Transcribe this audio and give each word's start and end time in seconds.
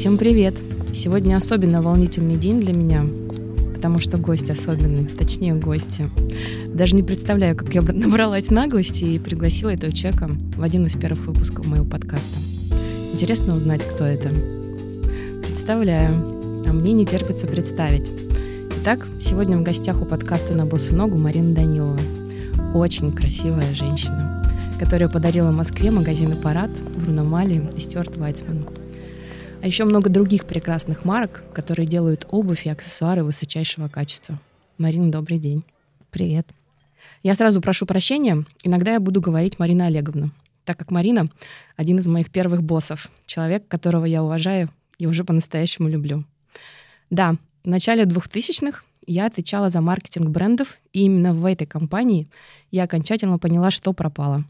Всем 0.00 0.16
привет! 0.16 0.54
Сегодня 0.94 1.36
особенно 1.36 1.82
волнительный 1.82 2.36
день 2.36 2.58
для 2.58 2.72
меня, 2.72 3.04
потому 3.74 3.98
что 3.98 4.16
гость 4.16 4.48
особенный, 4.48 5.04
точнее 5.04 5.52
гости. 5.52 6.08
Даже 6.68 6.96
не 6.96 7.02
представляю, 7.02 7.54
как 7.54 7.74
я 7.74 7.82
набралась 7.92 8.48
наглости 8.48 9.04
и 9.04 9.18
пригласила 9.18 9.68
этого 9.68 9.92
человека 9.92 10.30
в 10.56 10.62
один 10.62 10.86
из 10.86 10.94
первых 10.94 11.26
выпусков 11.26 11.66
моего 11.66 11.84
подкаста. 11.84 12.38
Интересно 13.12 13.54
узнать, 13.54 13.84
кто 13.84 14.06
это. 14.06 14.30
Представляю, 15.46 16.14
а 16.66 16.72
мне 16.72 16.94
не 16.94 17.04
терпится 17.04 17.46
представить. 17.46 18.10
Итак, 18.80 19.06
сегодня 19.20 19.58
в 19.58 19.62
гостях 19.62 20.00
у 20.00 20.06
подкаста 20.06 20.54
«На 20.54 20.64
босу 20.64 20.96
ногу» 20.96 21.18
Марина 21.18 21.54
Данилова. 21.54 22.00
Очень 22.72 23.12
красивая 23.12 23.74
женщина, 23.74 24.50
которая 24.78 25.10
подарила 25.10 25.50
Москве 25.50 25.90
магазины 25.90 26.36
«Парад», 26.36 26.70
Бруно 26.96 27.22
Мали 27.22 27.68
и 27.76 27.80
Стюарт 27.80 28.16
Вайцман. 28.16 28.64
А 29.62 29.66
еще 29.66 29.84
много 29.84 30.08
других 30.08 30.46
прекрасных 30.46 31.04
марок, 31.04 31.44
которые 31.52 31.86
делают 31.86 32.26
обувь 32.30 32.64
и 32.64 32.70
аксессуары 32.70 33.22
высочайшего 33.22 33.88
качества. 33.88 34.40
Марина, 34.78 35.12
добрый 35.12 35.38
день. 35.38 35.64
Привет. 36.10 36.46
Я 37.22 37.34
сразу 37.34 37.60
прошу 37.60 37.84
прощения. 37.84 38.46
Иногда 38.64 38.94
я 38.94 39.00
буду 39.00 39.20
говорить 39.20 39.58
Марина 39.58 39.86
Олеговна, 39.86 40.30
так 40.64 40.78
как 40.78 40.90
Марина— 40.90 41.28
один 41.76 41.98
из 41.98 42.06
моих 42.06 42.30
первых 42.30 42.62
боссов, 42.62 43.10
человек, 43.26 43.68
которого 43.68 44.06
я 44.06 44.22
уважаю 44.22 44.70
и 44.98 45.06
уже 45.06 45.24
по-настоящему 45.24 45.88
люблю. 45.88 46.24
Да, 47.10 47.34
в 47.62 47.68
начале 47.68 48.04
2000-х 48.04 48.82
я 49.06 49.26
отвечала 49.26 49.68
за 49.68 49.82
маркетинг 49.82 50.30
брендов, 50.30 50.78
и 50.94 51.02
именно 51.02 51.34
в 51.34 51.44
этой 51.44 51.66
компании 51.66 52.28
я 52.70 52.84
окончательно 52.84 53.38
поняла, 53.38 53.70
что 53.70 53.92
пропало. 53.92 54.46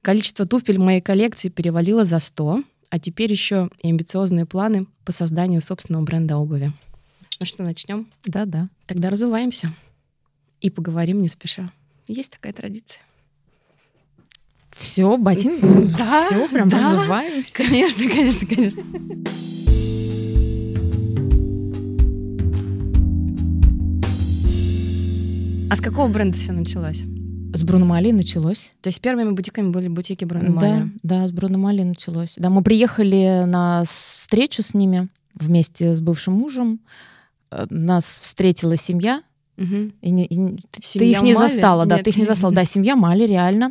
Количество 0.00 0.46
туфель 0.46 0.78
в 0.78 0.82
моей 0.82 1.00
коллекции 1.00 1.48
перевалило 1.48 2.04
за 2.04 2.20
100, 2.20 2.62
а 2.90 2.98
теперь 2.98 3.30
еще 3.30 3.70
и 3.82 3.88
амбициозные 3.88 4.46
планы 4.46 4.86
по 5.04 5.12
созданию 5.12 5.62
собственного 5.62 6.04
бренда 6.04 6.36
обуви. 6.36 6.72
Ну 7.40 7.46
что, 7.46 7.62
начнем? 7.62 8.08
Да, 8.24 8.44
да. 8.44 8.66
Тогда 8.86 9.10
разуваемся 9.10 9.72
и 10.60 10.70
поговорим 10.70 11.20
не 11.20 11.28
спеша. 11.28 11.72
Есть 12.06 12.32
такая 12.32 12.52
традиция. 12.52 13.00
Все, 14.70 15.16
ботин? 15.16 15.58
Да. 15.98 16.26
Все, 16.26 16.48
прям 16.48 16.68
да. 16.68 16.78
разуваемся. 16.78 17.54
Конечно, 17.54 18.08
конечно, 18.08 18.46
конечно. 18.46 18.82
А 25.70 25.76
с 25.76 25.80
какого 25.80 26.08
бренда 26.08 26.38
все 26.38 26.52
началось? 26.52 27.02
С 27.54 27.62
Бруно 27.64 27.86
Мали 27.86 28.10
началось. 28.10 28.72
То 28.80 28.88
есть 28.88 29.00
первыми 29.00 29.30
бутиками 29.30 29.70
были 29.70 29.88
бутики 29.88 30.24
Бруно 30.24 30.60
Да, 30.60 30.68
Мали? 30.72 30.90
да, 31.02 31.28
с 31.28 31.32
Бруно 31.32 31.58
Мали 31.58 31.82
началось. 31.82 32.34
Да, 32.36 32.50
мы 32.50 32.62
приехали 32.62 33.44
на 33.46 33.84
встречу 33.86 34.62
с 34.62 34.74
ними 34.74 35.06
вместе 35.34 35.94
с 35.94 36.00
бывшим 36.00 36.34
мужем. 36.34 36.80
Э, 37.50 37.66
Нас 37.70 38.04
встретила 38.04 38.76
семья. 38.76 39.22
Мгм. 39.56 39.92
И 40.02 40.10
не- 40.10 40.26
и 40.26 40.36
не- 40.36 40.56
ты- 40.70 40.82
Семья 40.82 41.18
их 41.18 41.22
не 41.22 41.34
Мали? 41.34 41.48
застала, 41.48 41.86
да, 41.86 41.94
Нет. 41.96 42.04
ты 42.04 42.10
их 42.10 42.16
не 42.16 42.24
застала. 42.24 42.52
Да, 42.52 42.64
семья 42.64 42.96
Мали, 42.96 43.24
реально. 43.24 43.70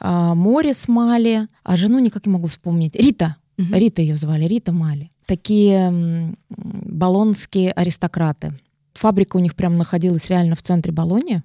А, 0.00 0.34
Морис 0.34 0.88
Мали, 0.88 1.46
а 1.64 1.76
жену 1.76 1.98
никак 1.98 2.24
не 2.26 2.32
могу 2.32 2.46
вспомнить. 2.46 2.96
Рита. 2.96 3.36
Мгм. 3.58 3.74
Рита 3.74 4.00
ее 4.00 4.16
звали, 4.16 4.44
Рита 4.44 4.72
Мали. 4.74 5.10
Такие 5.26 5.88
м, 5.90 6.38
болонские 6.48 7.72
аристократы. 7.72 8.54
Фабрика 8.94 9.36
у 9.36 9.40
них 9.40 9.54
прям 9.54 9.76
находилась 9.76 10.28
реально 10.30 10.54
в 10.56 10.62
центре 10.62 10.92
Болоньи, 10.92 11.42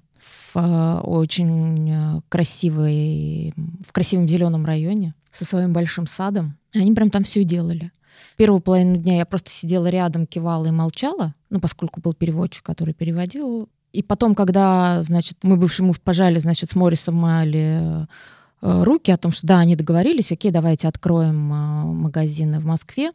э, 0.56 1.00
очень 1.04 1.92
э, 1.92 2.22
красивой, 2.30 3.54
в 3.86 3.92
красивом 3.92 4.28
зеленом 4.28 4.66
районе 4.66 5.14
со 5.32 5.45
своим 5.45 5.73
большим 5.73 6.08
садом. 6.08 6.58
И 6.73 6.80
они 6.80 6.94
прям 6.94 7.10
там 7.10 7.23
все 7.23 7.44
делали. 7.44 7.92
Первую 8.38 8.62
половину 8.62 8.98
дня 8.98 9.18
я 9.18 9.26
просто 9.26 9.50
сидела 9.50 9.88
рядом, 9.88 10.27
кивала 10.27 10.66
и 10.67 10.72
молчала, 10.72 11.33
ну, 11.50 11.60
поскольку 11.60 12.00
был 12.02 12.14
переводчик, 12.14 12.64
который 12.64 12.94
переводил. 12.94 13.70
И 13.92 14.02
потом, 14.02 14.33
когда, 14.36 15.04
значит, 15.04 15.38
мы 15.44 15.55
бывший 15.55 15.82
муж 15.82 16.00
пожали, 16.00 16.39
значит, 16.39 16.70
с 16.70 16.76
Моррисом 16.76 17.16
Мали 17.16 18.08
э, 18.61 18.83
руки 18.83 19.11
о 19.11 19.17
том, 19.17 19.32
что 19.32 19.45
да, 19.45 19.60
они 19.60 19.76
договорились, 19.76 20.32
окей, 20.32 20.52
давайте 20.52 20.88
откроем 20.88 21.38
магазины 21.38 22.60
в 22.60 22.66
Москве. 22.66 23.11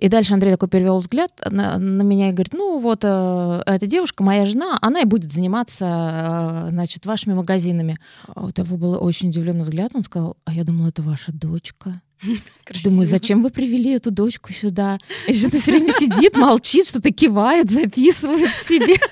И 0.00 0.08
дальше 0.08 0.32
Андрей 0.32 0.50
такой 0.52 0.68
перевел 0.68 0.98
взгляд 0.98 1.30
на, 1.50 1.76
на 1.78 2.02
меня 2.02 2.30
и 2.30 2.32
говорит, 2.32 2.54
ну 2.54 2.78
вот 2.80 3.00
э, 3.02 3.62
эта 3.66 3.86
девушка, 3.86 4.22
моя 4.22 4.46
жена, 4.46 4.78
она 4.80 5.02
и 5.02 5.04
будет 5.04 5.30
заниматься, 5.30 6.66
э, 6.66 6.70
значит, 6.70 7.04
вашими 7.04 7.34
магазинами. 7.34 7.98
А 8.26 8.46
У 8.46 8.50
того 8.50 8.78
был 8.78 8.96
очень 9.04 9.28
удивленный 9.28 9.64
взгляд, 9.64 9.90
он 9.94 10.02
сказал, 10.02 10.38
а 10.46 10.54
я 10.54 10.64
думала, 10.64 10.88
это 10.88 11.02
ваша 11.02 11.32
дочка. 11.32 12.00
Красиво. 12.64 12.90
Думаю, 12.90 13.06
зачем 13.06 13.42
вы 13.42 13.50
привели 13.50 13.90
эту 13.92 14.10
дочку 14.10 14.54
сюда? 14.54 14.98
И 15.28 15.34
что-то 15.34 15.58
все 15.58 15.72
время 15.72 15.92
сидит, 15.92 16.34
молчит, 16.34 16.86
что-то 16.88 17.10
кивает, 17.10 17.70
записывает 17.70 18.50
себе. 18.50 18.96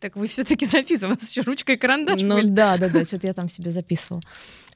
Так 0.00 0.16
вы 0.16 0.26
все-таки 0.26 0.66
записывали, 0.66 1.14
вас 1.14 1.30
еще 1.30 1.42
ручка 1.42 1.74
и 1.74 1.76
карандаш 1.76 2.20
Ну 2.20 2.34
были. 2.34 2.48
да, 2.48 2.76
да, 2.78 2.88
да, 2.88 3.04
что-то 3.04 3.28
я 3.28 3.32
там 3.32 3.48
себе 3.48 3.70
записывала. 3.70 4.22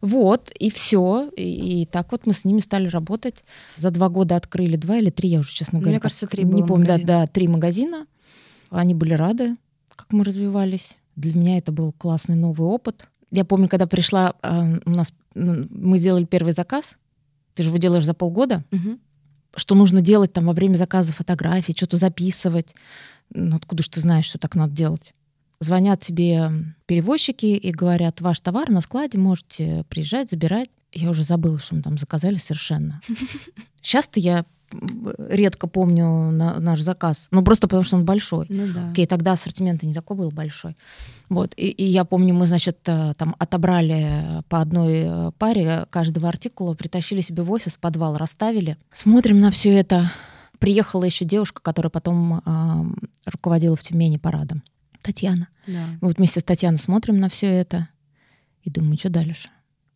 Вот, 0.03 0.51
и 0.59 0.69
все. 0.69 1.31
И, 1.37 1.83
и 1.83 1.85
так 1.87 2.13
вот 2.13 2.27
мы 2.27 2.33
с 2.35 2.45
ними 2.45 2.59
стали 2.61 2.89
работать. 2.89 3.37
За 3.79 3.91
два 3.91 4.09
года 4.09 4.37
открыли 4.37 4.77
два 4.77 4.99
или 4.99 5.09
три, 5.11 5.31
я 5.31 5.39
уже, 5.39 5.53
честно 5.55 5.79
Мне 5.79 5.85
говоря, 5.85 6.01
кажется, 6.01 6.27
как- 6.27 6.33
три 6.33 6.45
Не 6.45 6.63
помню, 6.65 6.87
да, 6.87 6.93
магазина. 6.95 7.07
да, 7.07 7.27
три 7.29 7.49
магазина. 7.49 8.07
Они 8.71 8.95
были 8.95 9.15
рады, 9.15 9.55
как 9.95 10.13
мы 10.13 10.25
развивались. 10.25 10.97
Для 11.17 11.33
меня 11.39 11.57
это 11.59 11.73
был 11.73 11.93
классный 11.93 12.35
новый 12.35 12.67
опыт. 12.67 13.07
Я 13.31 13.45
помню, 13.45 13.69
когда 13.69 13.87
пришла, 13.87 14.35
э, 14.43 14.79
у 14.85 14.91
нас 14.91 15.13
мы 15.35 15.97
сделали 15.99 16.25
первый 16.25 16.53
заказ. 16.53 16.97
Ты 17.55 17.63
же 17.63 17.69
его 17.71 17.79
делаешь 17.79 18.05
за 18.05 18.13
полгода 18.15 18.65
Мгм. 18.71 18.99
что 19.57 19.75
нужно 19.75 20.01
делать 20.01 20.33
там 20.33 20.47
во 20.47 20.53
время 20.53 20.77
заказа 20.77 21.13
фотографий, 21.13 21.75
что-то 21.77 21.97
записывать. 21.99 22.75
Ну, 23.34 23.57
откуда 23.57 23.83
же 23.83 23.91
ты 23.91 24.01
знаешь, 24.01 24.25
что 24.27 24.39
так 24.39 24.55
надо 24.55 24.73
делать? 24.75 25.13
Звонят 25.62 26.00
тебе 26.00 26.50
перевозчики 26.87 27.47
и 27.47 27.71
говорят, 27.71 28.21
ваш 28.21 28.41
товар 28.41 28.69
на 28.71 28.81
складе, 28.81 29.17
можете 29.19 29.84
приезжать, 29.89 30.31
забирать. 30.31 30.69
Я 30.93 31.09
уже 31.09 31.23
забыла, 31.23 31.59
что 31.59 31.77
мы 31.77 31.83
там 31.83 31.99
заказали 31.99 32.34
совершенно. 32.34 33.00
Сейчас-то 33.81 34.19
я 34.19 34.45
редко 35.28 35.67
помню 35.67 36.31
на- 36.31 36.59
наш 36.59 36.81
заказ. 36.81 37.28
Ну, 37.31 37.45
просто 37.45 37.69
потому 37.69 37.84
что 37.84 37.97
он 37.97 38.05
большой. 38.05 38.47
Ну 38.49 38.72
да. 38.72 38.91
Окей, 38.91 39.06
тогда 39.06 39.33
ассортимент 39.33 39.83
не 39.83 39.95
такой 39.95 40.17
был 40.17 40.31
большой. 40.31 40.75
Вот. 41.28 41.55
И, 41.56 41.69
и 41.69 41.84
я 41.84 42.05
помню, 42.05 42.34
мы, 42.34 42.47
значит, 42.47 42.78
э, 42.87 43.15
там 43.17 43.37
отобрали 43.39 44.43
по 44.49 44.61
одной 44.61 45.03
э, 45.05 45.31
паре 45.39 45.87
каждого 45.91 46.28
артикула, 46.28 46.75
притащили 46.75 47.21
себе 47.21 47.43
в 47.43 47.53
офис, 47.53 47.77
подвал, 47.81 48.17
расставили. 48.17 48.77
Смотрим 48.91 49.41
на 49.41 49.51
все 49.51 49.72
это. 49.75 50.11
Приехала 50.59 51.05
еще 51.05 51.25
девушка, 51.25 51.61
которая 51.62 51.91
потом 51.91 52.41
э, 52.45 53.31
руководила 53.31 53.77
в 53.77 53.83
Тюмени 53.83 54.17
парадом. 54.17 54.62
Татьяна. 55.03 55.49
Да. 55.67 55.87
Мы 56.01 56.09
вот 56.09 56.19
вместе 56.19 56.41
с 56.41 56.45
Татьяной 56.45 56.79
смотрим 56.79 57.19
на 57.19 57.29
все 57.29 57.47
это 57.47 57.87
и 58.63 58.71
думаю, 58.71 58.97
что 58.97 59.11
дальше? 59.11 59.51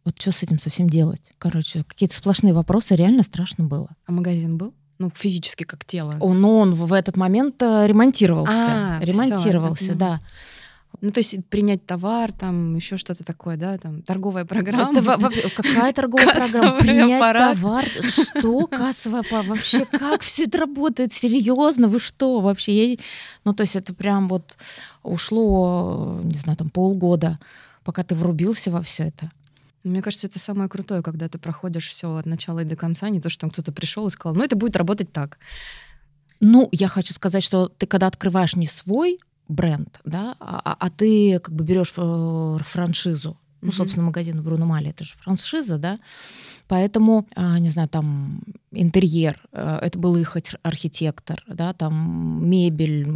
Вот 0.04 0.20
что 0.20 0.32
с 0.32 0.42
этим 0.42 0.58
совсем 0.58 0.88
делать? 0.88 1.22
Короче, 1.38 1.84
какие-то 1.84 2.14
сплошные 2.14 2.54
вопросы, 2.54 2.94
реально 2.94 3.22
страшно 3.22 3.64
было. 3.64 3.88
А 4.06 4.12
магазин 4.12 4.56
был? 4.56 4.74
Ну, 4.98 5.10
физически 5.14 5.64
как 5.64 5.84
тело. 5.84 6.16
Он, 6.20 6.38
но 6.40 6.58
он 6.58 6.72
в 6.72 6.92
этот 6.92 7.16
момент 7.16 7.60
э, 7.62 7.86
ремонтировался. 7.86 8.52
А, 8.54 9.00
ремонтировался, 9.02 9.84
я 9.84 9.94
да. 9.94 10.20
Ну, 11.00 11.10
то 11.10 11.18
есть 11.18 11.44
принять 11.46 11.84
товар, 11.86 12.32
там 12.32 12.74
еще 12.76 12.96
что-то 12.96 13.24
такое, 13.24 13.56
да, 13.56 13.76
там 13.78 14.02
торговая 14.02 14.44
программа. 14.44 14.84
Это 15.38 15.50
какая 15.50 15.92
торговая 15.92 16.26
программа? 16.34 16.78
Принять 16.80 17.20
аппарат. 17.20 17.54
товар? 17.56 17.84
Что 18.02 18.66
кассовая 18.66 19.20
аппарат? 19.20 19.46
Вообще, 19.46 19.84
как 19.86 20.22
все 20.22 20.44
это 20.44 20.58
работает? 20.58 21.12
Серьезно? 21.12 21.88
Вы 21.88 22.00
что 22.00 22.40
вообще? 22.40 22.92
Я- 22.92 22.98
Ну, 23.44 23.52
то 23.54 23.62
есть 23.62 23.76
это 23.76 23.92
прям 23.94 24.28
вот 24.28 24.56
ушло, 25.02 26.20
не 26.24 26.34
знаю, 26.38 26.56
там 26.56 26.70
полгода, 26.70 27.38
пока 27.84 28.02
ты 28.02 28.14
врубился 28.14 28.70
во 28.70 28.82
все 28.82 29.04
это. 29.04 29.28
Мне 29.84 30.02
кажется, 30.02 30.26
это 30.26 30.38
самое 30.38 30.68
крутое, 30.68 31.02
когда 31.02 31.28
ты 31.28 31.38
проходишь 31.38 31.88
все 31.88 32.12
от 32.16 32.26
начала 32.26 32.60
и 32.60 32.64
до 32.64 32.74
конца, 32.74 33.08
не 33.08 33.20
то, 33.20 33.28
что 33.28 33.42
там 33.42 33.50
кто-то 33.50 33.70
пришел 33.70 34.06
и 34.06 34.10
сказал, 34.10 34.34
ну, 34.34 34.42
это 34.42 34.56
будет 34.56 34.76
работать 34.76 35.12
так. 35.12 35.38
Ну, 36.40 36.68
я 36.72 36.88
хочу 36.88 37.14
сказать, 37.14 37.42
что 37.44 37.68
ты 37.68 37.86
когда 37.86 38.08
открываешь 38.08 38.56
не 38.56 38.66
свой 38.66 39.18
бренд, 39.48 40.00
да, 40.04 40.34
а, 40.40 40.60
а- 40.64 40.76
а 40.78 40.90
ты 40.90 41.38
как 41.40 41.54
бы 41.54 41.64
берешь 41.64 41.92
э, 41.96 42.58
франшизу, 42.64 43.36
ну, 43.62 43.72
собственно, 43.72 44.06
магазин 44.06 44.42
Бруно 44.42 44.66
Мали, 44.66 44.90
это 44.90 45.04
же 45.04 45.14
франшиза, 45.14 45.78
да, 45.78 45.98
поэтому, 46.68 47.26
а, 47.34 47.58
не 47.58 47.68
знаю, 47.70 47.88
там 47.88 48.40
интерьер, 48.72 49.40
э, 49.52 49.78
это 49.82 49.98
был 49.98 50.16
их 50.16 50.36
арх- 50.36 50.60
архитектор, 50.62 51.42
да, 51.48 51.72
там 51.72 52.48
мебель, 52.48 53.06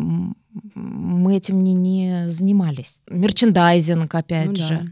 мы 0.75 1.37
этим 1.37 1.63
не, 1.63 1.75
не 1.75 2.29
занимались. 2.31 2.99
Мерчендайзинг, 3.09 4.13
опять 4.15 4.47
Ну 4.49 4.55
да. 4.55 4.67
же. 4.67 4.83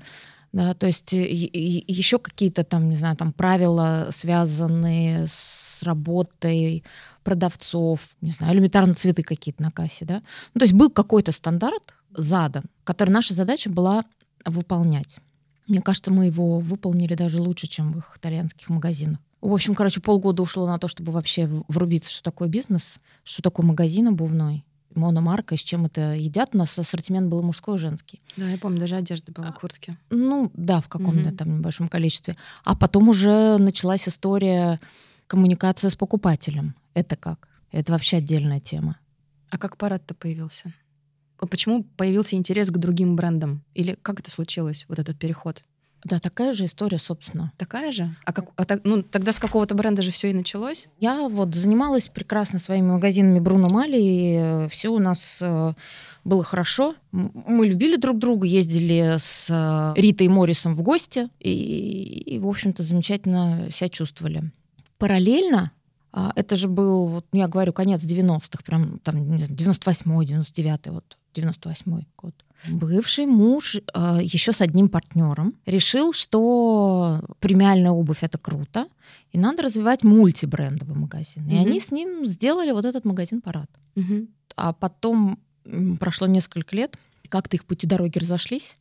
Да, 0.53 0.75
то 0.75 0.87
есть 0.87 1.13
еще 1.13 2.19
какие-то 2.19 2.65
там, 2.65 2.89
не 2.89 2.97
знаю, 2.97 3.17
там 3.17 3.33
правила, 3.33 4.09
связанные 4.13 5.27
с 5.29 5.83
работой 5.83 6.83
продавцов, 7.29 8.17
не 8.23 8.31
знаю, 8.31 8.55
элементарно 8.55 8.95
цветы 8.95 9.23
какие-то 9.23 9.63
на 9.63 9.71
кассе, 9.71 10.07
да. 10.07 10.23
Ну, 10.55 10.61
то 10.61 10.65
есть 10.65 10.73
был 10.73 10.89
какой-то 10.89 11.31
стандарт 11.31 11.93
задан, 12.11 12.65
который 12.85 13.11
наша 13.11 13.35
задача 13.35 13.69
была 13.69 14.03
выполнять. 14.47 15.19
Мне 15.67 15.83
кажется, 15.83 16.11
мы 16.11 16.25
его 16.25 16.59
выполнили 16.59 17.13
даже 17.13 17.39
лучше, 17.39 17.67
чем 17.67 17.93
в 17.93 17.99
их 17.99 18.17
итальянских 18.17 18.71
магазинах. 18.71 19.19
В 19.43 19.53
общем, 19.53 19.75
короче, 19.75 20.01
полгода 20.01 20.43
ушло 20.43 20.67
на 20.67 20.79
то, 20.79 20.89
чтобы 20.89 21.13
вообще 21.13 21.47
врубиться, 21.69 22.11
что 22.11 22.23
такое 22.23 22.49
бизнес, 22.49 22.97
что 23.25 23.43
такое 23.43 23.67
магазин 23.67 24.09
обувной, 24.09 24.65
мономарка, 24.95 25.55
с 25.55 25.61
чем 25.61 25.85
это 25.85 26.15
едят. 26.15 26.55
У 26.55 26.57
нас 26.59 26.79
ассортимент 26.79 27.29
был 27.29 27.43
мужской 27.43 27.75
и 27.75 27.79
женский. 27.79 28.23
Да, 28.39 28.49
я 28.49 28.57
помню, 28.57 28.81
даже 28.81 28.97
одежда 28.97 29.33
была, 29.33 29.53
куртки. 29.53 29.99
Ну, 30.09 30.51
да, 30.55 30.81
в 30.81 30.89
каком-то 30.89 31.31
там 31.33 31.59
небольшом 31.59 31.89
количестве. 31.89 32.35
А 32.65 32.75
потом 32.75 33.11
уже 33.11 33.59
началась 33.59 34.09
история 34.09 34.81
коммуникация 35.29 35.91
с 35.91 35.97
покупателем. 35.97 36.75
Это 36.95 37.15
как? 37.15 37.49
Это 37.71 37.93
вообще 37.93 38.17
отдельная 38.17 38.59
тема. 38.59 38.99
А 39.51 39.59
как 39.59 39.77
парад-то 39.77 40.15
появился? 40.15 40.75
Почему 41.39 41.85
появился 41.85 42.35
интерес 42.35 42.71
к 42.71 42.79
другим 42.79 43.15
брендам? 43.15 43.63
Или 43.75 43.97
как 44.03 44.19
это 44.19 44.31
случилось, 44.31 44.85
вот 44.89 44.99
этот 44.99 45.19
переход? 45.19 45.63
Да, 46.05 46.21
такая 46.21 46.55
же 46.55 46.65
история, 46.65 46.99
собственно. 46.99 47.53
Такая 47.57 47.93
же? 47.93 48.15
А, 48.25 48.33
как, 48.33 48.51
а 48.57 48.65
так, 48.65 48.83
ну, 48.85 49.03
тогда 49.03 49.33
с 49.33 49.39
какого-то 49.41 49.75
бренда 49.75 50.01
же 50.03 50.11
все 50.11 50.31
и 50.31 50.33
началось? 50.33 50.89
Я 51.01 51.29
вот 51.29 51.55
занималась 51.55 52.09
прекрасно 52.09 52.59
своими 52.59 52.87
магазинами 52.87 53.41
Бруно 53.41 53.69
Мали, 53.69 54.01
и 54.01 54.37
э, 54.39 54.69
все 54.69 54.91
у 54.91 55.01
нас 55.01 55.39
э, 55.41 55.73
было 56.25 56.45
хорошо. 56.45 56.95
Мы 57.11 57.67
любили 57.67 57.97
друг 57.97 58.19
друга, 58.19 58.47
ездили 58.47 59.17
с 59.19 59.49
э, 59.51 60.01
Ритой 60.01 60.29
Моррисом 60.29 60.77
в 60.77 60.83
гости, 60.83 61.29
и, 61.41 61.53
и 62.27 62.39
в 62.39 62.47
общем-то, 62.47 62.85
замечательно 62.85 63.69
себя 63.73 63.89
чувствовали. 63.89 64.53
Параллельно 64.99 65.73
а, 66.13 66.33
это 66.35 66.57
же 66.57 66.69
был, 66.69 67.09
вот, 67.09 67.27
я 67.33 67.49
говорю, 67.49 67.73
конец 67.73 68.03
90-х, 68.03 68.63
прям 68.65 68.99
там 69.01 69.17
98-й, 69.17 70.27
99-й, 70.27 70.91
вот 70.91 71.19
98-й 71.35 72.07
год. 72.17 72.35
Бывший 72.69 73.27
муж 73.27 73.77
э, 73.77 74.19
еще 74.23 74.53
с 74.53 74.61
одним 74.61 74.89
партнером 74.89 75.55
решил, 75.65 76.13
что 76.13 77.21
премиальная 77.39 77.93
обувь 77.93 78.25
это 78.25 78.37
круто, 78.37 78.89
и 79.31 79.39
надо 79.39 79.63
развивать 79.63 80.03
мультибрендовый 80.03 80.97
магазин. 80.97 81.47
Mm-hmm. 81.47 81.53
И 81.53 81.57
они 81.57 81.79
с 81.79 81.93
ним 81.93 82.27
сделали 82.27 82.73
вот 82.73 82.85
этот 82.85 83.05
магазин 83.05 83.41
парад. 83.41 83.71
Mm-hmm. 83.95 84.29
А 84.57 84.73
потом 84.73 85.39
прошло 86.01 86.27
несколько 86.27 86.75
лет, 86.75 86.97
как-то 87.29 87.57
их 87.57 87.65
пути 87.65 87.87
дороги 87.87 88.19
разошлись, 88.19 88.77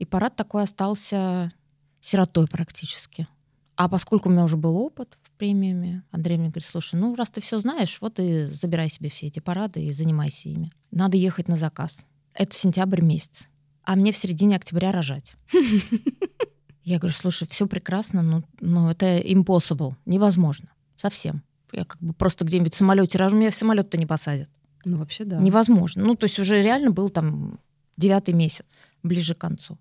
и 0.00 0.04
парад 0.04 0.34
такой 0.34 0.64
остался 0.64 1.52
сиротой 2.00 2.48
практически. 2.48 3.28
А 3.76 3.88
поскольку 3.88 4.28
у 4.28 4.32
меня 4.32 4.42
уже 4.42 4.56
был 4.56 4.76
опыт 4.76 5.18
в 5.34 5.36
премиуме, 5.36 6.04
Андрей 6.12 6.38
мне 6.38 6.48
говорит, 6.48 6.64
слушай, 6.64 6.94
ну 6.94 7.14
раз 7.16 7.30
ты 7.30 7.40
все 7.40 7.58
знаешь, 7.58 7.98
вот 8.00 8.20
и 8.20 8.46
забирай 8.46 8.88
себе 8.88 9.10
все 9.10 9.26
эти 9.26 9.40
парады 9.40 9.82
и 9.82 9.92
занимайся 9.92 10.48
ими. 10.48 10.70
Надо 10.92 11.16
ехать 11.16 11.48
на 11.48 11.56
заказ. 11.56 11.98
Это 12.34 12.54
сентябрь 12.54 13.02
месяц. 13.02 13.48
А 13.82 13.96
мне 13.96 14.12
в 14.12 14.16
середине 14.16 14.56
октября 14.56 14.92
рожать. 14.92 15.34
Я 16.84 16.98
говорю, 16.98 17.14
слушай, 17.18 17.48
все 17.48 17.66
прекрасно, 17.66 18.22
но, 18.22 18.44
но 18.60 18.90
это 18.90 19.18
impossible, 19.18 19.94
невозможно, 20.06 20.70
совсем. 20.96 21.42
Я 21.72 21.84
как 21.84 22.00
бы 22.00 22.12
просто 22.12 22.44
где-нибудь 22.44 22.74
в 22.74 22.76
самолете 22.76 23.18
рожу, 23.18 23.36
меня 23.36 23.50
в 23.50 23.54
самолет-то 23.54 23.98
не 23.98 24.06
посадят. 24.06 24.48
Ну, 24.84 24.98
вообще, 24.98 25.24
да. 25.24 25.38
Невозможно. 25.38 26.04
Ну, 26.04 26.14
то 26.14 26.24
есть 26.24 26.38
уже 26.38 26.60
реально 26.60 26.90
был 26.90 27.08
там 27.08 27.58
девятый 27.96 28.34
месяц, 28.34 28.66
ближе 29.02 29.34
к 29.34 29.38
концу. 29.38 29.78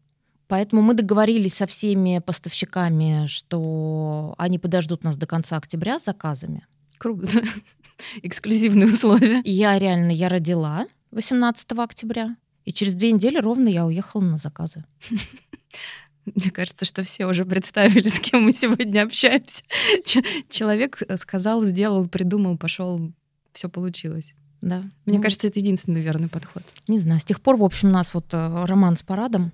Поэтому 0.47 0.81
мы 0.81 0.93
договорились 0.93 1.55
со 1.55 1.65
всеми 1.65 2.19
поставщиками, 2.19 3.25
что 3.27 4.35
они 4.37 4.59
подождут 4.59 5.03
нас 5.03 5.17
до 5.17 5.25
конца 5.25 5.57
октября 5.57 5.99
с 5.99 6.05
заказами. 6.05 6.65
Круто. 6.97 7.41
Эксклюзивные 8.21 8.87
условия. 8.87 9.41
Я 9.45 9.79
реально, 9.79 10.11
я 10.11 10.29
родила 10.29 10.85
18 11.11 11.71
октября, 11.73 12.35
и 12.65 12.73
через 12.73 12.93
две 12.93 13.11
недели 13.11 13.37
ровно 13.37 13.69
я 13.69 13.85
уехала 13.85 14.21
на 14.21 14.37
заказы. 14.37 14.85
Мне 16.25 16.51
кажется, 16.51 16.85
что 16.85 17.03
все 17.03 17.25
уже 17.25 17.45
представили, 17.45 18.07
с 18.07 18.19
кем 18.19 18.43
мы 18.43 18.53
сегодня 18.53 19.03
общаемся. 19.03 19.63
Человек 20.49 21.01
сказал, 21.17 21.65
сделал, 21.65 22.07
придумал, 22.07 22.57
пошел, 22.57 23.11
все 23.51 23.67
получилось. 23.69 24.33
Да. 24.61 24.83
Мне 25.05 25.17
ну, 25.17 25.23
кажется, 25.23 25.49
это 25.49 25.59
единственный 25.59 25.99
верный 25.99 26.29
подход. 26.29 26.63
Не 26.87 26.99
знаю. 26.99 27.19
С 27.19 27.25
тех 27.25 27.41
пор, 27.41 27.57
в 27.57 27.63
общем, 27.65 27.89
у 27.89 27.91
нас 27.91 28.13
вот 28.13 28.33
э, 28.33 28.65
роман 28.65 28.95
с 28.95 29.03
парадом 29.03 29.51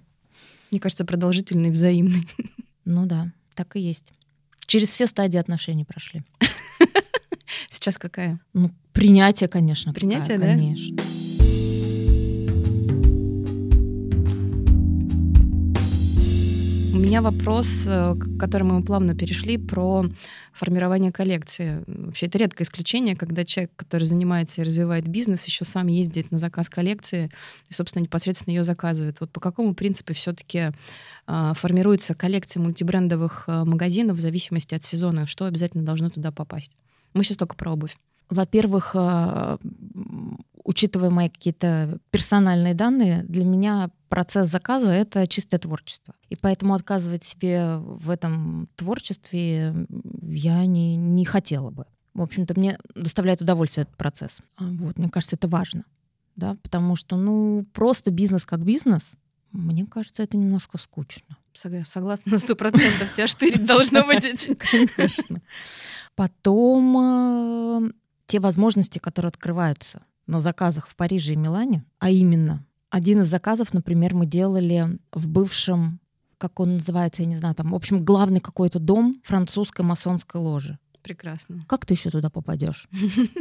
мне 0.71 0.79
кажется, 0.79 1.05
продолжительный, 1.05 1.69
взаимный. 1.69 2.27
Ну 2.85 3.05
да, 3.05 3.31
так 3.55 3.75
и 3.75 3.79
есть. 3.79 4.13
Через 4.65 4.91
все 4.91 5.07
стадии 5.07 5.37
отношений 5.37 5.85
прошли. 5.85 6.23
Сейчас 7.69 7.97
какая? 7.97 8.39
Ну, 8.53 8.71
принятие, 8.93 9.47
конечно. 9.47 9.93
Принятие, 9.93 10.37
какая, 10.37 10.55
да? 10.55 10.61
Конечно. 10.61 10.97
Меня 16.99 17.21
вопрос, 17.21 17.85
э, 17.87 18.15
к 18.15 18.37
которому 18.37 18.79
мы 18.79 18.83
плавно 18.83 19.15
перешли, 19.15 19.57
про 19.57 20.05
формирование 20.53 21.11
коллекции. 21.11 21.83
Вообще 21.87 22.25
это 22.25 22.37
редкое 22.37 22.65
исключение, 22.65 23.15
когда 23.15 23.45
человек, 23.45 23.71
который 23.75 24.03
занимается 24.03 24.61
и 24.61 24.65
развивает 24.65 25.07
бизнес, 25.07 25.45
еще 25.45 25.63
сам 25.63 25.87
ездит 25.87 26.31
на 26.31 26.37
заказ 26.37 26.69
коллекции 26.69 27.31
и, 27.69 27.73
собственно, 27.73 28.03
непосредственно 28.03 28.53
ее 28.53 28.63
заказывает. 28.63 29.21
Вот 29.21 29.31
по 29.31 29.39
какому 29.39 29.73
принципу 29.73 30.13
все-таки 30.13 30.71
э, 31.27 31.51
формируется 31.55 32.15
коллекция 32.15 32.61
мультибрендовых 32.61 33.45
э, 33.47 33.63
магазинов 33.63 34.17
в 34.17 34.21
зависимости 34.21 34.75
от 34.75 34.83
сезона? 34.83 35.25
Что 35.25 35.45
обязательно 35.45 35.83
должно 35.83 36.09
туда 36.09 36.31
попасть? 36.31 36.75
Мы 37.13 37.23
сейчас 37.23 37.37
только 37.37 37.55
про 37.55 37.71
обувь. 37.71 37.95
Во-первых, 38.29 38.91
э, 38.93 39.57
учитывая 40.63 41.09
мои 41.09 41.29
какие-то 41.29 41.99
персональные 42.11 42.73
данные, 42.73 43.23
для 43.23 43.45
меня 43.45 43.89
процесс 44.09 44.49
заказа— 44.49 44.89
это 44.91 45.27
чистое 45.27 45.59
творчество. 45.59 46.13
И 46.29 46.35
поэтому 46.35 46.73
отказывать 46.73 47.23
себе 47.23 47.77
в 47.77 48.09
этом 48.09 48.67
творчестве 48.75 49.73
я 50.21 50.65
не, 50.65 50.95
не 50.95 51.25
хотела 51.25 51.69
бы. 51.69 51.85
В 52.13 52.21
общем-то, 52.21 52.59
мне 52.59 52.77
доставляет 52.95 53.41
удовольствие 53.41 53.83
этот 53.83 53.95
процесс. 53.95 54.39
А 54.57 54.65
вот, 54.65 54.97
мне 54.97 55.09
кажется, 55.09 55.35
это 55.35 55.47
важно. 55.47 55.85
Да, 56.35 56.55
потому 56.63 56.95
что, 56.95 57.17
ну, 57.17 57.65
просто 57.73 58.11
бизнес 58.11 58.45
как 58.45 58.63
бизнес, 58.63 59.03
мне 59.51 59.85
кажется, 59.85 60.23
это 60.23 60.37
немножко 60.37 60.77
скучно. 60.77 61.37
Согласна 61.53 62.31
на 62.31 62.39
сто 62.39 62.55
процентов. 62.55 63.11
Тебя 63.11 63.27
штырить 63.27 63.65
должно 63.65 64.05
быть 64.05 64.25
очень. 64.33 64.55
Конечно. 64.55 65.41
Потом 66.15 66.97
э, 67.87 67.91
те 68.27 68.39
возможности, 68.39 68.99
которые 68.99 69.29
открываются 69.29 70.03
на 70.29 70.39
заказах 70.39 70.87
в 70.87 70.95
Париже 70.95 71.33
и 71.33 71.35
Милане, 71.35 71.83
а 71.97 72.09
именно 72.09 72.65
один 72.89 73.21
из 73.21 73.27
заказов, 73.27 73.73
например, 73.73 74.15
мы 74.15 74.25
делали 74.25 74.99
в 75.11 75.27
бывшем, 75.29 75.99
как 76.37 76.59
он 76.59 76.73
называется, 76.73 77.23
я 77.23 77.27
не 77.27 77.35
знаю, 77.35 77.55
там, 77.55 77.71
в 77.71 77.75
общем, 77.75 78.03
главный 78.03 78.39
какой-то 78.39 78.79
дом 78.79 79.19
французской 79.23 79.85
масонской 79.85 80.39
ложи. 80.41 80.77
Прекрасно. 81.01 81.65
Как 81.67 81.85
ты 81.85 81.93
еще 81.93 82.09
туда 82.09 82.29
попадешь? 82.29 82.89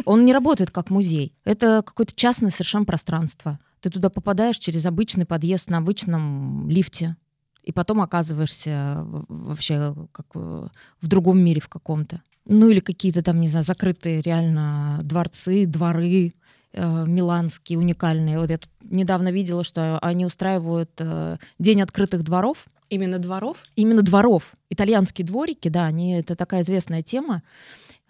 Он 0.04 0.24
не 0.24 0.32
работает 0.32 0.70
как 0.70 0.90
музей. 0.90 1.34
Это 1.44 1.82
какое-то 1.84 2.14
частное 2.14 2.50
совершенно 2.50 2.84
пространство. 2.84 3.58
Ты 3.80 3.90
туда 3.90 4.10
попадаешь 4.10 4.58
через 4.58 4.86
обычный 4.86 5.26
подъезд 5.26 5.68
на 5.68 5.78
обычном 5.78 6.68
лифте. 6.70 7.16
И 7.64 7.72
потом 7.72 8.00
оказываешься 8.00 9.04
вообще 9.28 9.94
как 10.12 10.34
в 10.34 10.70
другом 11.02 11.40
мире 11.40 11.60
в 11.60 11.68
каком-то. 11.68 12.22
Ну 12.46 12.70
или 12.70 12.80
какие-то 12.80 13.22
там, 13.22 13.40
не 13.40 13.48
знаю, 13.48 13.64
закрытые 13.64 14.22
реально 14.22 15.00
дворцы, 15.02 15.66
дворы, 15.66 16.32
э, 16.72 17.04
миланские, 17.06 17.78
уникальные. 17.78 18.38
Вот 18.38 18.50
я 18.50 18.58
недавно 18.84 19.30
видела, 19.30 19.64
что 19.64 19.98
они 20.00 20.26
устраивают 20.26 20.90
э, 20.98 21.36
День 21.58 21.82
открытых 21.82 22.24
дворов. 22.24 22.66
Именно 22.90 23.18
дворов? 23.18 23.58
Именно 23.76 24.02
дворов. 24.02 24.52
Итальянские 24.70 25.26
дворики, 25.26 25.68
да, 25.68 25.86
они, 25.86 26.14
это 26.14 26.36
такая 26.36 26.62
известная 26.62 27.02
тема. 27.02 27.42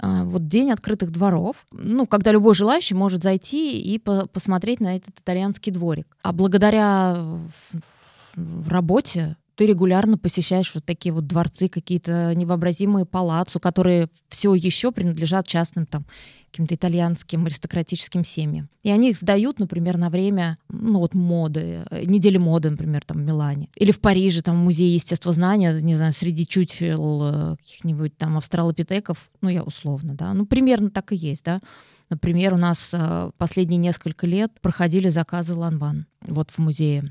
Э, 0.03 0.25
вот 0.25 0.47
День 0.47 0.71
открытых 0.71 1.11
дворов. 1.11 1.67
Ну, 1.73 2.07
когда 2.07 2.33
любой 2.33 2.55
желающий 2.55 2.95
может 2.95 3.23
зайти 3.23 3.81
и 3.81 3.99
по 3.99 4.27
посмотреть 4.27 4.81
на 4.81 4.97
этот 4.97 5.19
итальянский 5.19 5.73
дворик. 5.73 6.17
А 6.23 6.33
благодаря 6.33 7.17
работе 8.67 9.37
ты 9.59 9.67
регулярно 9.67 10.17
посещаешь 10.17 10.73
вот 10.73 10.85
такие 10.85 11.13
вот 11.13 11.27
дворцы, 11.27 11.67
какие-то 11.69 12.33
невообразимые 12.37 13.05
палаццо, 13.05 13.59
которые 13.59 14.09
все 14.29 14.55
еще 14.55 14.93
принадлежат 14.93 15.49
частным 15.49 15.85
там 15.85 16.07
каким-то 16.53 16.77
итальянским 16.77 17.45
аристократическим 17.45 18.23
семьям. 18.23 18.69
И 18.85 18.91
они 18.91 19.11
их 19.11 19.17
сдают, 19.17 19.59
например, 19.59 19.97
на 19.97 20.11
время, 20.11 20.57
ну 20.69 21.01
вот 21.01 21.15
моды, 21.15 21.81
недели 22.05 22.39
моды, 22.39 22.71
например, 22.71 23.03
там 23.05 23.17
в 23.17 23.21
Милане. 23.21 23.69
Или 23.75 23.91
в 23.91 24.01
Париже, 24.01 24.43
там 24.43 24.59
музей 24.59 24.95
естествознания, 24.95 25.73
не 25.81 25.97
знаю, 25.97 26.13
среди 26.13 26.47
чучел 26.47 27.23
э, 27.25 27.57
каких-нибудь 27.57 28.17
там 28.17 28.39
австралопитеков, 28.39 29.29
ну 29.41 29.49
я 29.49 29.65
условно, 29.65 30.15
да, 30.15 30.33
ну 30.35 30.47
примерно 30.47 30.91
так 30.91 31.11
и 31.11 31.17
есть, 31.17 31.45
да. 31.45 31.59
Например, 32.11 32.55
у 32.55 32.59
нас 32.59 32.91
э, 32.93 33.31
последние 33.37 33.79
несколько 33.79 34.25
лет 34.25 34.53
проходили 34.63 35.09
заказы 35.09 35.55
Ланван 35.55 36.07
вот 36.27 36.51
в 36.51 36.59
музее 36.59 37.05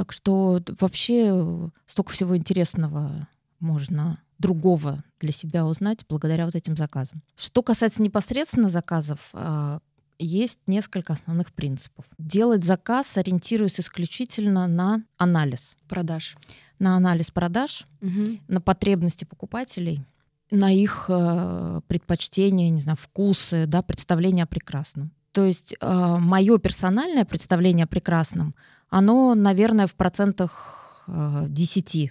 так 0.00 0.12
что 0.12 0.62
вообще 0.78 1.70
столько 1.84 2.12
всего 2.12 2.34
интересного 2.34 3.28
можно 3.58 4.18
другого 4.38 5.04
для 5.20 5.30
себя 5.30 5.66
узнать 5.66 6.06
благодаря 6.08 6.46
вот 6.46 6.54
этим 6.54 6.74
заказам. 6.74 7.22
Что 7.36 7.62
касается 7.62 8.00
непосредственно 8.00 8.70
заказов, 8.70 9.28
а, 9.34 9.80
есть 10.18 10.60
несколько 10.66 11.12
основных 11.12 11.52
принципов. 11.52 12.06
Делать 12.16 12.64
заказ, 12.64 13.18
ориентируясь 13.18 13.78
исключительно 13.78 14.66
на 14.66 15.04
анализ 15.18 15.76
продаж. 15.86 16.34
На 16.78 16.96
анализ 16.96 17.30
продаж, 17.30 17.86
угу. 18.00 18.38
на 18.48 18.62
потребности 18.62 19.26
покупателей 19.26 20.02
на 20.50 20.72
их 20.72 21.06
э, 21.08 21.80
предпочтения, 21.86 22.70
не 22.70 22.80
знаю, 22.80 22.96
вкусы, 23.00 23.66
да, 23.66 23.82
представления 23.82 24.42
о 24.42 24.46
прекрасном. 24.46 25.12
То 25.32 25.44
есть 25.44 25.74
э, 25.80 26.16
мое 26.18 26.58
персональное 26.58 27.24
представление 27.24 27.84
о 27.84 27.88
прекрасном, 27.88 28.54
оно, 28.88 29.34
наверное, 29.34 29.86
в 29.86 29.94
процентах 29.94 31.04
э, 31.06 31.44
10 31.48 31.96
э, 31.96 32.10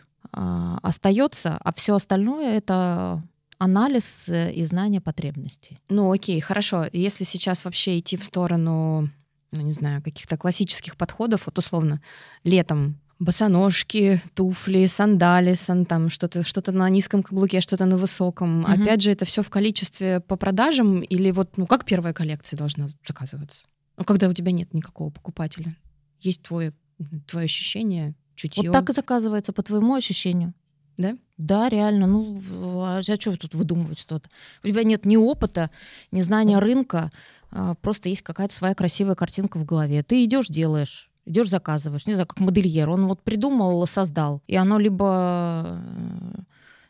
остается, 0.82 1.58
а 1.62 1.74
все 1.74 1.96
остальное 1.96 2.58
это 2.58 3.22
анализ 3.58 4.30
и 4.30 4.64
знание 4.64 5.02
потребностей. 5.02 5.80
Ну 5.90 6.12
окей, 6.12 6.40
хорошо. 6.40 6.86
Если 6.94 7.26
сейчас 7.26 7.66
вообще 7.66 8.00
идти 8.00 8.16
в 8.16 8.24
сторону, 8.24 9.10
ну 9.52 9.62
не 9.62 9.74
знаю, 9.74 10.02
каких-то 10.02 10.38
классических 10.38 10.96
подходов, 10.96 11.46
вот 11.46 11.58
условно, 11.58 12.02
летом 12.46 13.02
босоножки, 13.20 14.22
туфли, 14.34 14.88
сандали, 14.88 15.54
сан, 15.54 15.86
там 15.86 16.10
что-то 16.10 16.44
что 16.44 16.72
на 16.72 16.90
низком 16.90 17.22
каблуке, 17.22 17.62
что-то 17.62 17.86
на 17.86 17.98
высоком. 17.98 18.62
Угу. 18.64 18.72
Опять 18.72 19.02
же, 19.02 19.12
это 19.12 19.26
все 19.26 19.44
в 19.44 19.50
количестве 19.50 20.22
по 20.22 20.38
продажам 20.38 21.02
или 21.02 21.32
вот, 21.32 21.58
ну 21.58 21.68
как 21.68 21.86
первая 21.86 22.14
коллекция 22.14 22.58
должна 22.58 22.88
заказываться? 23.06 23.66
Ну 23.98 24.06
когда 24.06 24.30
у 24.30 24.34
тебя 24.34 24.52
нет 24.52 24.74
никакого 24.74 25.10
покупателя, 25.10 25.76
есть 26.22 26.42
твое 26.44 26.74
твое 27.28 27.46
ощущение, 27.46 28.16
чутье. 28.36 28.64
Вот 28.64 28.74
так 28.74 28.90
и 28.90 28.94
заказывается 28.94 29.54
по 29.54 29.64
твоему 29.64 29.96
ощущению. 29.96 30.54
Да? 30.98 31.18
Да, 31.38 31.70
реально. 31.70 32.08
Ну, 32.08 32.42
а, 32.84 32.98
а 32.98 33.02
что 33.02 33.38
тут 33.38 33.54
выдумывать 33.54 34.00
что-то? 34.00 34.30
У 34.64 34.68
тебя 34.68 34.84
нет 34.84 35.06
ни 35.06 35.16
опыта, 35.16 35.70
ни 36.12 36.22
знания 36.22 36.60
рынка, 36.60 37.10
а, 37.52 37.76
просто 37.76 38.10
есть 38.10 38.22
какая-то 38.22 38.54
своя 38.54 38.76
красивая 38.76 39.16
картинка 39.16 39.60
в 39.60 39.66
голове. 39.66 40.04
Ты 40.04 40.26
идешь, 40.26 40.48
делаешь 40.48 41.09
идешь 41.29 41.50
заказываешь, 41.50 42.07
не 42.07 42.13
знаю, 42.13 42.27
как 42.27 42.39
модельер, 42.39 42.89
он 42.89 43.07
вот 43.07 43.21
придумал, 43.21 43.86
создал, 43.88 44.41
и 44.48 44.55
оно 44.55 44.79
либо 44.79 45.63
э, 45.65 46.41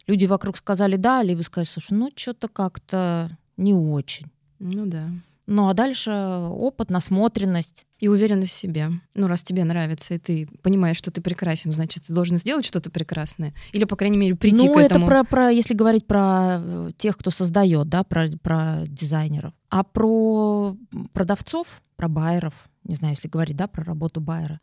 люди 0.07 0.25
вокруг 0.25 0.57
сказали 0.57 0.95
да, 0.95 1.21
либо 1.21 1.41
сказали, 1.41 1.67
слушай, 1.67 1.93
ну 1.93 2.09
что-то 2.15 2.47
как-то 2.47 3.29
не 3.57 3.73
очень. 3.73 4.27
Ну 4.59 4.85
да. 4.85 5.09
Ну 5.45 5.67
а 5.67 5.73
дальше 5.73 6.11
опыт, 6.11 6.89
насмотренность. 6.89 7.85
И 7.99 8.07
уверенность 8.07 8.53
в 8.53 8.55
себе. 8.55 8.91
Ну, 9.15 9.27
раз 9.27 9.43
тебе 9.43 9.65
нравится, 9.65 10.13
и 10.13 10.19
ты 10.19 10.47
понимаешь, 10.61 10.95
что 10.95 11.11
ты 11.11 11.21
прекрасен, 11.21 11.71
значит, 11.71 12.03
ты 12.05 12.13
должен 12.13 12.37
сделать 12.37 12.63
что-то 12.63 12.89
прекрасное. 12.89 13.53
Или, 13.73 13.83
по 13.83 13.97
крайней 13.97 14.17
мере, 14.17 14.35
прийти 14.35 14.67
ну, 14.67 14.75
к 14.75 14.77
этому. 14.77 15.05
Ну, 15.05 15.11
это 15.11 15.23
про, 15.23 15.23
про, 15.25 15.49
если 15.49 15.73
говорить 15.73 16.07
про 16.07 16.59
э, 16.61 16.91
тех, 16.97 17.17
кто 17.17 17.29
создает, 17.29 17.89
да, 17.89 18.05
про, 18.05 18.29
про 18.41 18.83
дизайнеров. 18.87 19.51
А 19.69 19.83
про 19.83 20.77
продавцов, 21.11 21.81
про 21.97 22.07
байеров, 22.07 22.53
не 22.89 22.95
знаю, 22.95 23.13
если 23.13 23.27
говорить, 23.27 23.55
да, 23.55 23.67
про 23.67 23.83
работу 23.83 24.19
байера, 24.19 24.59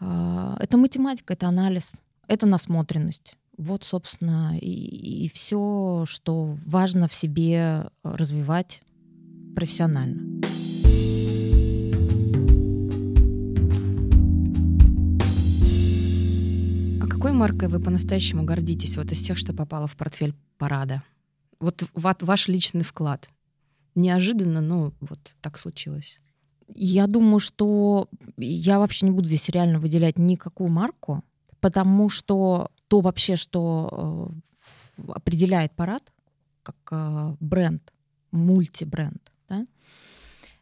а, 0.00 0.56
это 0.58 0.76
математика, 0.76 1.34
это 1.34 1.46
анализ, 1.46 1.94
это 2.26 2.44
насмотренность. 2.44 3.36
Вот, 3.56 3.84
собственно, 3.84 4.58
и, 4.58 5.24
и 5.24 5.28
все, 5.28 6.04
что 6.06 6.56
важно 6.66 7.06
в 7.06 7.14
себе 7.14 7.88
развивать 8.02 8.82
профессионально. 9.54 10.40
А 17.00 17.06
какой 17.06 17.32
маркой 17.32 17.68
вы 17.68 17.78
по-настоящему 17.78 18.42
гордитесь 18.42 18.96
вот 18.96 19.12
из 19.12 19.22
тех, 19.22 19.38
что 19.38 19.54
попало 19.54 19.86
в 19.86 19.96
портфель 19.96 20.34
парада? 20.58 21.04
Вот 21.60 21.84
ваш 21.94 22.48
личный 22.48 22.82
вклад. 22.82 23.28
Неожиданно, 23.94 24.60
но 24.60 24.92
вот 25.00 25.36
так 25.40 25.56
случилось. 25.58 26.18
Я 26.74 27.06
думаю, 27.06 27.38
что 27.38 28.08
я 28.36 28.78
вообще 28.78 29.06
не 29.06 29.12
буду 29.12 29.28
здесь 29.28 29.48
реально 29.48 29.78
выделять 29.78 30.18
никакую 30.18 30.70
марку, 30.70 31.22
потому 31.60 32.08
что 32.08 32.70
то 32.88 33.00
вообще, 33.00 33.36
что 33.36 34.32
э, 34.98 35.02
определяет 35.12 35.72
парад 35.72 36.02
как 36.62 36.76
э, 36.90 37.36
бренд, 37.40 37.92
мультибренд, 38.30 39.32
да, 39.48 39.66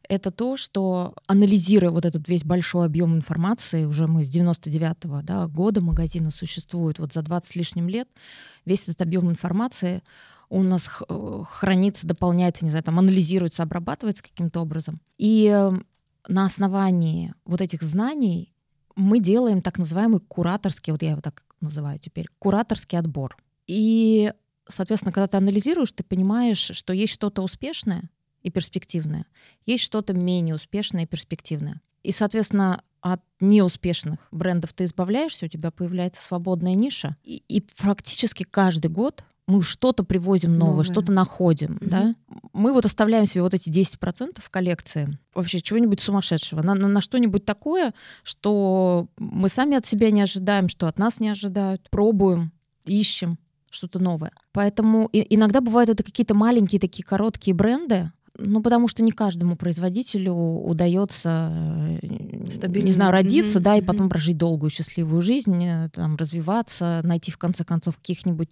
это 0.08 0.30
то, 0.30 0.56
что 0.56 1.14
анализируя 1.26 1.90
вот 1.90 2.06
этот 2.06 2.28
весь 2.28 2.42
большой 2.42 2.86
объем 2.86 3.14
информации, 3.14 3.84
уже 3.84 4.06
мы 4.06 4.24
с 4.24 4.30
99-го 4.30 5.20
да, 5.22 5.46
года 5.46 5.82
магазина 5.82 6.30
существует, 6.30 6.98
вот 6.98 7.12
за 7.12 7.22
20 7.22 7.50
с 7.52 7.56
лишним 7.56 7.88
лет, 7.88 8.08
весь 8.64 8.84
этот 8.84 9.02
объем 9.02 9.30
информации 9.30 10.02
у 10.48 10.62
нас 10.62 10.88
э, 11.06 11.42
хранится, 11.44 12.06
дополняется, 12.06 12.64
не 12.64 12.70
знаю, 12.70 12.84
там 12.84 12.98
анализируется, 12.98 13.62
обрабатывается 13.62 14.22
каким-то 14.22 14.60
образом. 14.60 14.96
И 15.18 15.68
на 16.26 16.46
основании 16.46 17.34
вот 17.44 17.60
этих 17.60 17.82
знаний 17.82 18.52
мы 18.96 19.20
делаем 19.20 19.62
так 19.62 19.78
называемый 19.78 20.20
кураторский, 20.20 20.92
вот 20.92 21.02
я 21.02 21.12
его 21.12 21.20
так 21.20 21.44
называю 21.60 21.98
теперь, 21.98 22.26
кураторский 22.38 22.98
отбор. 22.98 23.36
И, 23.66 24.32
соответственно, 24.68 25.12
когда 25.12 25.28
ты 25.28 25.36
анализируешь, 25.36 25.92
ты 25.92 26.02
понимаешь, 26.02 26.70
что 26.72 26.92
есть 26.92 27.12
что-то 27.12 27.42
успешное, 27.42 28.10
и 28.42 28.50
перспективное. 28.50 29.26
Есть 29.66 29.84
что-то 29.84 30.14
менее 30.14 30.54
успешное 30.54 31.04
и 31.04 31.06
перспективное. 31.06 31.80
И, 32.02 32.12
соответственно, 32.12 32.82
от 33.00 33.20
неуспешных 33.40 34.28
брендов 34.30 34.72
ты 34.72 34.84
избавляешься, 34.84 35.46
у 35.46 35.48
тебя 35.48 35.70
появляется 35.70 36.22
свободная 36.22 36.74
ниша. 36.74 37.16
И, 37.22 37.42
и 37.48 37.60
практически 37.60 38.44
каждый 38.44 38.90
год 38.90 39.24
мы 39.48 39.62
что-то 39.62 40.04
привозим 40.04 40.58
новое, 40.58 40.70
новое. 40.70 40.84
что-то 40.84 41.10
находим, 41.10 41.78
mm-hmm. 41.80 41.88
да. 41.88 42.10
Мы 42.52 42.72
вот 42.72 42.84
оставляем 42.84 43.24
себе 43.24 43.42
вот 43.42 43.54
эти 43.54 43.70
10% 43.70 44.40
в 44.40 44.50
коллекции, 44.50 45.18
вообще 45.34 45.60
чего-нибудь 45.60 46.00
сумасшедшего, 46.00 46.62
на, 46.62 46.74
на, 46.74 46.86
на 46.86 47.00
что-нибудь 47.00 47.46
такое, 47.46 47.90
что 48.22 49.08
мы 49.16 49.48
сами 49.48 49.76
от 49.76 49.86
себя 49.86 50.10
не 50.10 50.20
ожидаем, 50.20 50.68
что 50.68 50.86
от 50.86 50.98
нас 50.98 51.18
не 51.18 51.30
ожидают, 51.30 51.88
пробуем, 51.90 52.52
ищем 52.84 53.38
что-то 53.70 53.98
новое. 53.98 54.32
Поэтому 54.52 55.08
и, 55.12 55.34
иногда 55.34 55.62
бывают 55.62 55.88
это 55.88 56.02
какие-то 56.02 56.34
маленькие 56.34 56.80
такие 56.80 57.04
короткие 57.04 57.54
бренды, 57.54 58.12
ну, 58.36 58.62
потому 58.62 58.86
что 58.86 59.02
не 59.02 59.12
каждому 59.12 59.56
производителю 59.56 60.32
удается, 60.34 61.50
э, 62.02 62.50
Стабильно. 62.50 62.86
не 62.86 62.92
знаю, 62.92 63.12
родиться, 63.12 63.58
mm-hmm. 63.58 63.62
да, 63.62 63.76
и 63.76 63.82
потом 63.82 64.08
прожить 64.08 64.36
долгую 64.36 64.70
счастливую 64.70 65.22
жизнь, 65.22 65.64
э, 65.64 65.88
там, 65.92 66.16
развиваться, 66.16 67.00
найти 67.02 67.32
в 67.32 67.38
конце 67.38 67.64
концов 67.64 67.96
каких-нибудь 67.96 68.50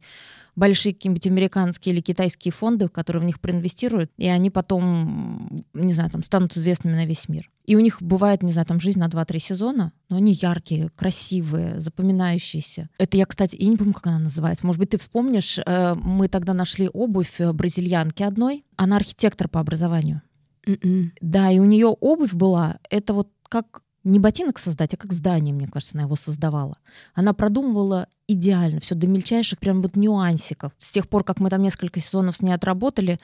большие 0.56 0.94
какие-нибудь 0.94 1.26
американские 1.26 1.94
или 1.94 2.00
китайские 2.00 2.50
фонды, 2.50 2.88
которые 2.88 3.22
в 3.22 3.26
них 3.26 3.40
проинвестируют, 3.40 4.10
и 4.16 4.26
они 4.26 4.50
потом, 4.50 5.64
не 5.75 5.92
знаю, 5.92 6.10
там 6.10 6.22
станут 6.22 6.56
известными 6.56 6.94
на 6.94 7.06
весь 7.06 7.28
мир. 7.28 7.50
И 7.66 7.76
у 7.76 7.80
них 7.80 8.00
бывает, 8.00 8.42
не 8.42 8.52
знаю, 8.52 8.66
там 8.66 8.80
жизнь 8.80 8.98
на 8.98 9.08
2-3 9.08 9.38
сезона, 9.38 9.92
но 10.08 10.16
они 10.16 10.32
яркие, 10.32 10.88
красивые, 10.96 11.78
запоминающиеся. 11.78 12.88
Это 12.98 13.16
я, 13.16 13.26
кстати, 13.26 13.56
я 13.58 13.68
не 13.68 13.76
помню, 13.76 13.92
как 13.92 14.06
она 14.06 14.18
называется. 14.18 14.66
Может 14.66 14.80
быть, 14.80 14.90
ты 14.90 14.98
вспомнишь, 14.98 15.58
э, 15.58 15.94
мы 15.94 16.28
тогда 16.28 16.54
нашли 16.54 16.88
обувь 16.92 17.40
бразильянки 17.40 18.22
одной. 18.22 18.64
Она 18.76 18.96
архитектор 18.96 19.48
по 19.48 19.60
образованию. 19.60 20.22
Mm-mm. 20.66 20.78
М-м. 20.82 21.12
Да, 21.20 21.50
и 21.50 21.58
у 21.58 21.64
нее 21.64 21.86
обувь 21.86 22.34
была, 22.34 22.78
это 22.90 23.14
вот 23.14 23.28
как 23.48 23.82
не 24.06 24.20
ботинок 24.20 24.58
создать, 24.58 24.94
а 24.94 24.96
как 24.96 25.12
здание, 25.12 25.54
мне 25.54 25.66
кажется, 25.66 25.94
она 25.94 26.04
его 26.04 26.16
создавала. 26.16 26.78
Она 27.14 27.32
продумывала 27.32 28.06
идеально, 28.28 28.80
все 28.80 28.94
до 28.94 29.06
мельчайших 29.06 29.58
прям 29.58 29.82
вот 29.82 29.96
нюансиков. 29.96 30.72
С 30.78 30.92
тех 30.92 31.08
пор, 31.08 31.25
как 31.25 31.40
мы 31.40 31.50
там 31.50 31.60
несколько 31.60 32.00
сезонов 32.00 32.36
с 32.36 32.42
ней 32.42 32.52
отработали, 32.52 33.18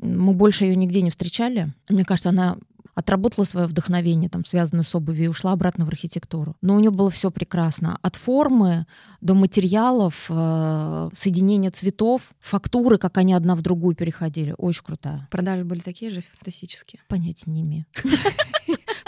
мы 0.00 0.32
больше 0.32 0.64
ее 0.64 0.76
нигде 0.76 1.02
не 1.02 1.10
встречали. 1.10 1.72
Мне 1.88 2.04
кажется, 2.04 2.30
она 2.30 2.56
отработала 2.94 3.44
свое 3.44 3.66
вдохновение, 3.66 4.28
там, 4.28 4.44
связанное 4.44 4.84
с 4.84 4.94
обувью, 4.94 5.24
и 5.24 5.28
ушла 5.28 5.52
обратно 5.52 5.84
в 5.84 5.88
архитектуру. 5.88 6.56
Но 6.60 6.74
у 6.74 6.80
нее 6.80 6.90
было 6.90 7.10
все 7.10 7.30
прекрасно. 7.30 7.98
От 8.02 8.16
формы 8.16 8.86
до 9.20 9.34
материалов, 9.34 10.26
э, 10.28 11.10
соединения 11.14 11.70
цветов, 11.70 12.32
фактуры, 12.40 12.98
как 12.98 13.16
они 13.18 13.32
одна 13.32 13.56
в 13.56 13.62
другую 13.62 13.96
переходили. 13.96 14.54
Очень 14.58 14.84
крутая. 14.84 15.26
Продажи 15.30 15.64
были 15.64 15.80
такие 15.80 16.10
же 16.10 16.22
фантастические? 16.22 17.00
Понятия 17.08 17.50
не 17.50 17.62
имею. 17.62 17.86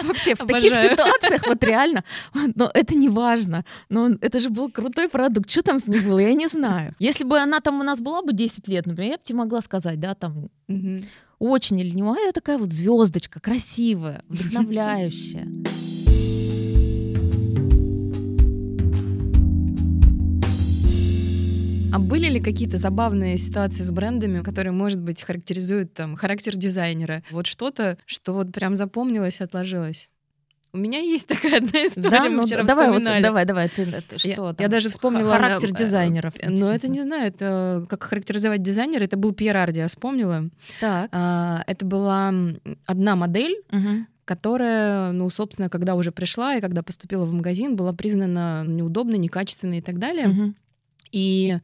Вообще, 0.07 0.35
в 0.35 0.47
таких 0.47 0.75
ситуациях 0.75 1.47
вот 1.47 1.63
реально, 1.65 2.05
но 2.55 2.71
это 2.73 2.95
не 2.95 3.09
важно. 3.09 3.65
Но 3.89 4.11
это 4.21 4.41
же 4.41 4.51
был 4.51 4.71
крутой 4.71 5.09
продукт. 5.09 5.51
Что 5.51 5.63
там 5.63 5.79
с 5.79 5.87
ним 5.87 6.05
было, 6.09 6.19
я 6.19 6.35
не 6.35 6.47
знаю. 6.47 6.95
Если 6.99 7.25
бы 7.25 7.39
она 7.39 7.61
там 7.61 7.81
у 7.81 7.83
нас 7.83 8.01
была 8.01 8.23
бы 8.23 8.33
10 8.33 8.69
лет, 8.69 8.87
например, 8.87 9.13
я 9.13 9.17
бы 9.17 9.23
тебе 9.25 9.39
могла 9.39 9.61
сказать, 9.61 10.01
да, 10.01 10.15
там 10.15 10.49
очень 11.39 11.81
или 11.81 11.91
не 11.91 12.03
моя, 12.03 12.33
такая 12.33 12.59
вот 12.59 12.73
звездочка, 12.73 13.41
красивая, 13.41 14.23
вдохновляющая. 14.29 15.47
А 21.95 22.01
были 22.01 22.29
ли 22.29 22.41
какие-то 22.41 22.77
забавные 22.77 23.39
ситуации 23.39 23.85
с 23.85 23.91
брендами, 23.93 24.43
которые, 24.43 24.73
может 24.73 25.01
быть, 25.01 25.23
характеризуют 25.23 25.95
там 25.95 26.17
характер 26.17 26.57
дизайнера? 26.57 27.23
Вот 27.31 27.47
что-то, 27.47 27.99
что 28.05 28.33
вот 28.35 28.53
прям 28.53 28.75
запомнилось, 28.75 29.41
отложилось? 29.41 30.11
У 30.73 30.79
меня 30.79 30.99
есть 30.99 31.29
такая 31.29 31.59
одна 31.59 31.87
история, 31.87 32.11
да, 32.11 32.29
ну, 32.29 32.47
вчера 32.47 32.65
давай, 32.65 32.89
вспоминали. 32.89 33.19
Вот, 33.19 33.23
давай, 33.23 33.45
давай, 33.45 33.69
ты, 33.69 33.87
ты 33.87 34.19
что 34.19 34.29
я, 34.29 34.35
там? 34.35 34.57
Я 34.59 34.67
даже 34.67 34.89
вспомнила... 34.89 35.31
Характер 35.31 35.69
э, 35.71 35.77
дизайнеров. 35.77 36.35
Но 36.43 36.51
ну, 36.51 36.67
это 36.67 36.89
не 36.89 37.01
знаю, 37.01 37.29
это 37.29 37.87
как 37.89 38.03
характеризовать 38.03 38.61
дизайнера. 38.61 39.05
Это 39.05 39.17
был 39.17 39.31
Пьер 39.31 39.57
Арди, 39.57 39.79
я 39.79 39.87
вспомнила. 39.87 40.49
Так. 40.81 41.11
А, 41.13 41.63
это 41.69 41.87
была 41.87 42.35
одна 42.87 43.15
модель, 43.15 43.55
угу 43.71 44.07
которая, 44.25 45.13
ну, 45.13 45.29
собственно, 45.29 45.69
когда 45.69 45.95
уже 45.95 46.11
пришла 46.11 46.57
и 46.57 46.63
когда 46.63 46.83
поступила 46.83 47.27
в 47.27 47.33
магазин, 47.35 47.77
была 47.77 47.93
признана 47.93 48.65
неудобной, 48.67 49.19
некачественной 49.19 49.79
и 49.79 49.83
так 49.83 49.99
далее. 49.99 50.29
Угу. 50.29 50.55
И 51.15 51.59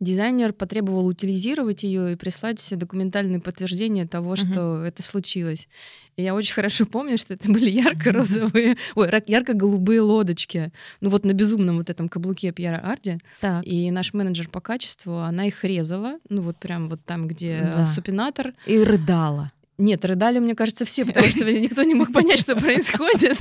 Дизайнер 0.00 0.52
потребовал 0.52 1.06
утилизировать 1.06 1.82
ее 1.82 2.12
и 2.12 2.16
прислать 2.16 2.72
документальное 2.76 3.38
подтверждение 3.38 4.06
того, 4.06 4.34
что 4.34 4.82
это 4.84 5.02
случилось. 5.02 5.68
И 6.16 6.22
я 6.22 6.34
очень 6.34 6.54
хорошо 6.60 6.86
помню, 6.86 7.18
что 7.18 7.34
это 7.34 7.50
были 7.52 7.70
ярко-розовые, 7.70 8.76
ой, 8.94 9.10
ярко-голубые 9.26 10.00
лодочки. 10.00 10.72
Ну 11.00 11.10
вот 11.10 11.24
на 11.24 11.32
безумном 11.32 11.76
вот 11.78 11.90
этом 11.90 12.08
каблуке 12.08 12.50
Пьера 12.52 12.78
Арди. 12.78 13.18
Так. 13.40 13.64
И 13.66 13.90
наш 13.90 14.14
менеджер 14.14 14.48
по 14.48 14.60
качеству, 14.60 15.18
она 15.18 15.46
их 15.46 15.62
резала, 15.64 16.18
ну 16.28 16.42
вот 16.42 16.56
прям 16.56 16.88
вот 16.88 17.00
там, 17.04 17.28
где 17.28 17.60
Да. 17.62 17.86
супинатор. 17.86 18.54
И 18.66 18.78
рыдала. 18.78 19.52
Нет, 19.76 20.04
рыдали, 20.04 20.38
мне 20.38 20.54
кажется, 20.54 20.84
все, 20.84 21.04
потому 21.04 21.26
что 21.26 21.44
никто 21.52 21.82
не 21.82 21.94
мог 21.94 22.12
понять, 22.12 22.38
что 22.38 22.54
происходит. 22.54 23.36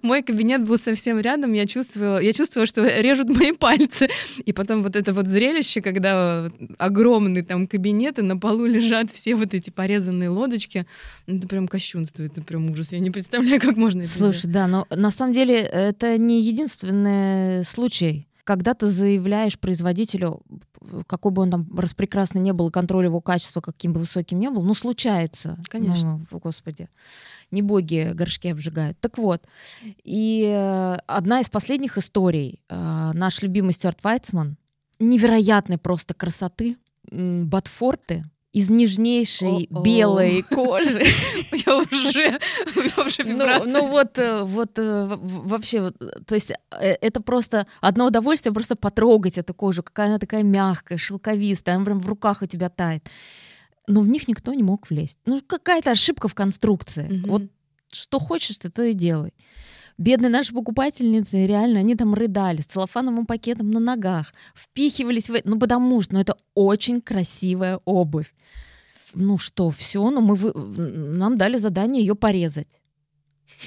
Мой 0.00 0.22
кабинет 0.22 0.64
был 0.64 0.78
совсем 0.78 1.18
рядом, 1.18 1.52
я 1.52 1.66
чувствовала, 1.66 2.18
я 2.18 2.32
чувствовала, 2.32 2.66
что 2.66 2.86
режут 3.00 3.28
мои 3.28 3.52
пальцы. 3.52 4.08
И 4.44 4.52
потом 4.52 4.82
вот 4.82 4.96
это 4.96 5.12
вот 5.12 5.26
зрелище, 5.26 5.82
когда 5.82 6.50
огромный 6.78 7.42
там 7.42 7.66
кабинет, 7.66 8.18
и 8.18 8.22
на 8.22 8.38
полу 8.38 8.64
лежат 8.64 9.10
все 9.10 9.34
вот 9.34 9.52
эти 9.52 9.68
порезанные 9.68 10.30
лодочки, 10.30 10.86
ну, 11.26 11.36
это 11.36 11.46
прям 11.46 11.68
кощунство, 11.68 12.22
это 12.22 12.40
прям 12.40 12.70
ужас. 12.70 12.92
Я 12.92 13.00
не 13.00 13.10
представляю, 13.10 13.60
как 13.60 13.76
можно 13.76 14.00
это 14.00 14.08
Слушай, 14.08 14.50
да, 14.50 14.66
но 14.66 14.86
на 14.90 15.10
самом 15.10 15.34
деле 15.34 15.56
это 15.56 16.16
не 16.16 16.40
единственный 16.42 17.62
случай. 17.64 18.27
Когда 18.48 18.72
ты 18.72 18.86
заявляешь 18.86 19.58
производителю, 19.58 20.40
какой 21.06 21.32
бы 21.32 21.42
он 21.42 21.50
там 21.50 21.68
распрекрасный 21.78 22.40
не 22.40 22.54
был, 22.54 22.70
контроль 22.70 23.04
его 23.04 23.20
качества 23.20 23.60
каким 23.60 23.92
бы 23.92 24.00
высоким 24.00 24.40
не 24.40 24.48
был, 24.48 24.62
ну, 24.62 24.72
случается. 24.72 25.58
Конечно. 25.68 26.24
Ну, 26.30 26.38
господи. 26.38 26.88
Не 27.50 27.60
боги 27.60 28.12
горшки 28.14 28.48
обжигают. 28.48 28.98
Так 29.00 29.18
вот, 29.18 29.46
и 30.02 30.44
э, 30.48 30.96
одна 31.06 31.40
из 31.40 31.50
последних 31.50 31.98
историй, 31.98 32.62
э, 32.70 33.10
наш 33.12 33.42
любимый 33.42 33.74
Стюарт 33.74 34.02
Вайцман, 34.02 34.56
невероятной 34.98 35.76
просто 35.76 36.14
красоты, 36.14 36.78
м, 37.10 37.50
ботфорты 37.50 38.24
из 38.52 38.70
нежнейшей 38.70 39.68
О-о. 39.70 39.82
белой 39.82 40.42
кожи. 40.42 41.02
Я 41.66 41.78
уже, 41.78 42.38
Ну, 43.64 43.72
ну 43.80 43.88
вот, 43.88 44.18
э, 44.18 44.42
вот 44.42 44.78
э, 44.78 45.16
вообще, 45.20 45.92
э, 46.00 46.06
то 46.26 46.34
есть 46.34 46.52
это 46.70 47.20
просто 47.20 47.66
одно 47.80 48.06
удовольствие 48.06 48.52
просто 48.52 48.74
потрогать 48.74 49.36
эту 49.36 49.52
кожу, 49.52 49.82
какая 49.82 50.08
она 50.08 50.18
такая 50.18 50.42
мягкая, 50.42 50.96
шелковистая, 50.96 51.76
она 51.76 51.84
прям 51.84 52.00
в 52.00 52.08
руках 52.08 52.42
у 52.42 52.46
тебя 52.46 52.70
тает. 52.70 53.06
Но 53.86 54.00
в 54.00 54.08
них 54.08 54.28
никто 54.28 54.52
не 54.54 54.62
мог 54.62 54.88
влезть. 54.88 55.18
Ну 55.26 55.40
какая-то 55.46 55.90
ошибка 55.90 56.28
в 56.28 56.34
конструкции. 56.34 57.22
Вот 57.26 57.42
что 57.90 58.18
хочешь, 58.18 58.58
ты 58.58 58.70
то 58.70 58.82
и 58.82 58.92
делай. 58.92 59.32
Бедные 59.98 60.30
наши 60.30 60.52
покупательницы, 60.52 61.44
реально, 61.44 61.80
они 61.80 61.96
там 61.96 62.14
рыдали 62.14 62.60
с 62.60 62.66
целлофановым 62.66 63.26
пакетом 63.26 63.72
на 63.72 63.80
ногах, 63.80 64.32
впихивались 64.54 65.28
в... 65.28 65.40
Ну, 65.44 65.58
потому 65.58 66.00
что 66.00 66.14
ну, 66.14 66.20
это 66.20 66.36
очень 66.54 67.00
красивая 67.00 67.80
обувь. 67.84 68.32
Ну 69.14 69.38
что, 69.38 69.70
все, 69.70 70.08
ну 70.10 70.20
мы 70.20 70.36
вы... 70.36 70.52
нам 70.54 71.36
дали 71.36 71.56
задание 71.58 72.04
ее 72.04 72.14
порезать. 72.14 72.68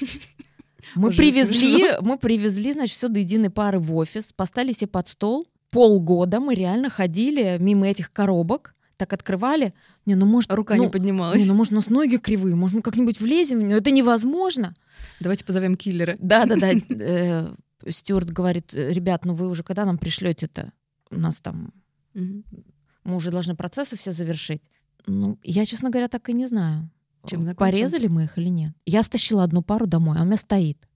Мы 0.94 1.08
Уже 1.08 1.16
привезли, 1.16 1.78
смешно. 1.78 1.98
мы 2.02 2.18
привезли, 2.18 2.72
значит, 2.72 2.96
все 2.96 3.08
до 3.08 3.20
единой 3.20 3.50
пары 3.50 3.78
в 3.78 3.94
офис, 3.94 4.32
поставили 4.32 4.72
себе 4.72 4.88
под 4.88 5.08
стол. 5.08 5.46
Полгода 5.70 6.38
мы 6.38 6.54
реально 6.54 6.90
ходили 6.90 7.56
мимо 7.58 7.88
этих 7.88 8.12
коробок, 8.12 8.74
так 9.02 9.12
открывали. 9.12 9.74
Не, 10.06 10.14
ну 10.14 10.26
может, 10.26 10.52
Рука 10.52 10.76
ну, 10.76 10.84
не 10.84 10.88
поднималась. 10.88 11.40
не, 11.40 11.46
ну 11.46 11.54
может 11.54 11.72
у 11.72 11.76
нас 11.76 11.90
ноги 11.90 12.16
кривые, 12.16 12.54
может 12.54 12.76
мы 12.76 12.82
как-нибудь 12.82 13.20
влезем, 13.20 13.66
но 13.66 13.76
это 13.76 13.90
невозможно. 13.90 14.74
Давайте 15.20 15.44
позовем 15.44 15.76
киллера. 15.76 16.16
Да, 16.20 16.46
да, 16.46 16.56
да. 16.56 16.70
э, 16.72 17.54
Стюарт 17.88 18.30
говорит, 18.30 18.74
«Э, 18.74 18.92
ребят, 18.92 19.24
ну 19.24 19.34
вы 19.34 19.48
уже 19.48 19.62
когда 19.64 19.84
нам 19.84 19.98
пришлете-то? 19.98 20.72
У 21.10 21.18
нас 21.18 21.40
там, 21.40 21.72
мы 22.14 23.16
уже 23.16 23.30
должны 23.30 23.56
процессы 23.56 23.96
все 23.96 24.12
завершить. 24.12 24.62
Ну, 25.06 25.38
я, 25.42 25.66
честно 25.66 25.90
говоря, 25.90 26.08
так 26.08 26.28
и 26.28 26.32
не 26.32 26.46
знаю. 26.46 26.88
Чем? 27.26 27.54
Порезали 27.56 28.06
мы 28.06 28.24
их 28.24 28.38
или 28.38 28.48
нет? 28.48 28.72
Я 28.86 29.02
стащила 29.02 29.42
одну 29.42 29.62
пару 29.62 29.86
домой, 29.86 30.16
а 30.18 30.22
у 30.22 30.24
меня 30.24 30.36
стоит. 30.36 30.88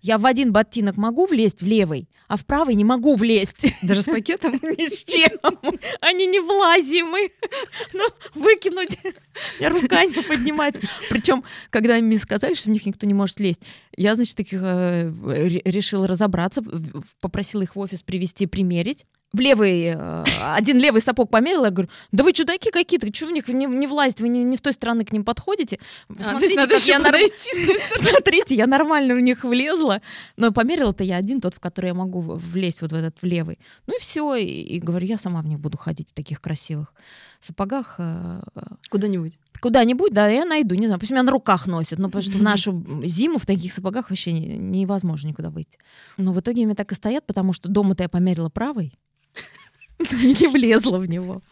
Я 0.00 0.16
в 0.18 0.24
один 0.26 0.50
ботинок 0.52 0.96
могу 0.96 1.26
влезть 1.26 1.60
в 1.62 1.66
левый, 1.66 2.08
а 2.26 2.36
в 2.36 2.46
правый 2.46 2.74
не 2.74 2.84
могу 2.84 3.16
влезть. 3.16 3.74
Даже 3.82 4.02
с 4.02 4.06
пакетом? 4.06 4.52
Ни 4.62 4.88
с 4.88 5.04
чем. 5.04 5.30
Они 6.00 6.26
не 6.26 6.40
влазимы. 6.40 7.30
Ну, 7.92 8.06
выкинуть. 8.34 8.98
Рука 9.60 10.04
не 10.06 10.22
поднимать. 10.22 10.76
Причем, 11.10 11.44
когда 11.70 11.98
мне 11.98 12.18
сказали, 12.18 12.54
что 12.54 12.70
в 12.70 12.72
них 12.72 12.86
никто 12.86 13.06
не 13.06 13.14
может 13.14 13.40
лезть, 13.40 13.62
я, 13.96 14.14
значит, 14.14 14.36
таких 14.36 14.60
э, 14.62 15.12
ре- 15.26 15.62
решила 15.64 16.06
разобраться, 16.06 16.62
попросила 17.20 17.62
их 17.62 17.76
в 17.76 17.78
офис 17.78 18.02
привезти, 18.02 18.46
примерить. 18.46 19.04
В 19.32 19.38
левый, 19.38 19.92
э, 19.94 20.24
один 20.56 20.78
левый 20.78 21.00
сапог 21.00 21.30
померила, 21.30 21.66
я 21.66 21.70
говорю, 21.70 21.88
да 22.10 22.24
вы 22.24 22.32
чудаки 22.32 22.70
какие-то, 22.70 23.14
что 23.14 23.26
в 23.26 23.30
них 23.30 23.46
не, 23.46 23.66
не 23.66 23.86
влазить, 23.86 24.20
вы 24.20 24.28
не, 24.28 24.42
не 24.42 24.56
с 24.56 24.60
той 24.60 24.72
стороны 24.72 25.04
к 25.04 25.12
ним 25.12 25.24
подходите. 25.24 25.78
А, 26.08 26.30
Смотрите, 26.30 26.56
надо 26.56 26.74
как 26.74 26.82
я 26.82 26.98
нар-. 26.98 27.14
Смотрите, 27.96 28.56
я 28.56 28.66
нормально 28.66 29.14
в 29.14 29.20
них 29.20 29.44
влезла, 29.44 30.00
но 30.36 30.50
померила-то 30.50 31.04
я 31.04 31.16
один, 31.16 31.40
тот, 31.40 31.54
в 31.54 31.60
который 31.60 31.86
я 31.88 31.94
могу 31.94 32.20
влезть, 32.20 32.82
вот 32.82 32.90
в 32.90 32.94
этот 32.94 33.16
в 33.22 33.24
левый. 33.24 33.58
Ну 33.86 33.94
и 33.96 34.00
все, 34.00 34.34
и, 34.34 34.44
и 34.46 34.80
говорю, 34.80 35.06
я 35.06 35.16
сама 35.16 35.42
в 35.42 35.46
них 35.46 35.60
буду 35.60 35.78
ходить, 35.78 36.08
в 36.10 36.12
таких 36.12 36.40
красивых 36.40 36.92
сапогах. 37.40 37.96
э, 37.98 38.40
Куда-нибудь. 38.90 39.38
Куда-нибудь, 39.60 40.12
да, 40.12 40.28
я 40.28 40.44
найду, 40.44 40.74
не 40.74 40.86
знаю, 40.86 40.98
пусть 40.98 41.12
меня 41.12 41.22
на 41.22 41.30
руках 41.32 41.66
носят, 41.66 41.98
ну 42.00 42.06
потому 42.06 42.22
что 42.22 42.36
в 42.38 42.42
нашу 42.52 42.84
зиму 43.04 43.38
в 43.38 43.46
таких 43.46 43.72
сапогах 43.72 44.10
вообще 44.10 44.32
не- 44.32 44.58
невозможно 44.58 45.28
никуда 45.28 45.50
выйти. 45.50 45.78
Но 46.16 46.32
в 46.32 46.40
итоге 46.40 46.62
они 46.62 46.74
так 46.74 46.90
и 46.90 46.94
стоят, 46.96 47.26
потому 47.26 47.52
что 47.52 47.68
дома-то 47.68 48.02
я 48.02 48.08
померила 48.08 48.48
правой, 48.48 48.92
не 50.12 50.48
влезла 50.48 50.98
в 50.98 51.06
него. 51.06 51.42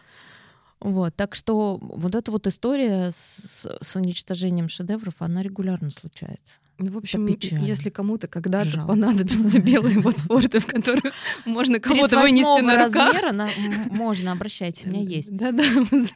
Вот, 0.81 1.15
так 1.17 1.35
что 1.35 1.79
вот 1.81 2.15
эта 2.15 2.31
вот 2.31 2.47
история 2.47 3.11
с, 3.11 3.67
с 3.81 3.97
уничтожением 3.97 4.69
шедевров, 4.69 5.15
она 5.19 5.43
регулярно 5.43 5.91
случается. 5.91 6.55
Ну, 6.79 6.93
в 6.93 6.99
общем, 6.99 7.27
если 7.27 7.91
кому-то 7.91 8.29
когда-то 8.29 8.71
Жалко. 8.71 8.89
понадобятся 8.89 9.59
белые 9.61 9.99
ботфорты, 9.99 10.61
в 10.61 10.67
которых 10.67 11.13
можно 11.45 11.81
кого-то 11.81 12.15
38-го 12.15 12.23
вынести 12.23 12.61
на 12.61 12.87
руках. 12.87 13.07
размера 13.13 13.33
на- 13.33 13.51
можно, 13.91 14.31
обращайтесь, 14.31 14.87
у 14.87 14.91
меня 14.91 15.01
есть. 15.01 15.35
Да-да. 15.35 15.65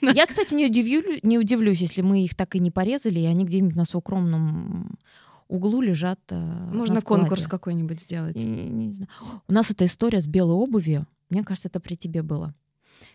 Я, 0.13 0.27
кстати, 0.27 0.55
не, 0.55 0.67
удивлю, 0.67 1.03
не 1.25 1.39
удивлюсь, 1.39 1.81
если 1.81 2.03
мы 2.03 2.23
их 2.25 2.37
так 2.37 2.55
и 2.55 2.61
не 2.61 2.71
порезали, 2.71 3.19
и 3.19 3.27
они 3.27 3.45
где-нибудь 3.45 3.75
на 3.75 3.83
укромном 3.93 4.97
углу 5.55 5.81
лежат. 5.81 6.21
э, 6.31 6.71
Можно 6.73 7.01
конкурс 7.03 7.47
какой-нибудь 7.47 8.01
сделать. 8.01 8.37
Я 8.43 8.49
не- 8.49 8.93
знаю. 8.93 9.09
У 9.49 9.53
нас 9.53 9.71
эта 9.71 9.85
история 9.87 10.21
с 10.21 10.27
белой 10.27 10.55
обувью, 10.55 11.07
мне 11.31 11.43
кажется, 11.45 11.69
это 11.69 11.81
при 11.81 11.95
тебе 11.97 12.23
было. 12.23 12.53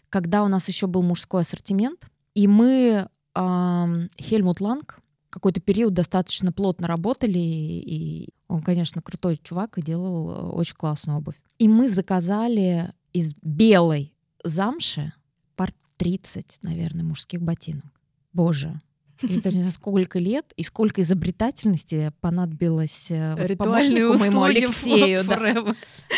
Когда 0.09 0.43
у 0.43 0.47
нас 0.47 0.67
еще 0.67 0.87
был 0.87 1.03
мужской 1.03 1.41
ассортимент, 1.41 2.07
и 2.35 2.47
мы 2.47 3.07
ам, 3.33 4.09
Хельмут 4.19 4.61
Ланг 4.61 4.99
какой-то 5.29 5.59
период 5.61 5.93
достаточно 5.93 6.51
плотно 6.51 6.87
работали, 6.87 7.37
и 7.37 8.29
он, 8.47 8.61
конечно, 8.61 9.01
крутой 9.01 9.37
чувак 9.43 9.77
и 9.77 9.81
делал 9.81 10.31
э, 10.31 10.39
очень 10.55 10.75
классную 10.75 11.17
обувь. 11.19 11.35
И 11.59 11.67
мы 11.67 11.89
заказали 11.89 12.93
из 13.13 13.33
белой 13.41 14.13
замши 14.43 15.13
пар 15.55 15.73
30, 15.97 16.59
наверное, 16.63 17.03
мужских 17.03 17.41
ботинок. 17.41 17.85
Боже, 18.33 18.79
и 19.21 19.39
это 19.39 19.49
не 19.49 19.59
знаю, 19.59 19.71
сколько 19.71 20.19
лет 20.19 20.53
и 20.55 20.63
сколько 20.63 21.01
изобретательности 21.01 22.11
понадобилось 22.21 23.07
э, 23.09 23.35
вот 23.35 23.57
помощнику 23.57 24.17
моему 24.17 24.43
Алексею. 24.43 25.23
да. 25.23 25.75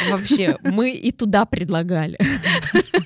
Вообще, 0.10 0.58
мы 0.62 0.92
и 0.92 1.12
туда 1.12 1.46
предлагали. 1.46 2.18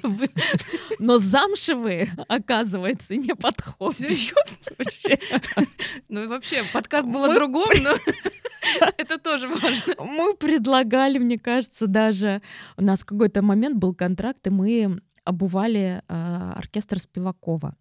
Но 1.00 1.20
замшевые, 1.20 2.10
оказывается, 2.28 3.16
не 3.16 3.36
подходят. 3.36 3.98
Серьезно? 3.98 4.58
Вообще. 4.78 5.20
Ну 6.10 6.24
и 6.24 6.28
вообще, 6.28 6.64
подкаст 6.72 7.08
был 7.08 7.26
о 7.26 7.34
другом, 7.34 7.70
но 7.82 7.92
это 8.98 9.18
тоже 9.18 9.48
важно. 9.48 9.96
Мы 10.00 10.36
предлагали, 10.36 11.18
мне 11.18 11.38
кажется, 11.38 11.88
даже... 11.88 12.42
У 12.78 12.84
нас 12.84 13.02
в 13.02 13.06
какой-то 13.06 13.42
момент 13.42 13.78
был 13.78 13.94
контракт, 13.94 14.46
и 14.48 14.50
мы 14.50 15.02
обували 15.24 16.02
э, 16.08 16.54
оркестр 16.56 17.00
Спивакова 17.00 17.76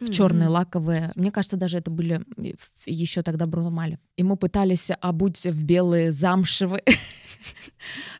в 0.00 0.10
черные 0.10 0.48
лаковые. 0.48 1.12
Мне 1.14 1.30
кажется, 1.30 1.56
даже 1.56 1.78
это 1.78 1.90
были 1.90 2.24
еще 2.86 3.22
тогда 3.22 3.46
Бруно 3.46 3.70
Мали. 3.70 3.98
И 4.16 4.22
мы 4.22 4.36
пытались 4.36 4.90
обуть 5.00 5.44
в 5.44 5.64
белые 5.64 6.12
замшевые 6.12 6.82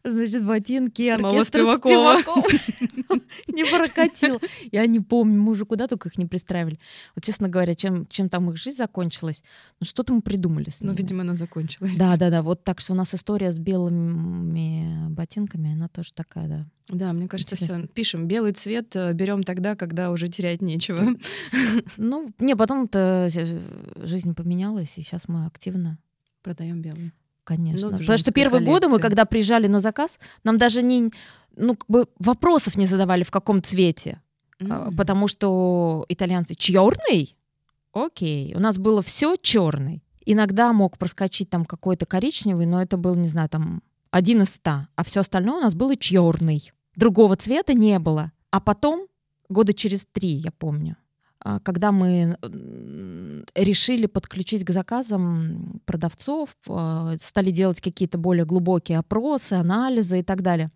значит, 0.05 0.45
ботинки 0.45 1.11
Самого 1.11 1.31
оркестра 1.31 1.61
Спивакова. 1.61 2.19
Не 3.49 3.65
прокатил. 3.65 4.41
Я 4.73 4.87
не 4.87 5.01
помню, 5.01 5.41
мы 5.41 5.53
уже 5.53 5.65
куда 5.65 5.87
только 5.87 6.09
их 6.09 6.19
не 6.19 6.27
пристраивали. 6.27 6.79
Вот, 7.15 7.25
честно 7.25 7.49
говоря, 7.49 7.75
чем, 7.75 8.07
чем 8.07 8.29
там 8.29 8.51
их 8.51 8.57
жизнь 8.57 8.77
закончилась, 8.77 9.43
ну 9.81 9.87
что-то 9.87 10.13
мы 10.13 10.23
придумали 10.23 10.71
с 10.71 10.81
Ну, 10.81 10.89
ними. 10.89 10.99
видимо, 10.99 11.23
она 11.23 11.35
закончилась. 11.35 11.97
Да, 11.97 12.17
да, 12.17 12.31
да. 12.31 12.43
Вот 12.43 12.65
так 12.65 12.81
что 12.81 12.93
у 12.93 12.97
нас 12.97 13.15
история 13.15 13.53
с 13.53 13.59
белыми 13.59 15.09
ботинками, 15.11 15.73
она 15.73 15.89
тоже 15.89 16.13
такая, 16.13 16.49
да. 16.49 16.67
Да, 16.89 17.13
мне 17.13 17.29
кажется, 17.29 17.57
все. 17.57 17.87
Пишем, 17.89 18.27
белый 18.27 18.53
цвет 18.53 18.97
э, 18.97 19.13
берем 19.13 19.45
тогда, 19.45 19.77
когда 19.77 20.11
уже 20.11 20.29
терять 20.29 20.61
нечего. 20.63 21.15
Ну, 21.97 22.31
не, 22.39 22.57
потом-то 22.57 23.29
жизнь 23.97 24.35
поменялась, 24.35 24.97
и 24.99 25.03
сейчас 25.03 25.29
мы 25.29 25.47
активно 25.47 25.99
Продаем 26.43 26.81
белый. 26.81 27.13
Конечно. 27.51 27.91
Ну, 27.91 27.99
Потому 27.99 28.19
что 28.19 28.31
первые 28.31 28.65
годы 28.65 28.87
мы, 28.87 29.01
когда 29.01 29.25
приезжали 29.25 29.67
на 29.67 29.81
заказ, 29.81 30.21
нам 30.45 30.57
даже 30.57 30.83
не... 30.83 31.11
ну, 31.57 31.75
как 31.75 31.89
бы 31.89 32.07
вопросов 32.21 32.77
не 32.77 32.87
задавали, 32.87 33.25
в 33.25 33.33
каком 33.33 33.61
цвете. 33.61 34.21
Mm-hmm. 34.61 34.97
Потому 34.97 35.27
что 35.27 36.07
итальянцы 36.09 36.55
черный? 36.55 37.37
Окей. 37.93 38.55
У 38.55 38.61
нас 38.61 38.79
было 38.79 39.03
все 39.03 39.35
черный. 39.35 40.05
Иногда 40.25 40.73
мог 40.73 40.97
проскочить 40.97 41.51
там 41.51 41.65
какой-то 41.65 42.07
коричневый, 42.07 42.67
но 42.67 42.81
это 42.81 42.97
был, 42.97 43.17
не 43.17 43.27
знаю, 43.27 43.49
там 43.49 43.83
один 44.13 44.43
из 44.43 44.51
ста. 44.51 44.87
А 44.95 45.03
все 45.03 45.19
остальное 45.19 45.57
у 45.57 45.61
нас 45.61 45.75
было 45.75 45.97
черный. 45.97 46.71
Другого 46.95 47.35
цвета 47.35 47.75
не 47.75 47.99
было. 47.99 48.31
А 48.53 48.61
потом, 48.61 49.09
года 49.49 49.73
через 49.73 50.05
три, 50.05 50.29
я 50.29 50.53
помню, 50.53 50.97
когда 51.63 51.93
мы 51.93 52.37
решили 53.55 54.07
подключить 54.07 54.65
к 54.65 54.71
заказам 54.71 55.81
продавцов, 55.87 56.51
а, 56.69 57.15
стали 57.21 57.51
делать 57.51 57.81
какие-то 57.81 58.19
более 58.19 58.45
глубокие 58.45 58.99
опросы, 58.99 59.55
анализы 59.55 60.21
и 60.21 60.23
так 60.23 60.43
далее. 60.43 60.69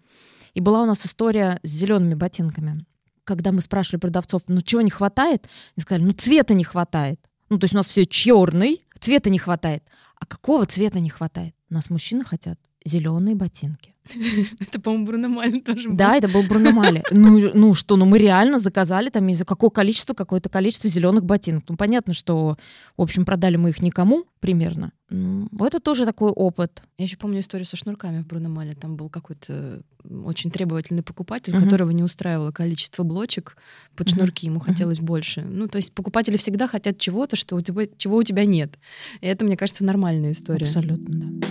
И 0.54 0.60
была 0.60 0.82
у 0.82 0.86
нас 0.86 1.04
история 1.04 1.60
с 1.62 1.68
зелеными 1.68 2.14
ботинками. 2.14 2.84
Когда 3.24 3.52
мы 3.52 3.60
спрашивали 3.60 4.00
продавцов, 4.00 4.42
ну 4.48 4.60
чего 4.62 4.82
не 4.82 4.90
хватает, 4.90 5.48
они 5.76 5.82
сказали, 5.82 6.04
ну 6.04 6.12
цвета 6.12 6.54
не 6.54 6.64
хватает. 6.64 7.20
Ну 7.48 7.58
то 7.58 7.64
есть 7.64 7.74
у 7.74 7.76
нас 7.76 7.88
все 7.88 8.06
черный, 8.06 8.80
цвета 8.98 9.30
не 9.30 9.38
хватает. 9.38 9.84
А 10.16 10.26
какого 10.26 10.66
цвета 10.66 11.00
не 11.00 11.10
хватает? 11.10 11.54
У 11.70 11.74
нас 11.74 11.90
мужчины 11.90 12.24
хотят 12.24 12.58
зеленые 12.84 13.34
ботинки. 13.34 13.93
Это, 14.60 14.80
по-моему, 14.80 15.06
Бруно 15.06 15.60
тоже 15.60 15.88
был. 15.88 15.96
Да, 15.96 16.16
это 16.16 16.28
был 16.28 16.42
Бруно 16.42 16.70
Ну, 17.10 17.50
ну 17.54 17.74
что, 17.74 17.96
ну 17.96 18.04
мы 18.04 18.18
реально 18.18 18.58
заказали 18.58 19.10
там 19.10 19.28
из-за 19.28 19.44
какого 19.44 19.70
количества, 19.70 20.14
какое-то 20.14 20.48
количество 20.48 20.90
зеленых 20.90 21.24
ботинок. 21.24 21.64
Ну 21.68 21.76
понятно, 21.76 22.14
что, 22.14 22.56
в 22.96 23.02
общем, 23.02 23.24
продали 23.24 23.56
мы 23.56 23.70
их 23.70 23.80
никому 23.80 24.26
примерно. 24.40 24.92
Ну, 25.10 25.48
это 25.60 25.80
тоже 25.80 26.04
такой 26.04 26.30
опыт. 26.30 26.82
Я 26.98 27.04
еще 27.04 27.16
помню 27.16 27.40
историю 27.40 27.66
со 27.66 27.76
шнурками 27.76 28.22
в 28.22 28.26
Бруно 28.26 28.62
Там 28.80 28.96
был 28.96 29.08
какой-то 29.08 29.82
очень 30.24 30.50
требовательный 30.50 31.02
покупатель, 31.02 31.54
uh-huh. 31.54 31.64
которого 31.64 31.90
не 31.90 32.02
устраивало 32.02 32.50
количество 32.50 33.04
блочек 33.04 33.56
под 33.96 34.08
uh-huh. 34.08 34.14
шнурки, 34.14 34.46
ему 34.46 34.60
хотелось 34.60 34.98
uh-huh. 34.98 35.04
больше. 35.04 35.42
Ну, 35.42 35.68
то 35.68 35.76
есть 35.76 35.92
покупатели 35.92 36.36
всегда 36.36 36.68
хотят 36.68 36.98
чего-то, 36.98 37.36
что 37.36 37.56
у 37.56 37.60
тебя, 37.60 37.86
чего 37.96 38.16
у 38.16 38.22
тебя 38.22 38.44
нет. 38.44 38.78
И 39.20 39.26
это, 39.26 39.44
мне 39.44 39.56
кажется, 39.56 39.84
нормальная 39.84 40.32
история. 40.32 40.66
Абсолютно, 40.66 41.14
да. 41.14 41.46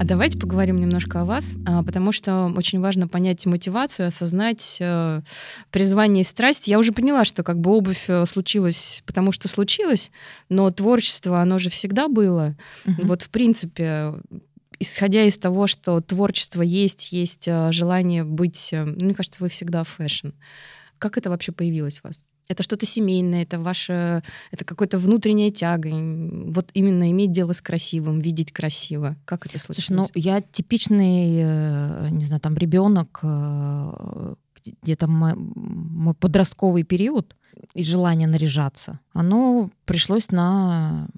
А 0.00 0.04
давайте 0.04 0.38
поговорим 0.38 0.80
немножко 0.80 1.20
о 1.20 1.24
вас, 1.24 1.54
а, 1.66 1.82
потому 1.84 2.10
что 2.10 2.52
очень 2.56 2.80
важно 2.80 3.06
понять 3.06 3.46
мотивацию, 3.46 4.08
осознать 4.08 4.78
э, 4.80 5.20
призвание 5.70 6.22
и 6.22 6.24
страсть. 6.24 6.66
Я 6.66 6.80
уже 6.80 6.90
поняла, 6.90 7.24
что 7.24 7.44
как 7.44 7.60
бы 7.60 7.70
обувь 7.70 8.04
э, 8.08 8.26
случилась, 8.26 9.02
потому 9.06 9.30
что 9.30 9.46
случилось, 9.46 10.10
но 10.48 10.70
творчество, 10.72 11.40
оно 11.40 11.58
же 11.58 11.70
всегда 11.70 12.08
было. 12.08 12.56
Угу. 12.86 13.06
Вот 13.06 13.22
в 13.22 13.30
принципе, 13.30 14.14
исходя 14.80 15.22
из 15.22 15.38
того, 15.38 15.68
что 15.68 16.00
творчество 16.00 16.62
есть, 16.62 17.12
есть 17.12 17.46
э, 17.46 17.70
желание 17.70 18.24
быть, 18.24 18.70
мне 18.72 19.14
кажется, 19.14 19.42
вы 19.42 19.48
всегда 19.48 19.84
fashion. 19.84 20.30
Как 20.98 21.18
это 21.18 21.30
вообще 21.30 21.52
появилось 21.52 22.00
у 22.02 22.08
вас? 22.08 22.24
Это 22.48 22.62
что-то 22.62 22.84
семейное, 22.84 23.42
это 23.42 23.58
ваше, 23.58 24.22
это 24.50 24.64
какая-то 24.64 24.98
внутренняя 24.98 25.50
тяга. 25.50 25.88
Вот 26.52 26.70
именно 26.74 27.10
иметь 27.10 27.32
дело 27.32 27.52
с 27.52 27.62
красивым, 27.62 28.18
видеть 28.18 28.52
красиво. 28.52 29.16
Как 29.24 29.46
это 29.46 29.58
случилось? 29.58 29.86
Слушай, 29.86 29.96
ну 29.96 30.08
я 30.14 30.42
типичный, 30.42 31.38
э, 31.38 32.08
не 32.10 32.26
знаю, 32.26 32.40
там 32.40 32.54
ребенок, 32.56 33.20
э, 33.22 34.34
где-то 34.82 35.06
мой, 35.06 35.34
мой 35.36 36.14
подростковый 36.14 36.84
период 36.84 37.34
и 37.74 37.82
желание 37.82 38.28
наряжаться, 38.28 39.00
оно 39.12 39.70
пришлось 39.84 40.30
на 40.30 41.08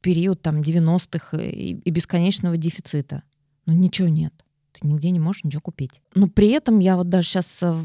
период 0.00 0.40
там 0.42 0.60
90-х 0.60 1.36
и, 1.38 1.74
и 1.74 1.90
бесконечного 1.90 2.56
дефицита. 2.56 3.22
Но 3.66 3.72
ничего 3.72 4.08
нет. 4.08 4.32
Ты 4.72 4.86
нигде 4.86 5.10
не 5.10 5.18
можешь 5.18 5.42
ничего 5.42 5.60
купить. 5.60 6.00
Но 6.14 6.28
при 6.28 6.50
этом 6.50 6.78
я 6.78 6.96
вот 6.96 7.08
даже 7.08 7.28
сейчас 7.28 7.60
э, 7.62 7.76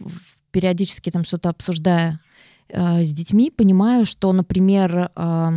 периодически 0.51 1.09
там 1.09 1.23
что-то 1.23 1.49
обсуждая 1.49 2.19
э, 2.71 3.03
с 3.03 3.13
детьми, 3.13 3.51
понимаю, 3.51 4.05
что, 4.05 4.31
например, 4.33 5.11
э, 5.15 5.49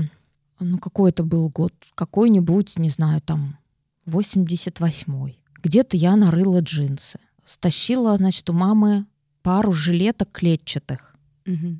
ну 0.60 0.78
какой 0.78 1.10
это 1.10 1.22
был 1.22 1.48
год, 1.48 1.72
какой-нибудь, 1.94 2.78
не 2.78 2.90
знаю, 2.90 3.20
там 3.20 3.58
88-й. 4.06 5.38
Где-то 5.62 5.96
я 5.96 6.16
нарыла 6.16 6.60
джинсы, 6.60 7.18
стащила, 7.44 8.16
значит, 8.16 8.48
у 8.50 8.52
мамы 8.52 9.06
пару 9.42 9.72
жилеток 9.72 10.30
клетчатых. 10.32 11.14
Угу. 11.46 11.78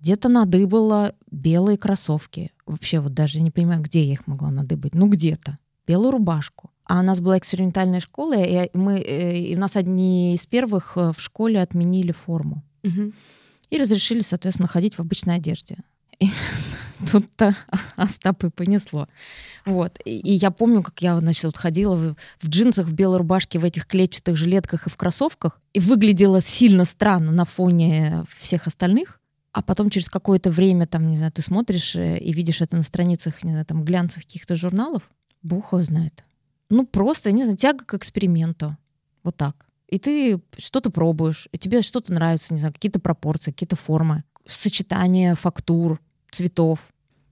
Где-то 0.00 0.28
надыбала 0.28 1.14
белые 1.30 1.78
кроссовки. 1.78 2.50
Вообще 2.66 3.00
вот 3.00 3.14
даже 3.14 3.40
не 3.40 3.50
понимаю, 3.50 3.82
где 3.82 4.04
я 4.04 4.12
их 4.12 4.26
могла 4.26 4.50
надыбать. 4.50 4.94
Ну 4.94 5.08
где-то. 5.08 5.56
Белую 5.86 6.12
рубашку. 6.12 6.70
А 6.84 7.00
у 7.00 7.02
нас 7.02 7.20
была 7.20 7.38
экспериментальная 7.38 8.00
школа, 8.00 8.34
и 8.34 8.68
мы, 8.74 8.98
э, 8.98 9.38
и 9.38 9.56
у 9.56 9.58
нас 9.58 9.76
одни 9.76 10.34
из 10.34 10.46
первых 10.46 10.96
э, 10.96 11.12
в 11.12 11.20
школе 11.20 11.60
отменили 11.60 12.12
форму. 12.12 12.64
Угу 12.82 13.12
и 13.72 13.78
разрешили, 13.78 14.20
соответственно, 14.20 14.68
ходить 14.68 14.96
в 14.96 15.00
обычной 15.00 15.36
одежде. 15.36 15.78
И 16.20 16.28
тут-то 17.10 17.56
Остап 17.96 18.44
и 18.44 18.50
понесло. 18.50 19.08
Вот. 19.64 19.98
И, 20.04 20.18
и 20.18 20.32
я 20.34 20.50
помню, 20.50 20.82
как 20.82 21.00
я, 21.00 21.18
значит, 21.18 21.56
ходила 21.56 21.96
в, 21.96 22.16
в 22.40 22.48
джинсах, 22.48 22.86
в 22.86 22.92
белой 22.92 23.16
рубашке, 23.16 23.58
в 23.58 23.64
этих 23.64 23.86
клетчатых 23.86 24.36
жилетках 24.36 24.86
и 24.86 24.90
в 24.90 24.96
кроссовках, 24.98 25.58
и 25.72 25.80
выглядела 25.80 26.42
сильно 26.42 26.84
странно 26.84 27.32
на 27.32 27.46
фоне 27.46 28.24
всех 28.38 28.66
остальных. 28.66 29.20
А 29.52 29.62
потом 29.62 29.88
через 29.88 30.10
какое-то 30.10 30.50
время, 30.50 30.86
там, 30.86 31.08
не 31.08 31.16
знаю, 31.16 31.32
ты 31.32 31.40
смотришь 31.40 31.96
э, 31.96 32.18
и 32.18 32.30
видишь 32.34 32.60
это 32.60 32.76
на 32.76 32.82
страницах, 32.82 33.42
не 33.42 33.52
знаю, 33.52 33.64
там, 33.64 33.84
глянцах 33.84 34.24
каких-то 34.24 34.54
журналов, 34.54 35.02
бог 35.42 35.72
его 35.72 35.82
знает. 35.82 36.24
Ну, 36.68 36.84
просто, 36.84 37.32
не 37.32 37.44
знаю, 37.44 37.56
тяга 37.56 37.86
к 37.86 37.94
эксперименту. 37.94 38.76
Вот 39.22 39.38
так 39.38 39.66
и 39.92 39.98
ты 39.98 40.40
что-то 40.56 40.88
пробуешь, 40.88 41.48
и 41.52 41.58
тебе 41.58 41.82
что-то 41.82 42.14
нравится, 42.14 42.54
не 42.54 42.58
знаю, 42.58 42.72
какие-то 42.72 42.98
пропорции, 42.98 43.50
какие-то 43.50 43.76
формы, 43.76 44.24
сочетание 44.46 45.34
фактур, 45.34 46.00
цветов. 46.30 46.78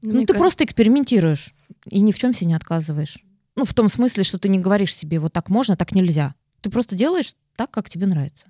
Ну, 0.03 0.13
ну 0.13 0.21
ты 0.21 0.27
кажется... 0.27 0.39
просто 0.39 0.65
экспериментируешь 0.65 1.55
и 1.87 2.03
ни 2.03 2.13
в 2.13 2.19
чем 2.19 2.35
себе 2.35 2.49
не 2.49 2.55
отказываешь. 2.55 3.25
Ну, 3.57 3.65
в 3.65 3.73
том 3.73 3.89
смысле, 3.89 4.25
что 4.25 4.39
ты 4.39 4.51
не 4.51 4.59
говоришь 4.59 4.95
себе, 4.95 5.21
вот 5.21 5.33
так 5.33 5.49
можно, 5.49 5.75
так 5.75 5.93
нельзя. 5.93 6.35
Ты 6.61 6.69
просто 6.69 6.97
делаешь 6.97 7.33
так, 7.57 7.71
как 7.71 7.89
тебе 7.89 8.07
нравится. 8.07 8.49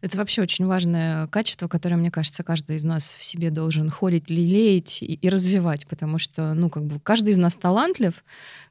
Это 0.00 0.18
вообще 0.18 0.42
очень 0.42 0.66
важное 0.66 1.26
качество, 1.28 1.68
которое, 1.68 1.96
мне 1.96 2.10
кажется, 2.10 2.42
каждый 2.42 2.76
из 2.76 2.84
нас 2.84 3.14
в 3.14 3.24
себе 3.24 3.50
должен 3.50 3.90
холить, 3.90 4.30
лелеять 4.30 5.02
и, 5.02 5.14
и 5.14 5.28
развивать, 5.28 5.86
потому 5.86 6.18
что, 6.18 6.54
ну, 6.54 6.70
как 6.70 6.84
бы 6.84 7.00
каждый 7.00 7.30
из 7.30 7.36
нас 7.36 7.54
талантлив, 7.54 8.24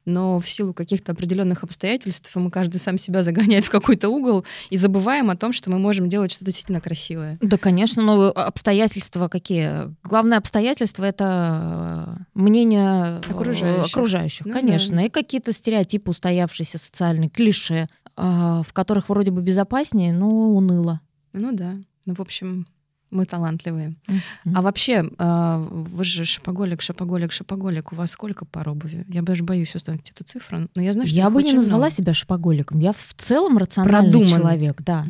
но 0.04 0.38
в 0.38 0.48
силу 0.48 0.72
каких-то 0.72 1.12
определенных 1.12 1.64
обстоятельств 1.64 2.34
мы 2.36 2.50
каждый 2.50 2.78
сам 2.78 2.96
себя 2.96 3.22
загоняет 3.22 3.64
в 3.64 3.70
какой-то 3.70 4.08
угол 4.08 4.44
и 4.70 4.76
забываем 4.76 5.30
о 5.30 5.36
том, 5.36 5.52
что 5.52 5.70
мы 5.70 5.78
можем 5.78 6.08
делать 6.08 6.30
что-то 6.32 6.46
действительно 6.46 6.80
красивое. 6.80 7.36
Да, 7.40 7.58
конечно, 7.58 8.02
но 8.02 8.28
обстоятельства 8.30 9.28
какие? 9.28 9.94
Главное 10.04 10.38
обстоятельство— 10.38 11.04
это 11.04 12.18
мнение 12.34 13.18
окружающих, 13.28 13.92
окружающих 13.92 14.46
ну, 14.46 14.52
конечно, 14.52 14.96
да. 14.96 15.04
и 15.04 15.08
какие-то 15.08 15.52
стереотипы 15.52 16.10
устоявшиеся, 16.10 16.78
социальные 16.78 17.28
клише, 17.28 17.88
в 18.16 18.72
которых 18.72 19.08
вроде 19.08 19.30
бы 19.30 19.42
безопаснее, 19.42 20.12
но 20.12 20.28
уныло. 20.28 21.00
Ну 21.32 21.52
да. 21.52 21.76
Ну, 22.06 22.14
в 22.14 22.20
общем, 22.20 22.66
мы 23.10 23.24
талантливые. 23.24 23.96
Mm-hmm. 24.08 24.52
А 24.54 24.62
вообще, 24.62 25.10
а, 25.18 25.58
вы 25.58 26.04
же 26.04 26.24
шапоголик, 26.24 26.82
шапоголик, 26.82 27.32
шапоголик. 27.32 27.92
У 27.92 27.96
вас 27.96 28.10
сколько 28.10 28.44
пар 28.44 28.68
обуви? 28.68 29.04
Я 29.08 29.22
даже 29.22 29.44
боюсь 29.44 29.74
узнать 29.74 30.10
эту 30.10 30.24
цифру. 30.24 30.68
Но 30.74 30.82
я 30.82 30.92
знаю, 30.92 31.06
что 31.06 31.16
Я 31.16 31.30
бы 31.30 31.42
не 31.42 31.52
назвала 31.52 31.86
много. 31.86 31.92
себя 31.92 32.14
шапоголиком. 32.14 32.80
Я 32.80 32.92
в 32.92 33.14
целом 33.16 33.58
рациональный 33.58 34.10
Продуман. 34.10 34.28
человек, 34.28 34.82
да. 34.82 35.06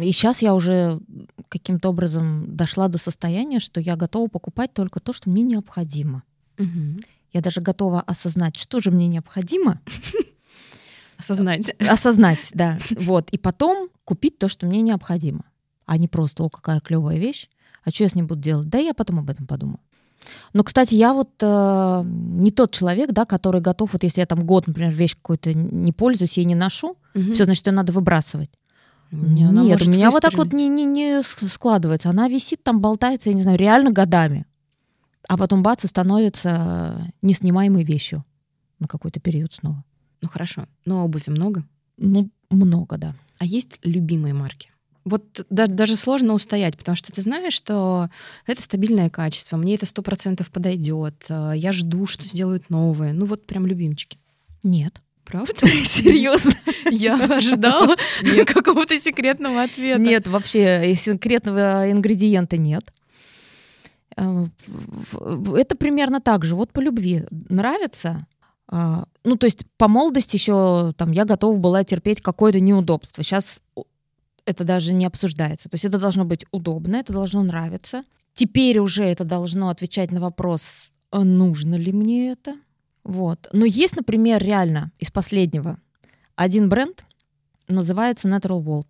И 0.00 0.12
сейчас 0.12 0.40
я 0.40 0.54
уже 0.54 1.00
каким-то 1.48 1.90
образом 1.90 2.56
дошла 2.56 2.88
до 2.88 2.98
состояния, 2.98 3.60
что 3.60 3.80
я 3.80 3.96
готова 3.96 4.28
покупать 4.28 4.72
только 4.72 5.00
то, 5.00 5.12
что 5.12 5.30
мне 5.30 5.42
необходимо. 5.42 6.22
Угу. 6.58 7.00
Я 7.32 7.40
даже 7.40 7.60
готова 7.60 8.00
осознать, 8.00 8.56
что 8.56 8.80
же 8.80 8.90
мне 8.90 9.08
необходимо, 9.08 9.80
Осознать. 11.18 11.74
Осознать, 11.78 12.50
да. 12.54 12.78
Вот. 12.90 13.30
И 13.30 13.38
потом 13.38 13.88
купить 14.04 14.38
то, 14.38 14.48
что 14.48 14.66
мне 14.66 14.82
необходимо. 14.82 15.44
А 15.86 15.96
не 15.98 16.08
просто, 16.08 16.44
о, 16.44 16.48
какая 16.48 16.80
клевая 16.80 17.18
вещь. 17.18 17.48
А 17.84 17.90
что 17.90 18.04
я 18.04 18.08
с 18.08 18.14
ним 18.14 18.26
буду 18.26 18.40
делать? 18.40 18.68
Да, 18.68 18.78
я 18.78 18.94
потом 18.94 19.18
об 19.18 19.30
этом 19.30 19.46
подумаю. 19.46 19.78
Но, 20.54 20.64
кстати, 20.64 20.94
я 20.94 21.12
вот 21.12 21.30
э, 21.40 22.02
не 22.04 22.50
тот 22.50 22.70
человек, 22.70 23.12
да, 23.12 23.26
который 23.26 23.60
готов, 23.60 23.92
вот 23.92 24.02
если 24.02 24.20
я 24.20 24.26
там 24.26 24.40
год, 24.46 24.66
например, 24.66 24.90
вещь 24.92 25.14
какую-то 25.16 25.52
не 25.52 25.92
пользуюсь, 25.92 26.38
я 26.38 26.44
не 26.44 26.54
ношу, 26.54 26.96
угу. 27.14 27.32
все, 27.32 27.44
значит, 27.44 27.66
ее 27.66 27.74
надо 27.74 27.92
выбрасывать. 27.92 28.50
Не, 29.10 29.42
Нет, 29.42 29.86
у 29.86 29.90
меня 29.90 30.10
вот 30.10 30.22
так 30.22 30.34
вот 30.34 30.52
не, 30.52 30.68
не, 30.68 30.84
не 30.84 31.22
складывается. 31.22 32.10
Она 32.10 32.28
висит 32.28 32.64
там, 32.64 32.80
болтается, 32.80 33.28
я 33.28 33.34
не 33.34 33.42
знаю, 33.42 33.58
реально 33.58 33.92
годами. 33.92 34.46
А 35.28 35.36
потом 35.36 35.62
бац, 35.62 35.84
и 35.84 35.88
становится 35.88 37.12
неснимаемой 37.22 37.84
вещью 37.84 38.24
на 38.78 38.88
какой-то 38.88 39.20
период 39.20 39.52
снова. 39.52 39.84
Ну 40.24 40.30
хорошо, 40.30 40.66
но 40.86 41.04
обуви 41.04 41.24
много? 41.26 41.64
Ну, 41.98 42.30
много, 42.48 42.96
да. 42.96 43.14
А 43.36 43.44
есть 43.44 43.78
любимые 43.82 44.32
марки? 44.32 44.70
Вот 45.04 45.44
да, 45.50 45.66
даже 45.66 45.96
сложно 45.96 46.32
устоять, 46.32 46.78
потому 46.78 46.96
что 46.96 47.12
ты 47.12 47.20
знаешь, 47.20 47.52
что 47.52 48.08
это 48.46 48.62
стабильное 48.62 49.10
качество, 49.10 49.58
мне 49.58 49.74
это 49.74 49.84
сто 49.84 50.00
процентов 50.00 50.50
подойдет, 50.50 51.26
э, 51.28 51.52
я 51.56 51.72
жду, 51.72 52.06
что 52.06 52.24
сделают 52.24 52.70
новое. 52.70 53.12
Ну 53.12 53.26
вот 53.26 53.46
прям 53.46 53.66
любимчики. 53.66 54.16
Нет. 54.62 54.98
Правда? 55.26 55.52
Серьезно? 55.84 56.54
Я 56.90 57.16
ожидала 57.36 57.96
какого-то 58.46 58.98
секретного 58.98 59.64
ответа. 59.64 60.00
Нет, 60.00 60.26
вообще 60.26 60.94
секретного 60.96 61.92
ингредиента 61.92 62.56
нет. 62.56 62.90
Э, 64.16 64.46
это 65.54 65.76
примерно 65.76 66.20
так 66.20 66.46
же. 66.46 66.54
Вот 66.54 66.72
по 66.72 66.80
любви 66.80 67.24
нравится. 67.50 68.26
А, 68.68 69.04
ну, 69.24 69.36
то 69.36 69.46
есть 69.46 69.64
по 69.76 69.88
молодости 69.88 70.36
еще 70.36 70.92
там 70.96 71.12
я 71.12 71.24
готова 71.24 71.56
была 71.58 71.84
терпеть 71.84 72.20
какое-то 72.20 72.60
неудобство. 72.60 73.22
Сейчас 73.22 73.60
это 74.46 74.64
даже 74.64 74.94
не 74.94 75.06
обсуждается. 75.06 75.68
То 75.68 75.74
есть 75.74 75.84
это 75.84 75.98
должно 75.98 76.24
быть 76.24 76.44
удобно, 76.50 76.96
это 76.96 77.12
должно 77.12 77.42
нравиться. 77.42 78.02
Теперь 78.34 78.78
уже 78.78 79.04
это 79.04 79.24
должно 79.24 79.68
отвечать 79.68 80.12
на 80.12 80.20
вопрос, 80.20 80.90
«А 81.10 81.24
нужно 81.24 81.76
ли 81.76 81.92
мне 81.92 82.32
это. 82.32 82.56
Вот. 83.04 83.48
Но 83.52 83.64
есть, 83.64 83.96
например, 83.96 84.42
реально 84.42 84.90
из 84.98 85.10
последнего 85.10 85.78
один 86.36 86.68
бренд, 86.68 87.04
называется 87.68 88.28
Natural 88.28 88.62
World. 88.62 88.86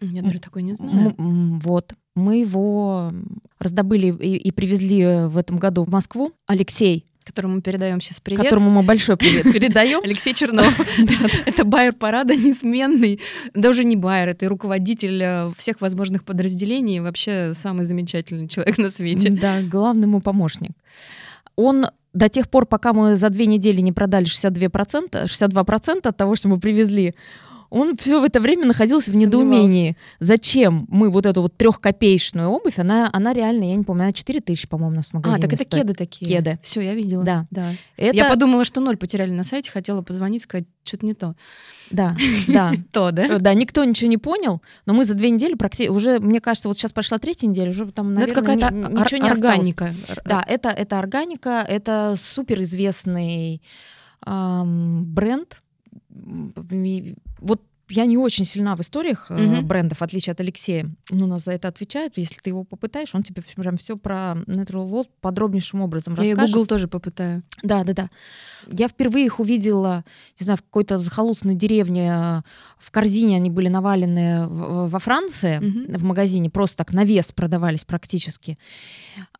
Я 0.00 0.22
даже 0.22 0.38
такой 0.38 0.62
не 0.62 0.74
знаю. 0.74 1.14
Вот. 1.16 1.94
Мы 2.14 2.40
его 2.40 3.12
раздобыли 3.58 4.14
и, 4.20 4.36
и 4.36 4.50
привезли 4.50 5.26
в 5.26 5.36
этом 5.36 5.56
году 5.56 5.84
в 5.84 5.88
Москву. 5.88 6.32
Алексей 6.46 7.06
которому 7.28 7.56
мы 7.56 7.60
передаем 7.60 8.00
сейчас 8.00 8.20
привет. 8.20 8.42
Которому 8.42 8.70
мы 8.70 8.82
большой 8.82 9.16
привет 9.16 9.44
передаем. 9.52 10.00
Алексей 10.02 10.34
Чернов. 10.34 10.78
Это 11.46 11.64
байер 11.64 11.92
парада 11.92 12.34
несменный. 12.34 13.20
Да 13.54 13.70
уже 13.70 13.84
не 13.84 13.96
байер, 13.96 14.28
это 14.28 14.48
руководитель 14.48 15.22
э, 15.22 15.52
всех 15.56 15.80
возможных 15.80 16.24
подразделений. 16.24 17.00
Вообще 17.00 17.52
самый 17.54 17.84
замечательный 17.84 18.48
человек 18.48 18.78
на 18.78 18.90
свете. 18.90 19.30
Да, 19.30 19.60
главный 19.62 20.06
мой 20.06 20.20
помощник. 20.20 20.72
Он 21.56 21.86
до 22.14 22.28
тех 22.28 22.48
пор, 22.48 22.66
пока 22.66 22.92
мы 22.92 23.16
за 23.16 23.28
две 23.30 23.46
недели 23.46 23.80
не 23.80 23.92
продали 23.92 24.26
62%, 24.26 25.24
62% 25.24 26.08
от 26.08 26.16
того, 26.16 26.34
что 26.34 26.48
мы 26.48 26.56
привезли, 26.56 27.14
он 27.70 27.96
все 27.96 28.20
в 28.20 28.24
это 28.24 28.40
время 28.40 28.66
находился 28.66 29.10
в 29.10 29.14
недоумении. 29.14 29.96
Зачем 30.20 30.86
мы 30.88 31.10
вот 31.10 31.26
эту 31.26 31.42
вот 31.42 31.56
трехкопеечную 31.56 32.48
обувь, 32.48 32.78
она, 32.78 33.10
она 33.12 33.32
реально, 33.32 33.64
я 33.64 33.76
не 33.76 33.84
помню, 33.84 34.04
она 34.04 34.12
4 34.12 34.40
тысячи, 34.40 34.66
по-моему, 34.66 34.94
у 34.94 34.96
нас 34.96 35.10
в 35.10 35.14
магазине 35.14 35.38
А, 35.38 35.42
так 35.42 35.52
это 35.52 35.64
стоит. 35.64 35.82
кеды 35.82 35.94
такие? 35.94 36.26
Кеды. 36.26 36.58
Все, 36.62 36.80
я 36.80 36.94
видела. 36.94 37.24
Да. 37.24 37.46
да. 37.50 37.72
Это... 37.96 38.16
Я 38.16 38.28
подумала, 38.30 38.64
что 38.64 38.80
ноль 38.80 38.96
потеряли 38.96 39.32
на 39.32 39.44
сайте, 39.44 39.70
хотела 39.70 40.02
позвонить, 40.02 40.42
сказать, 40.42 40.66
что-то 40.84 41.04
не 41.04 41.14
то. 41.14 41.34
Да, 41.90 42.16
да. 42.46 42.72
То, 42.92 43.10
да? 43.10 43.38
Да, 43.38 43.54
никто 43.54 43.84
ничего 43.84 44.08
не 44.08 44.18
понял, 44.18 44.62
но 44.86 44.94
мы 44.94 45.04
за 45.04 45.14
две 45.14 45.30
недели 45.30 45.54
практически, 45.54 45.90
уже, 45.90 46.18
мне 46.18 46.40
кажется, 46.40 46.68
вот 46.68 46.78
сейчас 46.78 46.92
пошла 46.92 47.18
третья 47.18 47.46
неделя, 47.46 47.70
уже 47.70 47.90
там, 47.92 48.14
наверное, 48.14 48.32
это 48.32 48.40
какая-то 48.40 48.74
ничего 48.74 49.22
не 49.22 49.30
органика. 49.30 49.92
Да, 50.24 50.42
это, 50.46 50.70
это 50.70 50.98
органика, 50.98 51.64
это 51.66 52.14
суперизвестный 52.16 53.62
эм, 54.26 55.04
бренд. 55.04 55.58
Вот 57.38 57.62
я 57.90 58.04
не 58.04 58.18
очень 58.18 58.44
сильна 58.44 58.76
в 58.76 58.80
историях 58.80 59.30
mm-hmm. 59.30 59.62
брендов, 59.62 59.98
в 59.98 60.02
отличие 60.02 60.32
от 60.32 60.40
Алексея. 60.40 60.90
Он 61.10 61.22
у 61.22 61.26
нас 61.26 61.44
за 61.44 61.52
это 61.52 61.68
отвечает. 61.68 62.18
Если 62.18 62.36
ты 62.36 62.50
его 62.50 62.64
попытаешь, 62.64 63.14
он 63.14 63.22
тебе 63.22 63.42
прям 63.56 63.76
все 63.76 63.96
про 63.96 64.36
Natural 64.46 64.86
World 64.88 65.08
подробнейшим 65.20 65.80
образом 65.80 66.14
я 66.14 66.20
расскажет. 66.20 66.38
Я 66.38 66.46
Google 66.46 66.66
тоже 66.66 66.88
попытаю. 66.88 67.42
Да, 67.62 67.84
да, 67.84 67.94
да. 67.94 68.10
Я 68.70 68.88
впервые 68.88 69.26
их 69.26 69.40
увидела, 69.40 70.04
не 70.38 70.44
знаю, 70.44 70.58
в 70.58 70.62
какой-то 70.62 70.98
захолустной 70.98 71.54
деревне. 71.54 72.12
Э, 72.12 72.42
в 72.78 72.90
корзине 72.90 73.36
они 73.36 73.50
были 73.50 73.68
навалены 73.68 74.46
во 74.48 74.98
Франции, 74.98 75.58
mm-hmm. 75.58 75.98
в 75.98 76.04
магазине, 76.04 76.50
просто 76.50 76.78
так 76.78 76.92
на 76.92 77.04
вес 77.04 77.32
продавались 77.32 77.84
практически. 77.84 78.58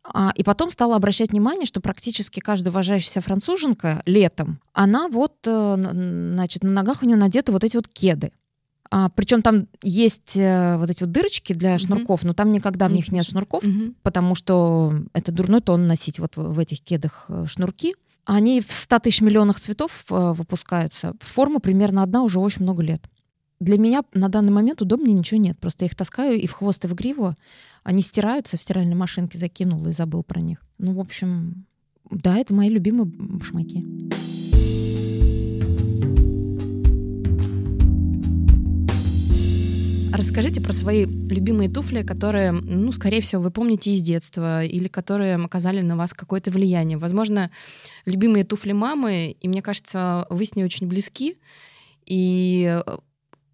А, 0.04 0.32
и 0.34 0.42
потом 0.42 0.70
стала 0.70 0.96
обращать 0.96 1.30
внимание, 1.30 1.66
что 1.66 1.80
практически 1.80 2.40
каждая 2.40 2.72
уважающаяся 2.72 3.20
француженка 3.20 4.02
летом, 4.06 4.60
она 4.72 5.08
вот, 5.08 5.34
э, 5.46 5.76
значит, 5.76 6.62
на 6.62 6.70
ногах 6.70 7.02
у 7.02 7.06
нее 7.06 7.16
надеты 7.16 7.52
вот 7.52 7.64
эти 7.64 7.76
вот 7.76 7.88
кеды. 7.88 8.32
А, 8.90 9.10
причем 9.10 9.42
там 9.42 9.66
есть 9.82 10.36
э, 10.36 10.76
вот 10.78 10.88
эти 10.88 11.02
вот 11.02 11.12
дырочки 11.12 11.52
для 11.52 11.74
mm-hmm. 11.74 11.78
шнурков, 11.78 12.24
но 12.24 12.32
там 12.32 12.52
никогда 12.52 12.88
в 12.88 12.92
них 12.92 13.12
нет 13.12 13.26
шнурков, 13.26 13.64
mm-hmm. 13.64 13.96
потому 14.02 14.34
что 14.34 14.94
это 15.12 15.30
дурной 15.30 15.60
тон 15.60 15.86
носить 15.86 16.18
вот 16.18 16.36
в, 16.36 16.54
в 16.54 16.58
этих 16.58 16.80
кедах 16.80 17.26
э, 17.28 17.44
шнурки. 17.46 17.94
Они 18.24 18.60
в 18.60 18.70
100 18.72 18.98
тысяч 19.00 19.20
миллионах 19.20 19.60
цветов 19.60 20.04
э, 20.10 20.32
выпускаются. 20.32 21.14
Форма 21.20 21.60
примерно 21.60 22.02
одна 22.02 22.22
уже 22.22 22.40
очень 22.40 22.62
много 22.62 22.82
лет. 22.82 23.02
Для 23.60 23.76
меня 23.76 24.04
на 24.14 24.28
данный 24.28 24.52
момент 24.52 24.82
удобнее 24.82 25.14
ничего 25.14 25.40
нет. 25.40 25.58
Просто 25.58 25.84
я 25.84 25.86
их 25.86 25.96
таскаю 25.96 26.40
и 26.40 26.46
в 26.46 26.52
хвост, 26.52 26.84
и 26.84 26.88
в 26.88 26.94
гриву. 26.94 27.34
Они 27.82 28.02
стираются, 28.02 28.56
в 28.56 28.62
стиральной 28.62 28.94
машинке 28.94 29.36
закинул 29.36 29.84
и 29.88 29.92
забыл 29.92 30.22
про 30.22 30.40
них. 30.40 30.62
Ну, 30.78 30.92
в 30.92 31.00
общем, 31.00 31.66
да, 32.08 32.36
это 32.36 32.54
мои 32.54 32.68
любимые 32.68 33.06
башмаки. 33.06 33.82
Расскажите 40.12 40.60
про 40.60 40.72
свои 40.72 41.04
любимые 41.04 41.68
туфли, 41.68 42.02
которые, 42.02 42.52
ну, 42.52 42.92
скорее 42.92 43.20
всего, 43.20 43.42
вы 43.42 43.50
помните 43.50 43.92
из 43.92 44.02
детства 44.02 44.64
или 44.64 44.86
которые 44.86 45.34
оказали 45.34 45.80
на 45.80 45.96
вас 45.96 46.14
какое-то 46.14 46.52
влияние. 46.52 46.96
Возможно, 46.96 47.50
любимые 48.04 48.44
туфли 48.44 48.72
мамы, 48.72 49.36
и 49.40 49.48
мне 49.48 49.62
кажется, 49.62 50.26
вы 50.30 50.44
с 50.44 50.54
ней 50.54 50.64
очень 50.64 50.86
близки, 50.86 51.36
и 52.06 52.82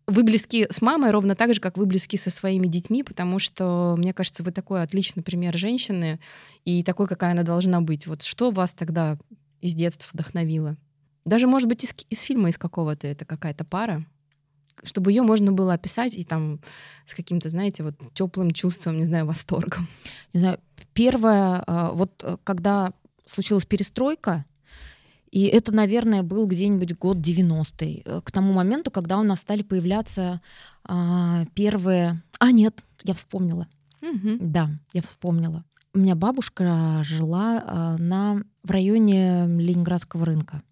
вы 0.07 0.23
близки 0.23 0.67
с 0.71 0.83
мамой 0.83 1.11
ровно 1.11 1.35
так 1.35 1.55
же, 1.55 1.61
как 1.61 1.77
вы 1.77 1.87
близки 1.87 2.17
со 2.17 2.31
своими 2.31 2.67
детьми, 2.67 3.03
потому 3.03 3.39
что, 3.39 3.95
мне 3.97 4.13
кажется, 4.13 4.43
вы 4.43 4.53
такой 4.53 4.83
отличный 4.83 5.23
пример 5.23 5.57
женщины 5.57 6.21
и 6.65 6.83
такой, 6.83 7.07
какая 7.07 7.33
она 7.33 7.43
должна 7.43 7.81
быть. 7.81 8.07
Вот 8.07 8.23
что 8.23 8.51
вас 8.51 8.75
тогда 8.75 9.19
из 9.61 9.75
детства 9.75 10.09
вдохновило? 10.13 10.77
Даже, 11.25 11.47
может 11.47 11.69
быть, 11.69 11.85
из, 11.85 11.95
из 12.11 12.21
фильма 12.21 12.51
из 12.51 12.59
какого-то 12.59 13.07
это 13.07 13.25
какая-то 13.25 13.65
пара? 13.65 14.05
чтобы 14.83 15.13
ее 15.13 15.23
можно 15.23 15.53
было 15.53 15.75
описать 15.75 16.17
и 16.17 16.25
там 16.25 16.59
с 17.07 17.15
каким-то, 17.15 17.49
знаете, 17.49 17.85
вот 17.85 17.95
теплым 18.13 18.51
чувством, 18.51 18.97
не 18.97 19.05
знаю, 19.05 19.25
восторгом. 19.25 19.89
Не 20.33 20.41
знаю, 20.41 20.59
первое, 20.93 21.63
а, 21.67 21.93
вот 21.93 22.23
э, 22.25 22.37
когда 22.43 22.93
случилась 23.25 23.67
перестройка, 23.67 24.43
и 25.35 25.47
это, 25.47 25.75
наверное, 25.75 26.23
был 26.23 26.47
где-нибудь 26.47 26.97
год 26.97 27.17
90-й, 27.17 28.03
э, 28.05 28.21
к 28.25 28.31
тому 28.31 28.53
моменту, 28.53 28.93
когда 28.93 29.19
у 29.19 29.25
нас 29.25 29.41
стали 29.41 29.63
появляться 29.63 30.41
а, 30.85 31.45
первые... 31.55 32.23
А, 32.39 32.53
нет, 32.53 32.85
я 33.03 33.15
вспомнила. 33.15 33.67
Угу. 34.01 34.37
Да, 34.39 34.71
я 34.93 35.03
вспомнила. 35.03 35.65
У 35.93 35.99
меня 35.99 36.15
бабушка 36.15 37.01
жила 37.03 37.65
а, 37.67 37.97
на, 37.99 38.45
в 38.63 38.71
районе 38.71 39.47
Ленинградского 39.47 40.25
рынка. 40.25 40.63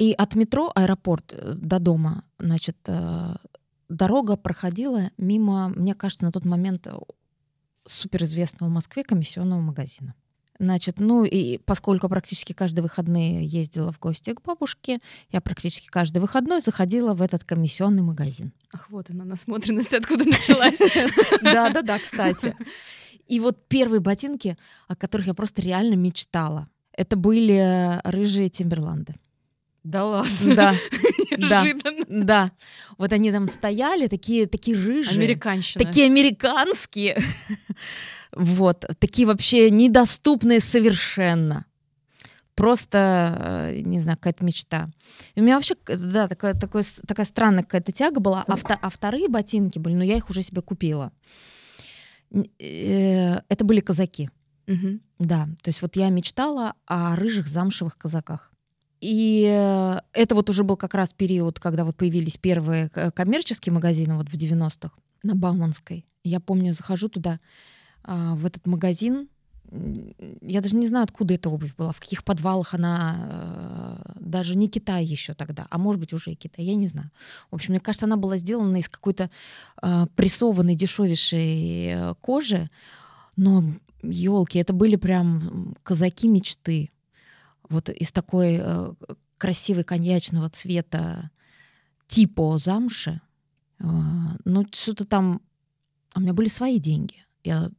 И 0.00 0.12
от 0.18 0.34
метро 0.34 0.72
аэропорт 0.74 1.32
э, 1.32 1.54
до 1.54 1.78
дома, 1.78 2.24
значит, 2.40 2.76
э, 2.88 3.36
дорога 3.88 4.36
проходила 4.36 5.12
мимо, 5.16 5.68
мне 5.68 5.94
кажется, 5.94 6.24
на 6.24 6.32
тот 6.32 6.44
момент 6.44 6.88
суперизвестного 7.84 8.68
в 8.68 8.72
Москве 8.74 9.04
комиссионного 9.04 9.60
магазина. 9.60 10.16
Значит, 10.58 11.00
ну 11.00 11.24
и 11.24 11.58
поскольку 11.58 12.08
практически 12.08 12.52
каждые 12.52 12.82
выходные 12.82 13.44
ездила 13.44 13.92
в 13.92 13.98
гости 13.98 14.32
к 14.32 14.42
бабушке, 14.42 14.98
я 15.30 15.40
практически 15.40 15.88
каждый 15.88 16.18
выходной 16.18 16.60
заходила 16.60 17.14
в 17.14 17.22
этот 17.22 17.44
комиссионный 17.44 18.02
магазин. 18.02 18.52
Ах, 18.72 18.90
вот 18.90 19.10
она, 19.10 19.24
насмотренность 19.24 19.92
откуда 19.92 20.24
началась. 20.24 20.78
Да-да-да, 21.42 21.98
кстати. 21.98 22.56
И 23.26 23.40
вот 23.40 23.66
первые 23.68 24.00
ботинки, 24.00 24.56
о 24.88 24.96
которых 24.96 25.26
я 25.26 25.34
просто 25.34 25.60
реально 25.62 25.94
мечтала, 25.94 26.68
это 26.92 27.16
были 27.16 28.00
рыжие 28.04 28.48
Тимберланды. 28.48 29.14
Да 29.84 30.04
ладно. 30.04 30.54
Да. 30.54 30.74
Да, 31.38 31.66
да. 32.08 32.50
Вот 32.96 33.12
они 33.12 33.30
там 33.30 33.48
стояли, 33.48 34.06
такие, 34.06 34.46
такие 34.46 34.74
рыжие. 34.74 35.18
Американщина. 35.18 35.84
Такие 35.84 36.06
американские. 36.06 37.18
Вот. 38.36 38.84
Такие 38.98 39.26
вообще 39.26 39.70
недоступные 39.70 40.60
совершенно. 40.60 41.64
Просто, 42.54 43.70
э, 43.72 43.80
не 43.80 43.98
знаю, 44.00 44.18
какая-то 44.18 44.44
мечта. 44.44 44.90
И 45.34 45.40
у 45.40 45.42
меня 45.42 45.56
вообще, 45.56 45.74
да, 45.86 46.28
такая, 46.28 46.54
такой, 46.54 46.84
такая 47.06 47.26
странная 47.26 47.64
какая-то 47.64 47.92
тяга 47.92 48.20
была. 48.20 48.44
А, 48.46 48.56
вто, 48.56 48.76
а 48.80 48.90
вторые 48.90 49.28
ботинки 49.28 49.78
были, 49.78 49.94
но 49.94 50.04
я 50.04 50.16
их 50.16 50.30
уже 50.30 50.42
себе 50.42 50.62
купила. 50.62 51.12
Э, 52.30 53.40
это 53.48 53.64
были 53.64 53.80
казаки. 53.80 54.30
Угу. 54.68 55.00
Да, 55.18 55.48
то 55.62 55.68
есть 55.68 55.80
вот 55.80 55.96
я 55.96 56.10
мечтала 56.10 56.74
о 56.86 57.16
рыжих 57.16 57.46
замшевых 57.46 57.96
казаках. 57.96 58.52
И 59.00 59.46
э, 59.48 60.00
это 60.12 60.34
вот 60.34 60.50
уже 60.50 60.62
был 60.62 60.76
как 60.76 60.94
раз 60.94 61.14
период, 61.14 61.58
когда 61.58 61.84
вот 61.84 61.96
появились 61.96 62.36
первые 62.36 62.90
коммерческие 62.90 63.72
магазины 63.72 64.14
вот 64.14 64.28
в 64.28 64.34
90-х 64.34 64.90
на 65.22 65.34
Бауманской. 65.34 66.06
Я 66.24 66.40
помню, 66.40 66.74
захожу 66.74 67.08
туда, 67.08 67.38
в 68.06 68.46
этот 68.46 68.66
магазин, 68.66 69.28
я 70.42 70.60
даже 70.60 70.76
не 70.76 70.86
знаю, 70.86 71.04
откуда 71.04 71.34
эта 71.34 71.50
обувь 71.50 71.74
была, 71.76 71.92
в 71.92 72.00
каких 72.00 72.24
подвалах 72.24 72.74
она, 72.74 73.16
э, 73.18 74.12
даже 74.20 74.56
не 74.56 74.68
Китай 74.68 75.04
еще 75.04 75.34
тогда, 75.34 75.66
а 75.70 75.78
может 75.78 76.00
быть 76.00 76.12
уже 76.12 76.32
и 76.32 76.36
Китай, 76.36 76.64
я 76.64 76.74
не 76.76 76.86
знаю. 76.86 77.10
В 77.50 77.56
общем, 77.56 77.72
мне 77.72 77.80
кажется, 77.80 78.06
она 78.06 78.16
была 78.16 78.36
сделана 78.36 78.76
из 78.76 78.88
какой-то 78.88 79.30
э, 79.82 80.06
прессованной, 80.14 80.76
дешевейшей 80.76 81.86
э, 81.86 82.14
кожи, 82.20 82.70
но, 83.36 83.64
елки, 84.02 84.58
это 84.58 84.72
были 84.72 84.96
прям 84.96 85.74
казаки 85.82 86.28
мечты. 86.28 86.90
Вот 87.68 87.88
из 87.88 88.12
такой 88.12 88.58
э, 88.60 88.92
красивой 89.36 89.84
коньячного 89.84 90.48
цвета 90.48 91.30
типа 92.06 92.58
замши. 92.58 93.20
Э, 93.80 93.84
ну, 94.44 94.66
что-то 94.70 95.04
там... 95.04 95.40
А 96.14 96.18
у 96.18 96.22
меня 96.22 96.32
были 96.32 96.48
свои 96.48 96.78
деньги. 96.78 97.26
Я 97.44 97.70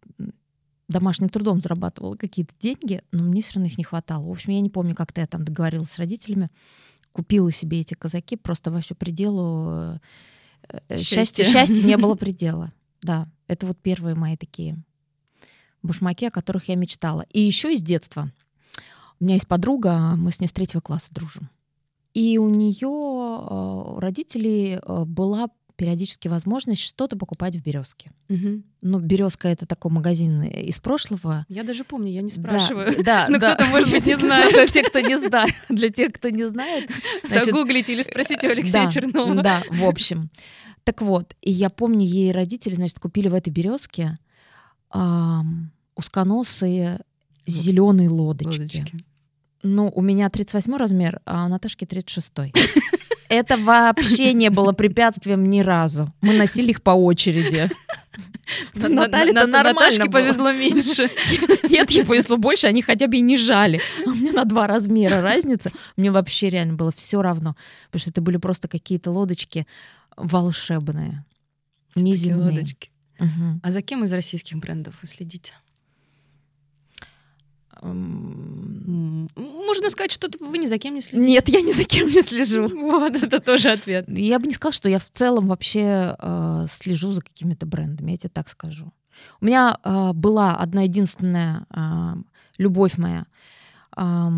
домашним 0.88 1.30
трудом 1.30 1.62
зарабатывала 1.62 2.16
какие-то 2.16 2.54
деньги, 2.60 3.02
но 3.12 3.24
мне 3.24 3.42
все 3.42 3.56
равно 3.56 3.68
их 3.68 3.78
не 3.78 3.84
хватало. 3.84 4.28
В 4.28 4.32
общем, 4.32 4.52
я 4.54 4.62
не 4.62 4.70
помню, 4.70 4.96
как-то 4.96 5.22
я 5.22 5.28
там 5.28 5.44
договорилась 5.44 5.92
с 5.92 6.00
родителями, 6.00 6.50
купила 7.12 7.52
себе 7.52 7.82
эти 7.82 7.94
казаки 7.94 8.36
просто 8.36 8.72
во 8.72 8.82
всю 8.82 8.96
пределу. 8.96 10.00
Э, 10.70 11.00
счастья, 11.00 11.44
счастья 11.44 11.84
не 11.84 11.98
было 11.98 12.16
предела. 12.16 12.72
Да, 13.02 13.28
это 13.48 13.66
вот 13.66 13.78
первые 13.78 14.16
мои 14.16 14.38
такие 14.38 14.78
башмаки, 15.84 16.28
о 16.28 16.32
которых 16.32 16.70
я 16.70 16.76
мечтала. 16.76 17.26
И 17.32 17.40
еще 17.40 17.74
из 17.74 17.82
детства. 17.82 18.32
У 19.20 19.24
меня 19.24 19.36
есть 19.36 19.48
подруга, 19.48 20.16
мы 20.16 20.32
с 20.32 20.40
ней 20.40 20.48
с 20.48 20.52
третьего 20.52 20.82
класса 20.82 21.14
дружим. 21.14 21.50
И 22.14 22.38
у 22.38 22.50
нее 22.50 22.80
э, 22.82 24.00
родителей 24.00 24.80
э, 24.82 25.06
была 25.06 25.50
периодически 25.78 26.28
возможность 26.28 26.82
что-то 26.82 27.16
покупать 27.16 27.56
в 27.56 27.64
Березке. 27.64 28.12
Угу. 28.30 28.64
Ну, 28.82 29.00
Березка 29.00 29.48
это 29.48 29.66
такой 29.66 29.92
магазин 29.92 30.42
из 30.42 30.80
прошлого. 30.80 31.46
Я 31.50 31.64
даже 31.64 31.84
помню, 31.84 32.12
я 32.12 32.22
не 32.22 32.32
спрашиваю. 32.32 32.94
Да, 33.04 33.28
но 33.30 33.38
да. 33.38 33.56
кто-то, 33.56 33.70
может 33.70 33.90
быть, 33.92 34.06
не 34.06 34.18
знает. 34.18 34.54
Для 34.54 34.68
тех, 34.68 34.88
кто 34.88 35.00
не 35.00 35.18
знает. 35.18 35.54
Для 35.70 35.90
тех, 35.90 36.14
кто 36.14 36.30
не 36.30 36.48
знает. 36.48 36.90
Загуглите 37.24 37.94
или 37.94 38.02
спросите 38.02 38.48
у 38.48 38.52
Алексея 38.52 38.86
да, 38.86 38.90
Чернова. 38.90 39.42
Да, 39.42 39.64
в 39.70 39.86
общем. 39.86 40.30
Так 40.84 41.02
вот, 41.02 41.36
и 41.42 41.52
я 41.52 41.70
помню, 41.70 42.06
ей 42.06 42.32
родители, 42.32 42.74
значит, 42.74 43.00
купили 43.00 43.28
в 43.28 43.34
этой 43.34 43.50
березке 43.50 44.16
узконосые 45.96 47.02
зеленые 47.46 48.10
лодочки. 48.10 48.60
лодочки. 48.60 49.06
Ну, 49.64 49.92
у 49.94 50.02
меня 50.02 50.30
38 50.30 50.76
размер, 50.76 51.20
а 51.26 51.46
у 51.46 51.50
Наташки 51.50 51.86
36. 51.86 52.34
Это 53.30 53.58
вообще 53.58 54.34
не 54.34 54.50
было 54.50 54.72
препятствием 54.72 55.44
ни 55.44 55.62
разу. 55.62 56.14
Мы 56.22 56.34
носили 56.34 56.72
их 56.72 56.82
по 56.82 56.92
очереди. 56.92 57.70
Наталье 58.74 59.34
на, 59.34 59.46
на, 59.46 59.64
Наташке 59.64 60.10
повезло 60.10 60.52
меньше. 60.54 61.10
Нет, 61.70 61.92
ей 61.92 62.06
повезло 62.06 62.38
больше, 62.38 62.68
они 62.68 62.82
хотя 62.82 63.08
бы 63.08 63.18
и 63.18 63.22
не 63.22 63.38
жали. 63.38 63.82
У 64.06 64.12
меня 64.12 64.32
на 64.32 64.46
два 64.46 64.68
размера 64.68 65.22
разница. 65.22 65.72
Мне 65.98 66.12
вообще 66.12 66.50
реально 66.50 66.76
было 66.76 66.92
все 66.92 67.22
равно, 67.22 67.56
потому 67.88 68.02
что 68.02 68.12
это 68.12 68.22
были 68.22 68.38
просто 68.38 68.68
какие-то 68.68 69.12
лодочки 69.12 69.68
волшебные, 70.16 71.26
неземные. 71.96 72.52
лодочки. 72.52 72.90
Угу. 73.20 73.62
А 73.64 73.72
за 73.72 73.82
кем 73.82 74.04
из 74.04 74.14
российских 74.14 74.58
брендов 74.58 74.96
вы 75.02 75.08
следите? 75.08 75.54
Можно 77.82 79.90
сказать, 79.90 80.12
что 80.12 80.30
вы 80.40 80.58
ни 80.58 80.68
за 80.68 80.78
кем 80.78 80.96
не 80.96 81.02
следите. 81.02 81.30
Нет, 81.30 81.50
я 81.50 81.62
ни 81.62 81.72
за 81.72 81.84
кем 81.84 82.08
не 82.08 82.22
слежу. 82.22 82.70
Вот, 82.88 83.16
это 83.16 83.40
тоже 83.40 83.70
ответ. 83.70 84.06
Я 84.08 84.40
бы 84.40 84.48
не 84.48 84.54
сказала, 84.54 84.74
что 84.74 84.90
я 84.90 85.00
в 85.00 85.10
целом 85.10 85.48
вообще 85.48 86.16
э, 86.18 86.66
слежу 86.70 87.12
за 87.12 87.22
какими-то 87.22 87.66
брендами, 87.66 88.12
я 88.12 88.18
тебе 88.18 88.30
так 88.30 88.50
скажу. 88.50 88.92
У 89.42 89.46
меня 89.46 89.78
э, 89.84 90.14
была 90.14 90.56
одна 90.56 90.84
единственная 90.84 91.66
э, 91.70 92.16
любовь 92.58 92.98
моя. 92.98 93.26
Э, 93.96 94.30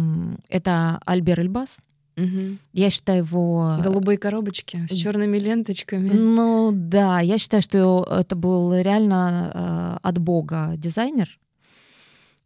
это 0.49 0.99
Альбер 1.05 1.39
Эльбас. 1.39 1.77
Угу. 2.17 2.57
Я 2.73 2.89
считаю 2.89 3.23
его... 3.23 3.77
Голубые 3.81 4.17
коробочки 4.17 4.85
с 4.89 4.93
черными 4.93 5.37
ленточками. 5.37 6.09
Ну 6.09 6.71
да, 6.73 7.21
я 7.21 7.37
считаю, 7.37 7.61
что 7.61 8.05
это 8.09 8.35
был 8.35 8.73
реально 8.73 9.51
э, 9.53 10.07
от 10.07 10.17
бога 10.17 10.73
дизайнер. 10.75 11.39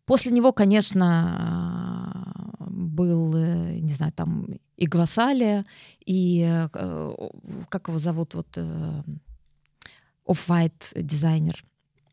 После 0.05 0.31
него, 0.31 0.51
конечно, 0.51 2.33
был, 2.59 3.35
э, 3.35 3.79
не 3.79 3.93
знаю, 3.93 4.11
там 4.13 4.47
и 4.75 4.85
Гвасалия, 4.85 5.63
и 6.05 6.41
э, 6.41 6.67
как 7.69 7.87
его 7.87 7.97
зовут, 7.97 8.33
вот 8.33 8.47
э, 8.57 9.03
Off-White 10.25 11.01
дизайнер. 11.01 11.63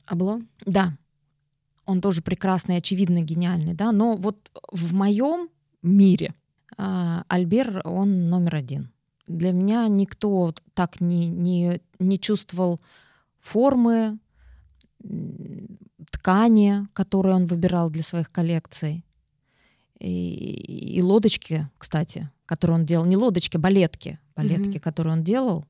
Абло? 0.07 0.40
Да. 0.66 0.92
Он 1.87 2.00
тоже 2.00 2.22
прекрасный, 2.22 2.76
очевидно 2.76 3.20
гениальный, 3.22 3.74
да, 3.74 3.92
но 3.92 4.16
вот 4.16 4.50
в 4.70 4.94
моем 4.94 5.48
мире 5.83 6.35
а, 6.76 7.24
Альбер, 7.29 7.81
он 7.85 8.29
номер 8.29 8.57
один. 8.57 8.92
Для 9.26 9.53
меня 9.53 9.88
никто 9.88 10.55
так 10.74 11.00
не, 11.00 11.26
не, 11.26 11.81
не 11.98 12.18
чувствовал 12.18 12.81
формы, 13.40 14.18
ткани, 16.11 16.87
которые 16.92 17.35
он 17.35 17.46
выбирал 17.46 17.90
для 17.90 18.03
своих 18.03 18.31
коллекций. 18.31 19.05
И, 19.99 20.96
и 20.96 21.03
лодочки, 21.03 21.68
кстати, 21.79 22.31
которые 22.46 22.77
он 22.77 22.85
делал. 22.85 23.05
Не 23.05 23.16
лодочки, 23.16 23.57
балетки. 23.57 24.18
Балетки, 24.37 24.77
mm-hmm. 24.77 24.81
которые 24.81 25.12
он 25.12 25.23
делал. 25.23 25.66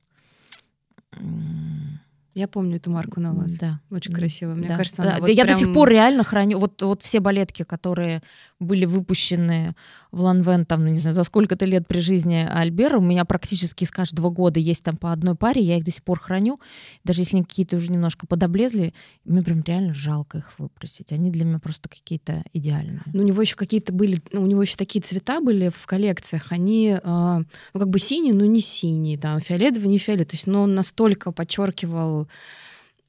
Я 2.33 2.47
помню 2.47 2.77
эту 2.77 2.89
марку 2.91 3.19
на 3.19 3.33
вас. 3.33 3.53
Да. 3.57 3.81
Очень 3.89 4.13
красиво. 4.13 4.53
Мне 4.53 4.69
да. 4.69 4.77
кажется, 4.77 5.01
она 5.01 5.13
да. 5.13 5.19
вот 5.19 5.29
Я 5.29 5.43
прям... 5.43 5.53
до 5.53 5.59
сих 5.59 5.73
пор 5.73 5.89
реально 5.89 6.23
храню. 6.23 6.59
Вот, 6.59 6.81
вот 6.81 7.01
все 7.01 7.19
балетки, 7.19 7.63
которые 7.63 8.21
были 8.61 8.85
выпущены 8.85 9.75
в 10.11 10.21
Ланвен, 10.21 10.65
там, 10.65 10.83
ну, 10.83 10.89
не 10.89 10.99
знаю, 10.99 11.15
за 11.15 11.23
сколько-то 11.23 11.65
лет 11.65 11.87
при 11.87 11.99
жизни 11.99 12.47
Альбера, 12.49 12.99
у 12.99 13.01
меня 13.01 13.25
практически 13.25 13.85
с 13.85 13.91
каждого 13.91 14.29
года 14.29 14.59
есть 14.59 14.83
там 14.83 14.97
по 14.97 15.11
одной 15.11 15.35
паре, 15.35 15.61
я 15.61 15.77
их 15.77 15.83
до 15.83 15.91
сих 15.91 16.03
пор 16.03 16.19
храню. 16.19 16.59
Даже 17.03 17.21
если 17.21 17.37
они 17.37 17.45
какие-то 17.45 17.77
уже 17.77 17.91
немножко 17.91 18.27
подоблезли, 18.27 18.93
мне 19.25 19.41
прям 19.41 19.63
реально 19.63 19.93
жалко 19.93 20.37
их 20.37 20.53
выбросить. 20.59 21.11
Они 21.11 21.31
для 21.31 21.43
меня 21.43 21.59
просто 21.59 21.89
какие-то 21.89 22.43
идеальные. 22.53 23.01
Ну, 23.13 23.23
у 23.23 23.25
него 23.25 23.41
еще 23.41 23.55
какие-то 23.55 23.93
были, 23.93 24.19
ну, 24.31 24.43
у 24.43 24.47
него 24.47 24.61
еще 24.61 24.75
такие 24.77 25.01
цвета 25.01 25.41
были 25.41 25.69
в 25.69 25.85
коллекциях. 25.87 26.51
Они, 26.51 26.99
э, 27.01 27.01
ну, 27.03 27.79
как 27.79 27.89
бы 27.89 27.99
синие, 27.99 28.33
но 28.33 28.45
не 28.45 28.61
синие, 28.61 29.17
там, 29.17 29.39
фиолетовый, 29.39 29.89
не 29.89 29.97
фиолетовый. 29.97 30.25
То 30.25 30.35
есть, 30.35 30.47
но 30.47 30.63
он 30.63 30.75
настолько 30.75 31.31
подчеркивал 31.31 32.20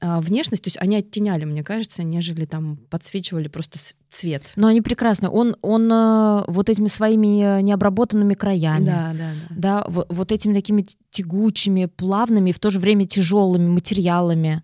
а, 0.05 0.19
внешность, 0.19 0.63
то 0.63 0.67
есть 0.67 0.77
они 0.81 0.97
оттеняли, 0.97 1.45
мне 1.45 1.63
кажется, 1.63 2.03
нежели 2.03 2.43
там 2.43 2.75
подсвечивали 2.89 3.47
просто 3.47 3.79
цвет. 4.09 4.51
Но 4.57 4.67
они 4.67 4.81
прекрасны. 4.81 5.29
Он, 5.29 5.55
он 5.61 5.89
э, 5.89 6.43
вот 6.49 6.69
этими 6.69 6.87
своими 6.87 7.61
необработанными 7.61 8.33
краями, 8.33 8.83
да, 8.83 9.13
да, 9.13 9.31
да. 9.49 9.55
да 9.55 9.85
вот, 9.87 10.07
вот 10.09 10.33
этими 10.33 10.53
такими 10.53 10.85
тягучими, 11.09 11.85
плавными, 11.85 12.51
в 12.51 12.59
то 12.59 12.69
же 12.69 12.79
время 12.79 13.05
тяжелыми 13.05 13.69
материалами, 13.69 14.61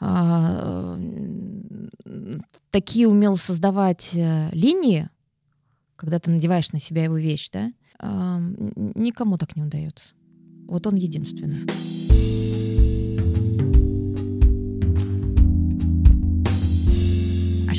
а, 0.00 0.98
такие 2.70 3.06
умел 3.06 3.36
создавать 3.36 4.10
э, 4.14 4.48
линии, 4.50 5.08
когда 5.94 6.18
ты 6.18 6.32
надеваешь 6.32 6.72
на 6.72 6.80
себя 6.80 7.04
его 7.04 7.16
вещь, 7.16 7.48
да, 7.52 7.70
никому 8.02 9.38
так 9.38 9.54
не 9.54 9.62
удается. 9.62 10.14
Вот 10.66 10.86
он 10.88 10.96
единственный. 10.96 11.68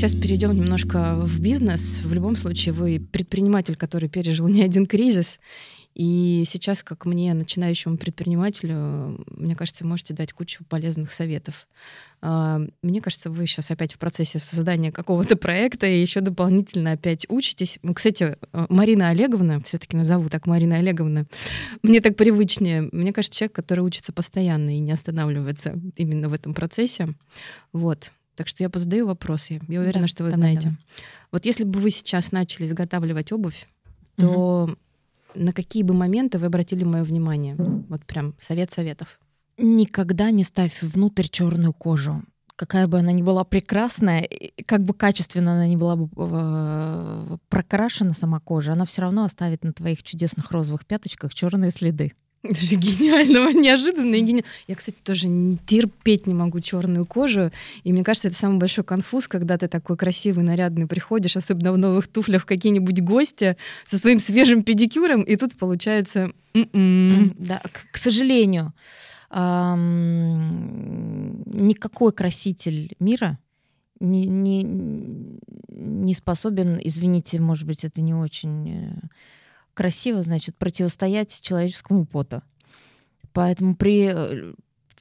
Сейчас 0.01 0.15
перейдем 0.15 0.55
немножко 0.55 1.13
в 1.13 1.39
бизнес. 1.41 2.01
В 2.03 2.11
любом 2.11 2.35
случае, 2.35 2.73
вы 2.73 2.99
предприниматель, 2.99 3.75
который 3.75 4.09
пережил 4.09 4.47
не 4.47 4.63
один 4.63 4.87
кризис. 4.87 5.39
И 5.93 6.43
сейчас, 6.47 6.81
как 6.81 7.05
мне, 7.05 7.35
начинающему 7.35 7.97
предпринимателю, 7.97 9.23
мне 9.27 9.55
кажется, 9.55 9.85
можете 9.85 10.15
дать 10.15 10.33
кучу 10.33 10.63
полезных 10.67 11.11
советов. 11.11 11.67
А, 12.19 12.61
мне 12.81 12.99
кажется, 12.99 13.29
вы 13.29 13.45
сейчас 13.45 13.69
опять 13.69 13.93
в 13.93 13.99
процессе 13.99 14.39
создания 14.39 14.91
какого-то 14.91 15.35
проекта 15.35 15.85
и 15.85 16.01
еще 16.01 16.21
дополнительно 16.21 16.93
опять 16.93 17.27
учитесь. 17.29 17.77
Ну, 17.83 17.93
кстати, 17.93 18.37
Марина 18.69 19.09
Олеговна, 19.09 19.61
все-таки 19.61 19.95
назову 19.95 20.29
так 20.29 20.47
Марина 20.47 20.77
Олеговна, 20.77 21.27
мне 21.83 22.01
так 22.01 22.15
привычнее. 22.15 22.89
Мне 22.91 23.13
кажется, 23.13 23.37
человек, 23.37 23.53
который 23.53 23.81
учится 23.81 24.11
постоянно 24.11 24.75
и 24.75 24.79
не 24.79 24.93
останавливается 24.93 25.79
именно 25.95 26.27
в 26.27 26.33
этом 26.33 26.55
процессе. 26.55 27.13
Вот. 27.71 28.11
Так 28.35 28.47
что 28.47 28.63
я 28.63 28.69
позадаю 28.69 29.07
вопросы. 29.07 29.61
Я 29.67 29.81
уверена, 29.81 30.03
да, 30.03 30.07
что 30.07 30.23
вы 30.23 30.31
знаете. 30.31 30.61
Давай. 30.61 30.77
Вот 31.31 31.45
если 31.45 31.63
бы 31.63 31.79
вы 31.79 31.91
сейчас 31.91 32.31
начали 32.31 32.65
изготавливать 32.65 33.31
обувь, 33.31 33.67
то 34.15 34.63
угу. 34.63 34.75
на 35.35 35.53
какие 35.53 35.83
бы 35.83 35.93
моменты 35.93 36.37
вы 36.37 36.47
обратили 36.47 36.83
мое 36.83 37.03
внимание? 37.03 37.55
Вот 37.57 38.05
прям 38.05 38.35
совет 38.37 38.71
советов. 38.71 39.19
Никогда 39.57 40.31
не 40.31 40.43
ставь 40.43 40.81
внутрь 40.81 41.27
черную 41.27 41.73
кожу. 41.73 42.23
Какая 42.55 42.87
бы 42.87 42.99
она 42.99 43.11
ни 43.11 43.21
была 43.21 43.43
прекрасная, 43.43 44.27
как 44.65 44.83
бы 44.83 44.93
качественно 44.93 45.53
она 45.53 45.67
ни 45.67 45.75
была 45.75 45.95
бы 45.95 46.09
э, 46.15 47.37
прокрашена 47.49 48.13
сама 48.13 48.39
кожа, 48.39 48.73
она 48.73 48.85
все 48.85 49.01
равно 49.01 49.23
оставит 49.23 49.63
на 49.63 49.73
твоих 49.73 50.03
чудесных 50.03 50.51
розовых 50.51 50.85
пяточках 50.85 51.33
черные 51.33 51.71
следы. 51.71 52.13
Это 52.43 52.65
же 52.65 52.75
гениально, 52.75 53.53
неожиданно 53.53 54.15
и 54.15 54.21
гениально. 54.21 54.47
Я, 54.67 54.75
кстати, 54.75 54.97
тоже 55.03 55.27
терпеть 55.67 56.25
не 56.25 56.33
могу 56.33 56.59
черную 56.59 57.05
кожу. 57.05 57.51
И 57.83 57.93
мне 57.93 58.03
кажется, 58.03 58.29
это 58.29 58.37
самый 58.37 58.57
большой 58.57 58.83
конфуз, 58.83 59.27
когда 59.27 59.59
ты 59.59 59.67
такой 59.67 59.95
красивый, 59.95 60.43
нарядный 60.43 60.87
приходишь, 60.87 61.37
особенно 61.37 61.71
в 61.71 61.77
новых 61.77 62.07
туфлях, 62.07 62.41
в 62.43 62.45
какие-нибудь 62.45 63.01
гости 63.01 63.57
со 63.85 63.99
своим 63.99 64.19
свежим 64.19 64.63
педикюром, 64.63 65.21
и 65.21 65.35
тут 65.35 65.55
получается... 65.55 66.31
М-м. 66.53 67.35
Да, 67.37 67.61
к, 67.91 67.97
сожалению, 67.97 68.73
никакой 71.53 72.11
краситель 72.11 72.95
мира 72.99 73.37
не, 74.01 74.25
не, 74.25 74.63
не 75.69 76.13
способен, 76.15 76.79
извините, 76.83 77.39
может 77.39 77.65
быть, 77.65 77.85
это 77.85 78.01
не 78.01 78.13
очень 78.13 78.69
э, 78.69 78.93
красиво, 79.81 80.21
значит, 80.21 80.55
противостоять 80.57 81.41
человеческому 81.41 82.05
поту. 82.05 82.43
Поэтому 83.33 83.75
при 83.75 84.11
э, 84.13 84.53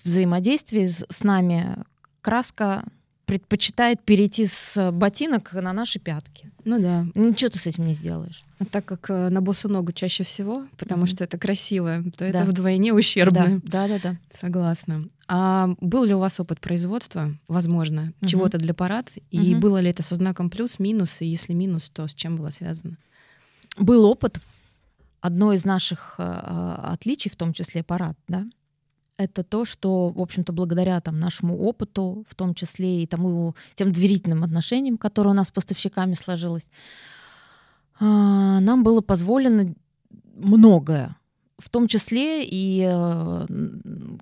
взаимодействии 0.02 0.86
с 0.86 1.22
нами 1.22 1.76
краска 2.22 2.84
предпочитает 3.26 4.00
перейти 4.00 4.46
с 4.46 4.90
ботинок 4.90 5.52
на 5.52 5.74
наши 5.74 5.98
пятки. 5.98 6.50
Ну 6.64 6.80
да. 6.80 7.06
Ничего 7.14 7.50
ты 7.50 7.58
с 7.58 7.66
этим 7.66 7.84
не 7.84 7.92
сделаешь. 7.92 8.42
А 8.58 8.64
так 8.64 8.86
как 8.86 9.10
э, 9.10 9.28
на 9.28 9.42
босу 9.42 9.68
ногу 9.68 9.92
чаще 9.92 10.24
всего, 10.24 10.64
потому 10.78 11.04
mm-hmm. 11.04 11.08
что 11.08 11.24
это 11.24 11.36
красиво, 11.36 12.02
то 12.16 12.20
да. 12.20 12.26
это 12.28 12.44
вдвойне 12.44 12.94
ущербно. 12.94 13.60
Да, 13.62 13.86
да, 13.86 13.98
да. 13.98 13.98
да. 14.02 14.16
Согласна. 14.40 15.10
А 15.28 15.74
был 15.82 16.04
ли 16.04 16.14
у 16.14 16.20
вас 16.20 16.40
опыт 16.40 16.58
производства, 16.58 17.36
возможно, 17.48 18.00
mm-hmm. 18.22 18.26
чего-то 18.26 18.56
для 18.56 18.72
парад? 18.72 19.12
И 19.30 19.52
mm-hmm. 19.52 19.58
было 19.58 19.76
ли 19.76 19.90
это 19.90 20.02
со 20.02 20.14
знаком 20.14 20.48
плюс, 20.48 20.78
минус? 20.78 21.20
И 21.20 21.26
если 21.26 21.52
минус, 21.52 21.90
то 21.90 22.08
с 22.08 22.14
чем 22.14 22.36
было 22.38 22.48
связано? 22.48 22.96
Был 23.76 24.06
опыт 24.06 24.40
одно 25.20 25.52
из 25.52 25.64
наших 25.64 26.16
э, 26.18 26.22
отличий, 26.22 27.30
в 27.30 27.36
том 27.36 27.52
числе 27.52 27.82
парад, 27.82 28.16
да, 28.28 28.44
это 29.16 29.44
то, 29.44 29.66
что, 29.66 30.08
в 30.08 30.20
общем-то, 30.20 30.52
благодаря 30.52 30.98
там, 31.00 31.20
нашему 31.20 31.58
опыту, 31.58 32.24
в 32.26 32.34
том 32.34 32.54
числе 32.54 33.02
и 33.02 33.06
тому, 33.06 33.54
тем 33.74 33.92
доверительным 33.92 34.44
отношениям, 34.44 34.96
которые 34.96 35.32
у 35.32 35.36
нас 35.36 35.48
с 35.48 35.52
поставщиками 35.52 36.14
сложилось, 36.14 36.70
э, 38.00 38.04
нам 38.04 38.82
было 38.82 39.02
позволено 39.02 39.74
многое. 40.34 41.16
В 41.58 41.68
том 41.68 41.86
числе 41.86 42.46
и 42.46 42.88
э, 42.90 43.46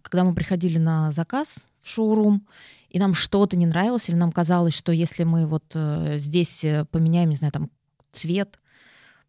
когда 0.03 0.25
мы 0.25 0.35
приходили 0.35 0.79
на 0.79 1.13
заказ 1.13 1.65
в 1.81 1.89
шоурум, 1.89 2.47
и 2.91 2.99
нам 2.99 3.15
что-то 3.15 3.57
не 3.57 3.67
нравилось, 3.67 4.09
или 4.09 4.17
нам 4.17 4.33
казалось, 4.33 4.75
что 4.75 4.93
если 4.93 5.23
мы 5.23 5.47
вот 5.47 5.65
э, 5.75 6.19
здесь 6.19 6.65
э, 6.65 6.85
поменяем, 6.91 7.31
не 7.31 7.37
знаю, 7.37 7.53
там 7.53 7.71
цвет, 8.11 8.59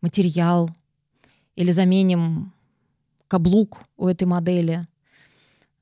материал, 0.01 0.71
или 1.59 1.73
заменим 1.73 2.53
каблук 3.27 3.79
у 3.97 4.07
этой 4.07 4.23
модели, 4.23 4.87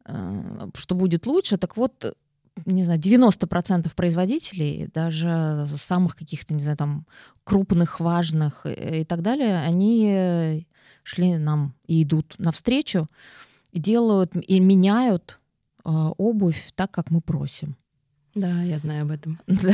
э, 0.05 0.69
что 0.73 0.95
будет 0.95 1.27
лучше. 1.27 1.57
Так 1.57 1.77
вот, 1.77 2.15
не 2.65 2.83
знаю, 2.83 2.99
90% 2.99 3.95
производителей, 3.95 4.89
даже 4.91 5.67
самых 5.77 6.15
каких-то, 6.15 6.55
не 6.55 6.61
знаю, 6.61 6.77
там, 6.77 7.05
крупных, 7.43 7.99
важных 7.99 8.65
и 8.65 9.05
так 9.05 9.21
далее, 9.21 9.59
они 9.59 10.65
шли 11.03 11.37
нам 11.37 11.75
и 11.85 12.01
идут 12.01 12.35
навстречу, 12.39 13.07
делают, 13.71 14.35
и 14.35 14.59
меняют 14.59 15.39
э, 15.85 15.89
обувь 16.17 16.71
так, 16.73 16.89
как 16.89 17.11
мы 17.11 17.21
просим. 17.21 17.75
Да, 18.37 18.61
я 18.61 18.77
знаю 18.77 19.01
об 19.01 19.11
этом. 19.11 19.39
Да, 19.47 19.73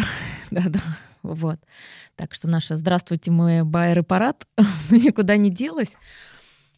да, 0.52 0.70
да. 0.70 0.80
Вот. 1.22 1.60
Так 2.16 2.34
что 2.34 2.50
наша 2.50 2.78
«Здравствуйте, 2.78 3.30
мы 3.30 3.66
Байер 3.66 4.00
и 4.00 4.02
Парад» 4.04 4.48
никуда 4.90 5.36
не 5.36 5.50
делась. 5.50 5.98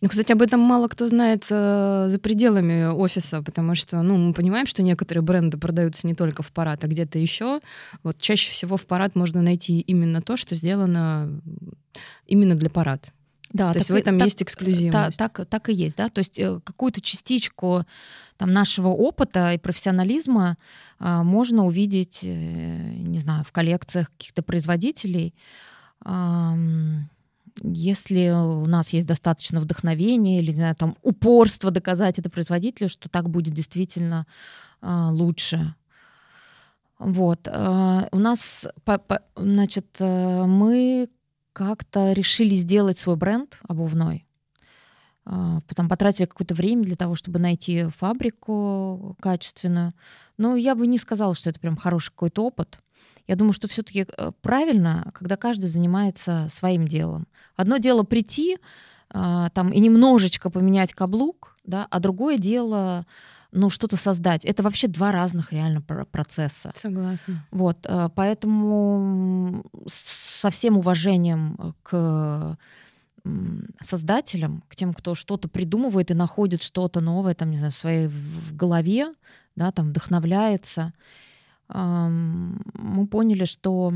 Ну, 0.01 0.09
кстати, 0.09 0.31
об 0.31 0.41
этом 0.41 0.59
мало 0.59 0.87
кто 0.87 1.07
знает 1.07 1.45
э, 1.49 2.05
за 2.09 2.19
пределами 2.19 2.85
офиса, 2.87 3.41
потому 3.41 3.75
что, 3.75 4.01
ну, 4.01 4.17
мы 4.17 4.33
понимаем, 4.33 4.65
что 4.65 4.83
некоторые 4.83 5.21
бренды 5.21 5.57
продаются 5.57 6.07
не 6.07 6.15
только 6.15 6.41
в 6.41 6.51
парад, 6.51 6.83
а 6.83 6.87
где-то 6.87 7.19
еще. 7.19 7.61
Вот 8.03 8.17
чаще 8.19 8.51
всего 8.51 8.77
в 8.77 8.85
парад 8.87 9.15
можно 9.15 9.41
найти 9.41 9.79
именно 9.79 10.21
то, 10.21 10.37
что 10.37 10.55
сделано 10.55 11.39
именно 12.25 12.55
для 12.55 12.69
парад. 12.69 13.13
Да, 13.55 13.71
то 13.71 13.79
есть 13.79 13.89
в 13.89 13.95
этом 13.95 14.19
так, 14.19 14.25
есть 14.25 14.43
эксклюзивность. 14.43 15.17
Так, 15.17 15.37
так, 15.37 15.47
так 15.47 15.69
и 15.69 15.73
есть, 15.73 15.95
да. 15.95 16.09
То 16.09 16.19
есть 16.19 16.37
э, 16.37 16.59
какую-то 16.61 16.99
частичку 16.99 17.85
там, 18.35 18.51
нашего 18.51 18.89
опыта 18.89 19.53
и 19.53 19.57
профессионализма 19.57 20.55
э, 20.99 21.23
можно 21.23 21.65
увидеть, 21.65 22.19
э, 22.23 22.27
не 22.27 23.19
знаю, 23.19 23.45
в 23.45 23.53
коллекциях 23.53 24.11
каких-то 24.11 24.43
производителей. 24.43 25.33
Э, 26.05 26.51
если 27.63 28.31
у 28.31 28.65
нас 28.65 28.89
есть 28.89 29.07
достаточно 29.07 29.61
вдохновения 29.61 30.39
или, 30.39 30.51
не 30.51 30.57
знаю, 30.57 30.75
там, 30.75 30.97
упорство 31.01 31.71
доказать 31.71 32.19
это 32.19 32.29
производителю, 32.29 32.89
что 32.89 33.07
так 33.07 33.29
будет 33.29 33.53
действительно 33.53 34.27
э, 34.81 35.07
лучше. 35.11 35.75
Вот. 36.99 37.47
Э, 37.47 38.09
у 38.11 38.19
нас, 38.19 38.67
значит, 39.37 39.95
э, 39.99 40.45
мы 40.45 41.07
как-то 41.55 42.11
решили 42.11 42.53
сделать 42.53 42.99
свой 42.99 43.15
бренд 43.15 43.57
обувной. 43.65 44.27
А, 45.23 45.61
потом 45.69 45.87
потратили 45.87 46.25
какое-то 46.25 46.53
время 46.53 46.83
для 46.83 46.97
того, 46.97 47.15
чтобы 47.15 47.39
найти 47.39 47.85
фабрику 47.95 49.15
качественную. 49.21 49.93
Но 50.37 50.57
я 50.57 50.75
бы 50.75 50.85
не 50.85 50.97
сказала, 50.97 51.33
что 51.33 51.49
это 51.49 51.61
прям 51.61 51.77
хороший 51.77 52.09
какой-то 52.09 52.43
опыт. 52.43 52.79
Я 53.25 53.37
думаю, 53.37 53.53
что 53.53 53.69
все-таки 53.69 54.05
э, 54.05 54.31
правильно, 54.41 55.09
когда 55.13 55.37
каждый 55.37 55.67
занимается 55.67 56.49
своим 56.51 56.85
делом. 56.85 57.25
Одно 57.55 57.77
дело 57.77 58.03
прийти 58.03 58.57
а, 59.09 59.49
там 59.51 59.69
и 59.69 59.79
немножечко 59.79 60.49
поменять 60.49 60.93
каблук, 60.93 61.57
да, 61.63 61.87
а 61.89 62.01
другое 62.01 62.37
дело 62.37 63.05
ну, 63.51 63.69
что-то 63.69 63.97
создать. 63.97 64.45
Это 64.45 64.63
вообще 64.63 64.87
два 64.87 65.11
разных 65.11 65.51
реально 65.53 65.81
процесса. 65.81 66.73
Согласна. 66.75 67.45
Вот, 67.51 67.77
э, 67.85 68.09
поэтому 68.15 69.65
со 69.87 70.49
всем 70.49 70.77
уважением 70.77 71.75
к 71.83 72.57
создателям, 73.81 74.63
к 74.67 74.75
тем, 74.75 74.93
кто 74.93 75.15
что-то 75.15 75.49
придумывает 75.49 76.11
и 76.11 76.13
находит 76.13 76.61
что-то 76.61 77.01
новое, 77.01 77.33
там, 77.33 77.49
не 77.49 77.57
знаю, 77.57 77.71
в 77.71 77.75
своей 77.75 78.07
в 78.07 78.55
голове, 78.55 79.07
да, 79.55 79.71
там, 79.71 79.87
вдохновляется, 79.87 80.93
мы 81.67 83.07
поняли, 83.07 83.45
что 83.45 83.93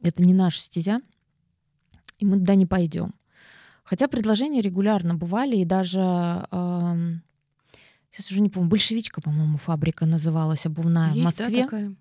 это 0.00 0.22
не 0.22 0.34
наша 0.34 0.60
стезя, 0.60 1.00
и 2.18 2.26
мы 2.26 2.36
туда 2.38 2.54
не 2.54 2.66
пойдем. 2.66 3.14
Хотя 3.82 4.06
предложения 4.06 4.60
регулярно 4.60 5.14
бывали, 5.14 5.56
и 5.56 5.64
даже 5.64 6.46
сейчас 8.10 8.30
уже 8.30 8.40
не 8.40 8.48
помню, 8.48 8.68
большевичка, 8.68 9.20
по-моему, 9.20 9.58
фабрика 9.58 10.06
называлась 10.06 10.66
обувная 10.66 11.12
Есть, 11.12 11.20
в 11.20 11.24
Москве. 11.24 11.56
Да, 11.56 11.62
такая? 11.64 11.94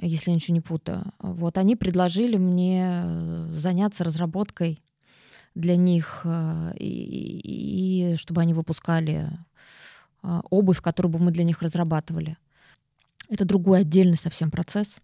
Если 0.00 0.30
я 0.30 0.34
ничего 0.34 0.54
не 0.54 0.60
путаю. 0.60 1.04
Вот 1.18 1.56
они 1.56 1.74
предложили 1.74 2.36
мне 2.36 2.84
э, 2.84 3.48
заняться 3.50 4.04
разработкой 4.04 4.82
для 5.54 5.76
них 5.76 6.20
э, 6.24 6.74
и, 6.78 8.12
и 8.12 8.16
чтобы 8.16 8.42
они 8.42 8.52
выпускали 8.52 9.30
э, 10.22 10.40
обувь, 10.50 10.82
которую 10.82 11.12
бы 11.12 11.18
мы 11.18 11.30
для 11.30 11.44
них 11.44 11.62
разрабатывали. 11.62 12.36
Это 13.30 13.46
другой 13.46 13.80
отдельный 13.80 14.18
совсем 14.18 14.50
процесс, 14.50 14.98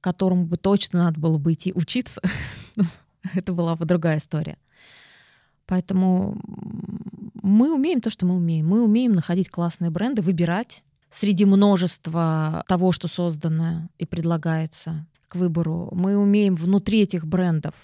которому 0.00 0.46
бы 0.46 0.56
точно 0.56 1.04
надо 1.04 1.20
было 1.20 1.36
бы 1.36 1.52
идти 1.52 1.70
учиться. 1.74 2.22
Это 3.34 3.52
была 3.52 3.76
бы 3.76 3.84
другая 3.84 4.16
история. 4.16 4.56
Поэтому 5.66 6.40
мы 7.44 7.74
умеем 7.74 8.00
то, 8.00 8.10
что 8.10 8.26
мы 8.26 8.36
умеем. 8.36 8.66
Мы 8.66 8.82
умеем 8.82 9.12
находить 9.12 9.50
классные 9.50 9.90
бренды, 9.90 10.22
выбирать 10.22 10.82
среди 11.10 11.44
множества 11.44 12.64
того, 12.66 12.90
что 12.90 13.08
создано 13.08 13.88
и 13.98 14.06
предлагается 14.06 15.06
к 15.28 15.36
выбору. 15.36 15.90
Мы 15.92 16.16
умеем 16.16 16.54
внутри 16.54 17.02
этих 17.02 17.26
брендов 17.26 17.74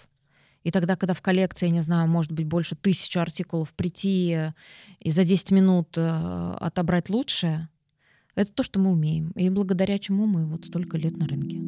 и 0.62 0.70
тогда, 0.70 0.96
когда 0.96 1.14
в 1.14 1.22
коллекции, 1.22 1.68
не 1.68 1.82
знаю, 1.82 2.08
может 2.08 2.32
быть 2.32 2.46
больше 2.46 2.76
тысячи 2.76 3.16
артикулов, 3.18 3.72
прийти 3.74 4.52
и 4.98 5.10
за 5.10 5.24
10 5.24 5.52
минут 5.52 5.96
э, 5.96 6.56
отобрать 6.60 7.08
лучшее, 7.08 7.68
это 8.34 8.52
то, 8.52 8.62
что 8.62 8.78
мы 8.78 8.90
умеем. 8.90 9.30
И 9.32 9.48
благодаря 9.48 9.98
чему 9.98 10.26
мы 10.26 10.46
вот 10.46 10.66
столько 10.66 10.98
лет 10.98 11.16
на 11.16 11.26
рынке. 11.26 11.60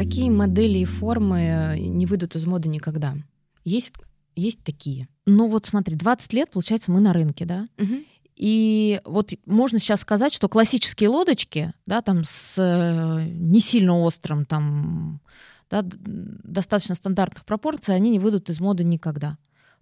Какие 0.00 0.30
модели 0.30 0.78
и 0.78 0.86
формы 0.86 1.40
э, 1.40 1.78
не 1.78 2.06
выйдут 2.06 2.34
из 2.34 2.46
моды 2.46 2.70
никогда? 2.70 3.16
Есть, 3.64 3.92
есть 4.34 4.64
такие? 4.64 5.08
Ну 5.26 5.46
вот 5.46 5.66
смотри, 5.66 5.94
20 5.94 6.32
лет, 6.32 6.50
получается, 6.50 6.90
мы 6.90 7.00
на 7.00 7.12
рынке, 7.12 7.44
да? 7.44 7.66
Угу. 7.76 7.94
И 8.36 9.00
вот 9.04 9.34
можно 9.44 9.78
сейчас 9.78 10.00
сказать, 10.00 10.32
что 10.32 10.48
классические 10.48 11.10
лодочки, 11.10 11.74
да, 11.84 12.00
там 12.00 12.24
с 12.24 12.56
э, 12.58 13.28
не 13.28 13.60
сильно 13.60 14.00
острым, 14.00 14.46
там, 14.46 15.20
да, 15.68 15.82
достаточно 15.84 16.94
стандартных 16.94 17.44
пропорций, 17.44 17.94
они 17.94 18.08
не 18.08 18.18
выйдут 18.18 18.48
из 18.48 18.58
моды 18.58 18.84
никогда. 18.84 19.36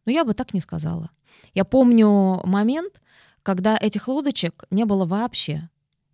Но 0.05 0.11
я 0.11 0.25
бы 0.25 0.35
так 0.35 0.53
не 0.53 0.61
сказала. 0.61 1.11
Я 1.55 1.65
помню 1.65 2.41
момент, 2.45 3.01
когда 3.45 3.79
этих 3.81 4.09
лодочек 4.09 4.65
не 4.73 4.85
было 4.85 5.07
вообще. 5.07 5.69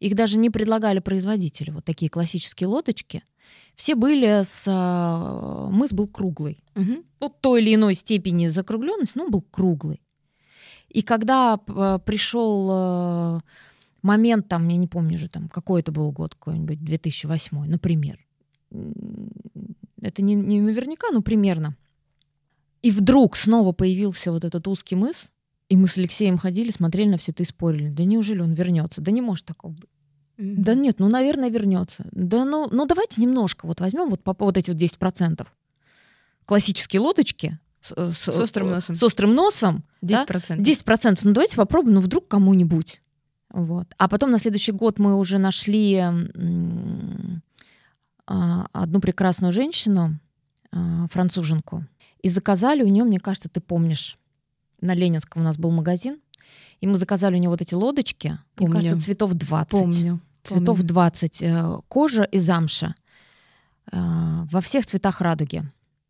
Их 0.04 0.14
даже 0.14 0.38
не 0.38 0.50
предлагали 0.50 0.98
производители, 0.98 1.70
вот 1.70 1.86
такие 1.86 2.10
классические 2.10 2.66
лодочки. 2.66 3.22
Все 3.74 3.94
были 3.94 4.44
с... 4.44 4.66
а, 4.68 5.70
Мыс 5.70 5.94
был 5.94 6.08
круглый. 6.08 6.62
Мгм. 6.74 7.04
Ну, 7.20 7.28
той 7.40 7.62
или 7.62 7.74
иной 7.74 7.94
степени 7.94 8.48
закругленность, 8.48 9.16
но 9.16 9.24
он 9.24 9.30
был 9.30 9.40
круглый. 9.40 10.02
И 10.90 11.00
когда 11.00 11.58
э, 11.66 11.98
пришел 12.04 12.68
э, 12.70 13.40
момент, 14.02 14.46
там, 14.46 14.68
я 14.68 14.76
не 14.76 14.88
помню 14.88 15.18
же, 15.18 15.28
там, 15.28 15.48
какой 15.48 15.80
это 15.80 15.90
был 15.90 16.12
год, 16.12 16.34
какой-нибудь 16.34 16.84
2008, 16.84 17.64
например. 17.64 18.18
Это 20.02 20.20
не, 20.20 20.34
не 20.34 20.60
наверняка, 20.60 21.06
но 21.12 21.22
примерно. 21.22 21.78
И 22.82 22.90
вдруг 22.90 23.36
снова 23.36 23.72
появился 23.72 24.32
вот 24.32 24.44
этот 24.44 24.68
узкий 24.68 24.96
мыс, 24.96 25.30
и 25.70 25.76
мы 25.78 25.88
с 25.88 25.96
Алексеем 25.96 26.36
ходили, 26.36 26.70
смотрели 26.70 27.08
на 27.08 27.16
все 27.16 27.32
это 27.32 27.42
и 27.42 27.46
спорили. 27.46 27.88
Да 27.88 28.04
неужели 28.04 28.42
он 28.42 28.52
вернется? 28.52 29.00
Да 29.00 29.10
не 29.10 29.22
может 29.22 29.46
такого 29.46 29.72
быть. 29.72 29.88
Да 30.36 30.74
нет, 30.74 30.98
ну, 30.98 31.08
наверное, 31.08 31.48
вернется. 31.50 32.06
Да 32.12 32.44
ну, 32.44 32.68
ну 32.70 32.86
давайте 32.86 33.20
немножко 33.20 33.66
вот 33.66 33.80
возьмем 33.80 34.08
вот, 34.10 34.22
по, 34.22 34.34
вот 34.38 34.56
эти 34.56 34.70
вот 34.70 34.80
10%. 34.80 35.46
Классические 36.44 37.00
лодочки 37.00 37.58
с, 37.80 37.94
с- 37.94 38.32
С 38.32 38.40
острым 38.40 38.70
носом. 38.70 38.94
С 38.94 39.02
острым 39.02 39.34
носом. 39.34 39.84
да? 40.02 40.24
10%. 40.24 40.58
10%. 40.58 41.20
Ну 41.22 41.32
давайте 41.32 41.56
попробуем, 41.56 41.94
ну 41.96 42.00
вдруг 42.00 42.26
кому-нибудь. 42.28 43.00
Вот. 43.50 43.86
А 43.98 44.08
потом 44.08 44.30
на 44.32 44.38
следующий 44.38 44.72
год 44.72 44.98
мы 44.98 45.16
уже 45.16 45.38
нашли 45.38 46.02
а, 48.26 48.66
одну 48.72 49.00
прекрасную 49.00 49.52
женщину, 49.52 50.18
а, 50.72 51.06
француженку, 51.08 51.84
и 52.22 52.28
заказали 52.28 52.82
у 52.82 52.88
нее, 52.88 53.04
мне 53.04 53.20
кажется, 53.20 53.48
ты 53.48 53.60
помнишь, 53.60 54.16
на 54.80 54.94
Ленинском 54.94 55.42
у 55.42 55.44
нас 55.44 55.56
был 55.56 55.70
магазин, 55.70 56.18
и 56.80 56.86
мы 56.86 56.96
заказали 56.96 57.36
у 57.36 57.38
нее 57.38 57.48
вот 57.50 57.60
эти 57.60 57.74
лодочки, 57.74 58.38
Помню. 58.56 58.72
мне 58.72 58.82
кажется, 58.82 59.04
цветов 59.04 59.34
20. 59.34 59.70
Помню. 59.70 60.20
Цветов 60.44 60.76
помню. 60.78 60.88
20. 60.88 61.42
э, 61.42 61.76
Кожа 61.88 62.22
и 62.24 62.38
замша. 62.38 62.94
э, 63.92 63.96
Во 64.50 64.60
всех 64.60 64.86
цветах 64.86 65.20
радуги. 65.20 65.62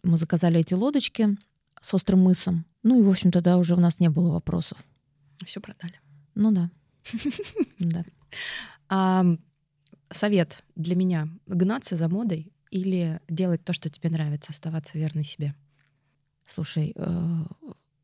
Мы 0.03 0.19
заказали 0.19 0.61
эти 0.61 0.75
лодочки 0.75 1.29
с 1.81 1.95
острым 1.95 2.21
мысом. 2.21 2.65
Ну 2.83 3.01
и, 3.01 3.03
в 3.03 3.09
общем, 3.09 3.31
тогда 3.31 3.57
уже 3.57 3.75
у 3.75 3.81
нас 3.81 4.01
не 4.01 4.11
было 4.11 4.31
вопросов. 4.33 4.79
Все 5.45 5.61
продали. 5.61 5.99
Ну 6.35 6.51
да. 6.53 6.71
Да. 7.79 8.05
А, 8.89 9.25
совет 10.11 10.63
для 10.77 10.95
меня— 10.97 11.29
гнаться 11.47 11.97
за 11.97 12.09
модой 12.09 12.53
или 12.71 13.21
делать 13.29 13.65
то, 13.65 13.73
что 13.73 13.89
тебе 13.89 14.11
нравится, 14.11 14.53
оставаться 14.53 14.99
верной 14.99 15.25
себе? 15.25 15.55
Слушай, 16.47 16.93
э, 16.97 17.45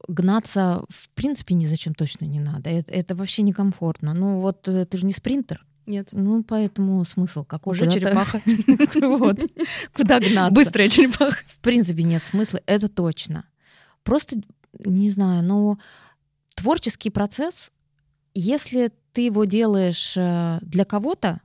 гнаться 0.08 0.84
в 0.88 1.10
принципе 1.10 1.54
ни 1.54 1.66
зачем 1.66 1.94
точно 1.94 2.24
не 2.24 2.40
надо. 2.40 2.70
Это, 2.70 2.92
это 2.92 3.14
вообще 3.14 3.42
некомфортно. 3.42 4.14
Ну 4.14 4.40
вот 4.40 4.62
ты 4.62 4.98
же 4.98 5.06
не 5.06 5.12
спринтер. 5.12 5.66
Нет. 5.86 6.10
Ну 6.12 6.42
поэтому 6.42 7.04
смысл 7.04 7.44
какой? 7.44 7.72
Уже 7.72 7.90
черепаха. 7.90 8.40
Вот. 9.00 9.38
Куда 9.94 10.20
гнаться? 10.20 10.54
Быстрая 10.54 10.88
черепаха. 10.88 11.42
В 11.46 11.58
принципе, 11.60 12.02
нет 12.02 12.24
смысла, 12.24 12.60
это 12.66 12.88
точно. 12.88 13.44
Просто, 14.02 14.36
не 14.84 15.10
знаю, 15.10 15.42
но 15.44 15.78
творческий 16.54 17.10
процесс, 17.10 17.70
если 18.34 18.90
ты 19.12 19.22
его 19.22 19.44
делаешь 19.44 20.16
э, 20.16 20.58
для 20.62 20.84
кого-то, 20.84 21.40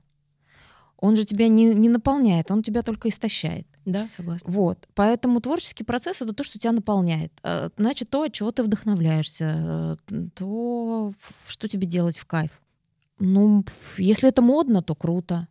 он 0.98 1.16
же 1.16 1.24
тебя 1.24 1.48
не, 1.48 1.74
не 1.74 1.88
наполняет, 1.88 2.50
он 2.50 2.62
тебя 2.62 2.82
только 2.82 3.08
истощает. 3.08 3.66
Да, 3.84 4.08
согласна. 4.10 4.50
Вот. 4.50 4.88
Поэтому 4.94 5.40
творческий 5.40 5.84
процесс 5.84 6.22
это 6.22 6.32
то, 6.32 6.42
что 6.42 6.58
тебя 6.58 6.72
наполняет. 6.72 7.32
Э, 7.42 7.68
Значит, 7.76 8.10
то, 8.10 8.22
от 8.22 8.32
чего 8.32 8.50
ты 8.50 8.62
вдохновляешься, 8.62 9.98
э, 10.10 10.28
то, 10.34 11.12
что 11.46 11.68
тебе 11.68 11.86
делать 11.86 12.18
в 12.18 12.26
кайф. 12.26 12.50
Ну, 13.18 13.64
если 13.98 14.28
это 14.28 14.42
модно, 14.42 14.82
то 14.82 14.94
круто. 14.94 15.48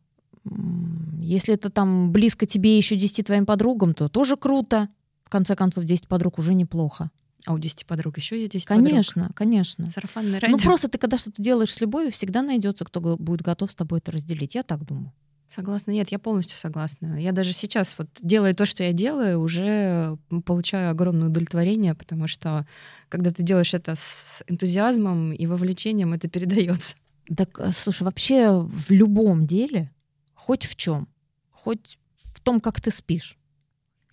Если 1.22 1.54
это 1.56 1.70
там 1.70 2.12
близко 2.12 2.46
тебе 2.46 2.78
еще 2.78 2.96
10 2.96 3.26
твоим 3.26 3.46
подругам, 3.46 3.94
то 3.94 4.10
тоже 4.10 4.38
круто. 4.38 4.88
В 5.24 5.30
конце 5.30 5.56
концов, 5.56 5.84
10 5.86 6.08
подруг 6.08 6.38
уже 6.38 6.54
неплохо. 6.54 7.10
А 7.48 7.54
у 7.54 7.60
10 7.60 7.86
подруг 7.86 8.18
еще 8.18 8.40
есть 8.40 8.52
10 8.52 8.68
Конечно, 8.68 9.32
конечно. 9.36 9.86
подруг? 9.86 9.94
Сарафанное 9.94 10.34
Ну, 10.34 10.40
радио. 10.40 10.58
просто 10.58 10.88
ты, 10.88 10.98
когда 10.98 11.18
что-то 11.18 11.42
делаешь 11.42 11.74
с 11.74 11.82
любовью, 11.82 12.12
всегда 12.12 12.42
найдется, 12.42 12.86
кто 12.86 13.00
будет 13.18 13.42
готов 13.42 13.72
с 13.72 13.76
тобой 13.76 14.00
это 14.00 14.12
разделить. 14.12 14.56
Я 14.56 14.64
так 14.64 14.86
думаю. 14.86 15.12
Согласна. 15.50 15.92
Нет, 15.92 16.12
я 16.12 16.20
полностью 16.20 16.58
согласна. 16.58 17.20
Я 17.22 17.32
даже 17.32 17.54
сейчас, 17.54 17.96
вот 17.98 18.08
делая 18.22 18.54
то, 18.56 18.66
что 18.66 18.84
я 18.84 18.94
делаю, 18.94 19.40
уже 19.40 20.18
получаю 20.44 20.90
огромное 20.92 21.28
удовлетворение, 21.30 21.94
потому 21.96 22.28
что 22.28 22.66
когда 23.10 23.32
ты 23.32 23.44
делаешь 23.44 23.74
это 23.74 23.96
с 23.96 24.44
энтузиазмом 24.48 25.32
и 25.32 25.46
вовлечением, 25.46 26.14
это 26.14 26.28
передается. 26.28 26.96
Так, 27.36 27.60
э, 27.60 27.72
слушай, 27.72 28.04
вообще 28.04 28.60
в 28.60 28.92
любом 28.92 29.48
деле, 29.48 29.92
хоть 30.34 30.66
в 30.66 30.76
чем, 30.76 31.08
хоть 31.52 31.98
в 32.18 32.40
том, 32.42 32.60
как 32.60 32.82
ты 32.82 32.92
спишь, 32.92 33.38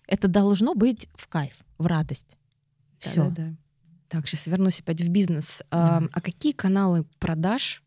это 0.07 0.27
должно 0.27 0.73
быть 0.73 1.07
в 1.15 1.27
кайф, 1.27 1.55
в 1.77 1.85
радость. 1.85 2.37
Все. 2.99 3.25
Да-да-да. 3.29 3.55
Так, 4.09 4.27
сейчас 4.27 4.47
вернусь 4.47 4.79
опять 4.79 5.01
в 5.01 5.09
бизнес. 5.09 5.61
А, 5.71 5.95
Давай. 5.99 6.09
а 6.13 6.21
какие 6.21 6.53
каналы 6.53 7.05
продаж 7.19 7.83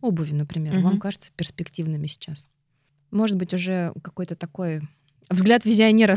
обуви, 0.00 0.32
например, 0.32 0.74
Мгм. 0.74 0.82
вам 0.82 0.98
кажутся 0.98 1.30
перспективными 1.36 2.06
сейчас? 2.06 2.48
Может 3.10 3.36
быть, 3.36 3.52
уже 3.54 3.92
какой-то 4.02 4.34
такой 4.34 4.80
взгляд 5.30 5.64
визионера. 5.64 6.16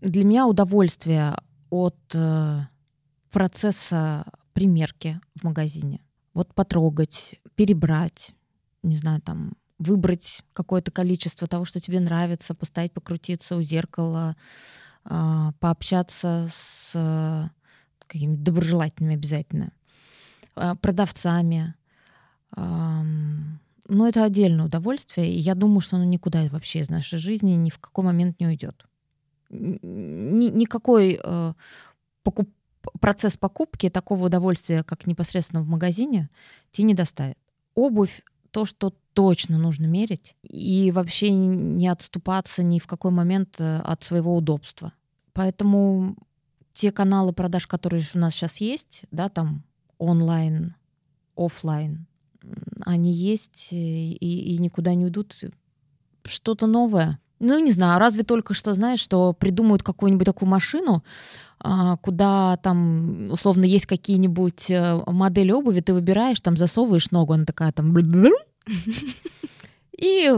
Для 0.00 0.24
меня 0.24 0.46
удовольствие 0.46 1.34
от 1.70 1.96
э, 2.14 2.60
процесса 3.30 4.24
примерки 4.52 5.20
в 5.34 5.44
магазине. 5.44 6.00
Вот 6.36 6.52
потрогать, 6.52 7.40
перебрать, 7.54 8.34
не 8.82 8.98
знаю, 8.98 9.22
там, 9.22 9.54
выбрать 9.78 10.42
какое-то 10.52 10.90
количество 10.90 11.48
того, 11.48 11.64
что 11.64 11.80
тебе 11.80 11.98
нравится, 11.98 12.54
постоять, 12.54 12.92
покрутиться 12.92 13.56
у 13.56 13.62
зеркала, 13.62 14.36
а, 15.06 15.52
пообщаться 15.60 16.46
с 16.52 16.92
э, 16.94 17.48
какими-то 18.06 18.42
доброжелательными 18.42 19.14
обязательно, 19.14 19.72
а, 20.56 20.74
продавцами. 20.74 21.74
Ам, 22.50 23.58
Но 23.88 24.06
это 24.06 24.22
отдельное 24.22 24.66
удовольствие, 24.66 25.32
и 25.32 25.38
я 25.38 25.54
думаю, 25.54 25.80
что 25.80 25.96
оно 25.96 26.04
никуда 26.04 26.46
вообще 26.50 26.80
из 26.80 26.90
нашей 26.90 27.18
жизни 27.18 27.52
ни 27.52 27.70
в 27.70 27.78
какой 27.78 28.04
момент 28.04 28.38
не 28.40 28.46
уйдет. 28.46 28.84
Ни- 29.48 30.50
никакой 30.50 31.18
покуп- 32.22 32.55
процесс 33.00 33.36
покупки 33.36 33.90
такого 33.90 34.26
удовольствия, 34.26 34.82
как 34.82 35.06
непосредственно 35.06 35.62
в 35.62 35.68
магазине, 35.68 36.28
тебе 36.70 36.88
не 36.88 36.94
доставит. 36.94 37.38
Обувь 37.74 38.22
то, 38.50 38.64
что 38.64 38.94
точно 39.12 39.58
нужно 39.58 39.86
мерить, 39.86 40.36
и 40.42 40.90
вообще 40.92 41.30
не 41.30 41.88
отступаться 41.88 42.62
ни 42.62 42.78
в 42.78 42.86
какой 42.86 43.10
момент 43.10 43.60
э, 43.60 43.78
от 43.80 44.02
своего 44.02 44.36
удобства. 44.36 44.92
Поэтому 45.32 46.16
те 46.72 46.92
каналы 46.92 47.32
продаж, 47.32 47.66
которые 47.66 48.02
у 48.14 48.18
нас 48.18 48.34
сейчас 48.34 48.60
есть, 48.60 49.04
да, 49.10 49.28
там 49.28 49.64
онлайн, 49.98 50.74
офлайн, 51.36 52.06
они 52.84 53.12
есть 53.12 53.68
э, 53.72 53.76
и, 53.76 54.54
и 54.54 54.58
никуда 54.58 54.94
не 54.94 55.04
уйдут. 55.04 55.34
Что-то 56.24 56.66
новое. 56.66 57.18
Ну, 57.38 57.58
не 57.58 57.72
знаю, 57.72 58.00
разве 58.00 58.22
только 58.22 58.54
что, 58.54 58.72
знаешь, 58.74 59.00
что 59.00 59.32
придумают 59.32 59.82
какую-нибудь 59.82 60.24
такую 60.24 60.48
машину, 60.48 61.04
куда 62.02 62.56
там, 62.58 63.26
условно, 63.30 63.64
есть 63.64 63.86
какие-нибудь 63.86 64.70
э, 64.70 65.02
модели 65.06 65.50
обуви, 65.52 65.80
ты 65.80 65.94
выбираешь, 65.94 66.40
там 66.40 66.56
засовываешь 66.56 67.10
ногу, 67.10 67.32
она 67.32 67.44
такая 67.44 67.72
там... 67.72 67.94
И 69.98 70.30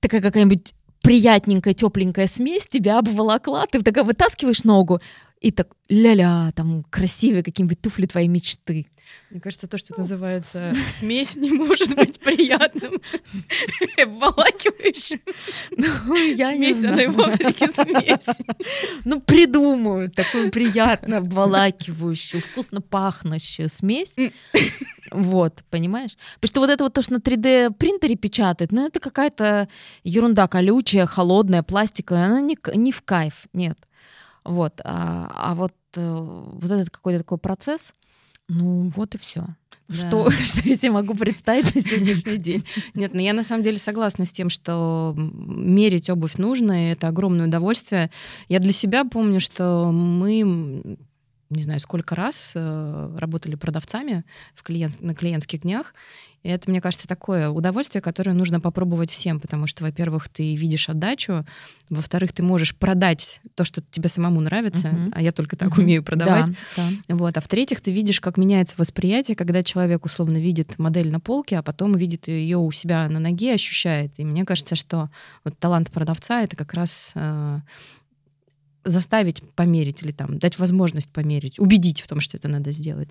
такая 0.00 0.20
какая-нибудь 0.20 0.74
приятненькая, 1.02 1.74
тепленькая 1.74 2.26
смесь 2.26 2.66
тебя 2.66 2.98
обволокла, 2.98 3.66
ты 3.70 3.82
такая 3.82 4.04
вытаскиваешь 4.04 4.64
ногу, 4.64 5.00
и 5.40 5.52
так 5.52 5.74
ля-ля, 5.88 6.50
там 6.54 6.84
красивые 6.90 7.42
какие-нибудь 7.42 7.80
туфли 7.80 8.06
твоей 8.06 8.28
мечты. 8.28 8.86
Мне 9.30 9.40
кажется, 9.40 9.68
то, 9.68 9.78
что 9.78 9.96
называется 9.96 10.74
смесь, 10.90 11.36
не 11.36 11.52
может 11.52 11.94
быть 11.94 12.18
приятным, 12.18 13.00
обволакивающим. 14.02 15.20
она 16.84 17.02
и 17.02 17.06
в. 17.06 17.20
Африке 17.20 17.70
смесь. 17.70 18.36
Ну, 19.04 19.20
придумают 19.20 20.14
такую 20.14 20.50
приятно 20.50 21.18
обволакивающую, 21.18 22.42
вкусно 22.42 22.80
пахнущую 22.80 23.68
смесь. 23.68 24.14
Вот, 25.10 25.62
понимаешь? 25.70 26.16
Потому 26.40 26.48
что 26.48 26.60
вот 26.60 26.70
это 26.70 26.84
вот 26.84 26.92
то, 26.92 27.02
что 27.02 27.14
на 27.14 27.18
3D 27.18 27.72
принтере 27.74 28.16
печатают, 28.16 28.72
ну, 28.72 28.86
это 28.86 29.00
какая-то 29.00 29.68
ерунда 30.04 30.48
колючая, 30.48 31.06
холодная, 31.06 31.62
пластиковая, 31.62 32.26
она 32.26 32.40
не, 32.40 32.56
не 32.74 32.92
в 32.92 33.02
кайф, 33.02 33.46
нет. 33.52 33.87
Вот. 34.48 34.80
А, 34.84 35.30
а 35.34 35.54
вот, 35.54 35.74
э, 35.96 36.16
вот 36.20 36.70
этот 36.70 36.90
какой-то 36.90 37.18
такой 37.18 37.38
процесс, 37.38 37.92
ну, 38.48 38.90
вот 38.96 39.14
и 39.14 39.18
все. 39.18 39.46
Да. 39.88 39.94
Что, 39.94 40.30
что 40.30 40.68
я 40.68 40.74
себе 40.74 40.92
могу 40.92 41.14
представить 41.14 41.74
на 41.74 41.80
сегодняшний 41.80 42.38
день? 42.38 42.64
Нет, 42.94 43.14
но 43.14 43.20
я 43.20 43.32
на 43.34 43.42
самом 43.42 43.62
деле 43.62 43.78
согласна 43.78 44.24
с 44.24 44.32
тем, 44.32 44.48
что 44.48 45.14
мерить 45.16 46.10
обувь 46.10 46.38
нужно, 46.38 46.88
и 46.88 46.92
это 46.92 47.08
огромное 47.08 47.46
удовольствие. 47.46 48.10
Я 48.48 48.58
для 48.58 48.72
себя 48.72 49.04
помню, 49.04 49.40
что 49.40 49.90
мы 49.92 50.96
не 51.50 51.62
знаю, 51.62 51.80
сколько 51.80 52.14
раз 52.14 52.52
э, 52.54 53.16
работали 53.18 53.54
продавцами 53.54 54.24
в 54.54 54.62
клиент, 54.62 55.00
на 55.00 55.14
клиентских 55.14 55.62
днях. 55.62 55.94
И 56.44 56.48
это, 56.50 56.70
мне 56.70 56.80
кажется, 56.80 57.08
такое 57.08 57.48
удовольствие, 57.48 58.00
которое 58.00 58.32
нужно 58.32 58.60
попробовать 58.60 59.10
всем, 59.10 59.40
потому 59.40 59.66
что, 59.66 59.82
во-первых, 59.82 60.28
ты 60.28 60.54
видишь 60.54 60.88
отдачу, 60.88 61.44
во-вторых, 61.90 62.32
ты 62.32 62.44
можешь 62.44 62.76
продать 62.76 63.40
то, 63.56 63.64
что 63.64 63.82
тебе 63.90 64.08
самому 64.08 64.40
нравится, 64.40 64.88
uh-huh. 64.88 65.12
а 65.14 65.22
я 65.22 65.32
только 65.32 65.56
так 65.56 65.70
uh-huh. 65.70 65.82
умею 65.82 66.04
продавать. 66.04 66.46
Да, 66.76 66.88
да. 67.08 67.16
Вот. 67.16 67.36
А 67.36 67.40
в-третьих, 67.40 67.80
ты 67.80 67.90
видишь, 67.90 68.20
как 68.20 68.36
меняется 68.36 68.76
восприятие, 68.78 69.36
когда 69.36 69.64
человек 69.64 70.04
условно 70.04 70.38
видит 70.38 70.78
модель 70.78 71.10
на 71.10 71.18
полке, 71.18 71.58
а 71.58 71.62
потом 71.62 71.96
видит 71.96 72.28
ее 72.28 72.58
у 72.58 72.70
себя 72.70 73.08
на 73.08 73.18
ноге, 73.18 73.54
ощущает. 73.54 74.12
И 74.18 74.24
мне 74.24 74.44
кажется, 74.44 74.76
что 74.76 75.10
вот 75.44 75.58
талант 75.58 75.90
продавца— 75.90 76.42
это 76.44 76.54
как 76.54 76.72
раз 76.74 77.12
э, 77.16 77.60
заставить 78.88 79.42
померить 79.54 80.02
или 80.02 80.12
там 80.12 80.38
дать 80.38 80.58
возможность 80.58 81.10
померить, 81.10 81.58
убедить 81.58 82.00
в 82.00 82.08
том, 82.08 82.20
что 82.20 82.36
это 82.36 82.48
надо 82.48 82.70
сделать. 82.70 83.10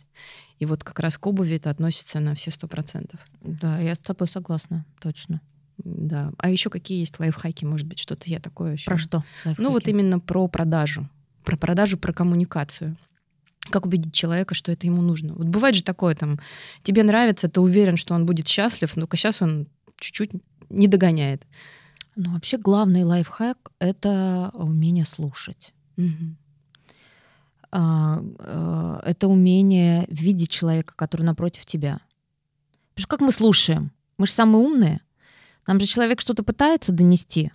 И 0.59 0.65
вот 0.65 0.83
как 0.83 0.99
раз 0.99 1.17
к 1.17 1.27
обуви 1.27 1.55
это 1.55 1.69
относится 1.69 2.19
на 2.19 2.33
все 2.35 2.51
сто 2.51 2.67
процентов. 2.67 3.19
Да, 3.41 3.79
я 3.79 3.95
с 3.95 3.99
тобой 3.99 4.27
согласна, 4.27 4.85
точно. 4.99 5.41
Да. 5.77 6.31
А 6.37 6.49
еще 6.49 6.69
какие 6.69 6.99
есть 6.99 7.19
лайфхаки, 7.19 7.65
может 7.65 7.87
быть, 7.87 7.99
что-то 7.99 8.29
я 8.29 8.39
такое 8.39 8.73
еще. 8.73 8.85
Про 8.85 8.97
что? 8.97 9.23
Лайфхаки? 9.45 9.61
Ну 9.61 9.71
вот 9.71 9.87
именно 9.87 10.19
про 10.19 10.47
продажу, 10.47 11.07
про 11.43 11.57
продажу, 11.57 11.97
про 11.97 12.13
коммуникацию. 12.13 12.97
Как 13.69 13.85
убедить 13.85 14.13
человека, 14.13 14.55
что 14.55 14.71
это 14.71 14.87
ему 14.87 15.01
нужно? 15.01 15.33
Вот 15.33 15.47
бывает 15.47 15.75
же 15.75 15.83
такое, 15.83 16.15
там, 16.15 16.39
тебе 16.83 17.03
нравится, 17.03 17.49
ты 17.49 17.59
уверен, 17.59 17.97
что 17.97 18.15
он 18.15 18.25
будет 18.25 18.47
счастлив, 18.47 18.95
но 18.95 19.07
сейчас 19.11 19.41
он 19.41 19.67
чуть-чуть 19.99 20.31
не 20.69 20.87
догоняет. 20.87 21.43
Ну, 22.17 22.31
вообще 22.31 22.57
главный 22.57 23.03
лайфхак— 23.03 23.71
это 23.79 24.51
умение 24.53 25.05
слушать. 25.05 25.73
Угу. 25.97 26.35
Это 27.71 29.27
умение 29.27 30.05
видеть 30.09 30.49
человека, 30.49 30.93
который 30.95 31.21
напротив 31.21 31.65
тебя. 31.65 31.99
Потому 32.93 33.01
что 33.01 33.07
как 33.07 33.21
мы 33.21 33.31
слушаем? 33.31 33.91
Мы 34.17 34.25
же 34.25 34.33
самые 34.33 34.65
умные. 34.65 35.01
Нам 35.67 35.79
же 35.79 35.85
человек 35.85 36.19
что-то 36.21 36.43
пытается 36.43 36.91
донести, 36.91 37.51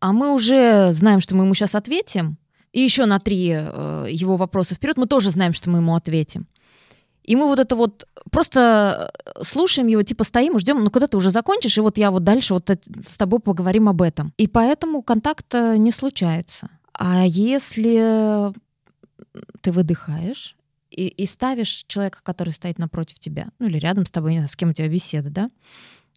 а 0.00 0.12
мы 0.12 0.32
уже 0.32 0.92
знаем, 0.92 1.20
что 1.20 1.34
мы 1.34 1.44
ему 1.44 1.52
сейчас 1.54 1.74
ответим, 1.74 2.38
и 2.72 2.80
еще 2.80 3.06
на 3.06 3.18
три 3.18 3.50
э, 3.52 4.06
его 4.10 4.36
вопроса 4.36 4.74
вперед 4.74 4.96
мы 4.96 5.06
тоже 5.06 5.30
знаем, 5.30 5.52
что 5.52 5.68
мы 5.68 5.78
ему 5.78 5.94
ответим. 5.94 6.46
И 7.26 7.34
мы 7.34 7.46
вот 7.46 7.58
это 7.58 7.74
вот 7.74 8.08
просто 8.30 9.12
слушаем 9.42 9.88
его, 9.88 10.02
типа 10.02 10.22
стоим 10.22 10.56
и 10.56 10.60
ждем, 10.60 10.82
ну 10.82 10.90
когда 10.90 11.08
ты 11.08 11.16
уже 11.16 11.30
закончишь, 11.30 11.76
и 11.76 11.80
вот 11.80 11.98
я 11.98 12.10
вот 12.10 12.22
дальше 12.22 12.54
вот 12.54 12.70
с 12.70 13.16
тобой 13.16 13.40
поговорим 13.40 13.88
об 13.88 14.00
этом. 14.00 14.32
И 14.36 14.46
поэтому 14.46 15.02
контакта 15.02 15.76
не 15.76 15.90
случается. 15.90 16.70
А 16.92 17.26
если 17.26 18.52
ты 19.60 19.72
выдыхаешь 19.72 20.56
и, 20.90 21.08
и 21.08 21.26
ставишь 21.26 21.84
человека, 21.88 22.20
который 22.22 22.52
стоит 22.52 22.78
напротив 22.78 23.18
тебя, 23.18 23.48
ну 23.58 23.66
или 23.66 23.78
рядом 23.78 24.06
с 24.06 24.10
тобой, 24.10 24.32
не 24.32 24.38
знаю, 24.38 24.48
с 24.48 24.56
кем 24.56 24.70
у 24.70 24.72
тебя 24.72 24.88
беседа, 24.88 25.28
да, 25.30 25.48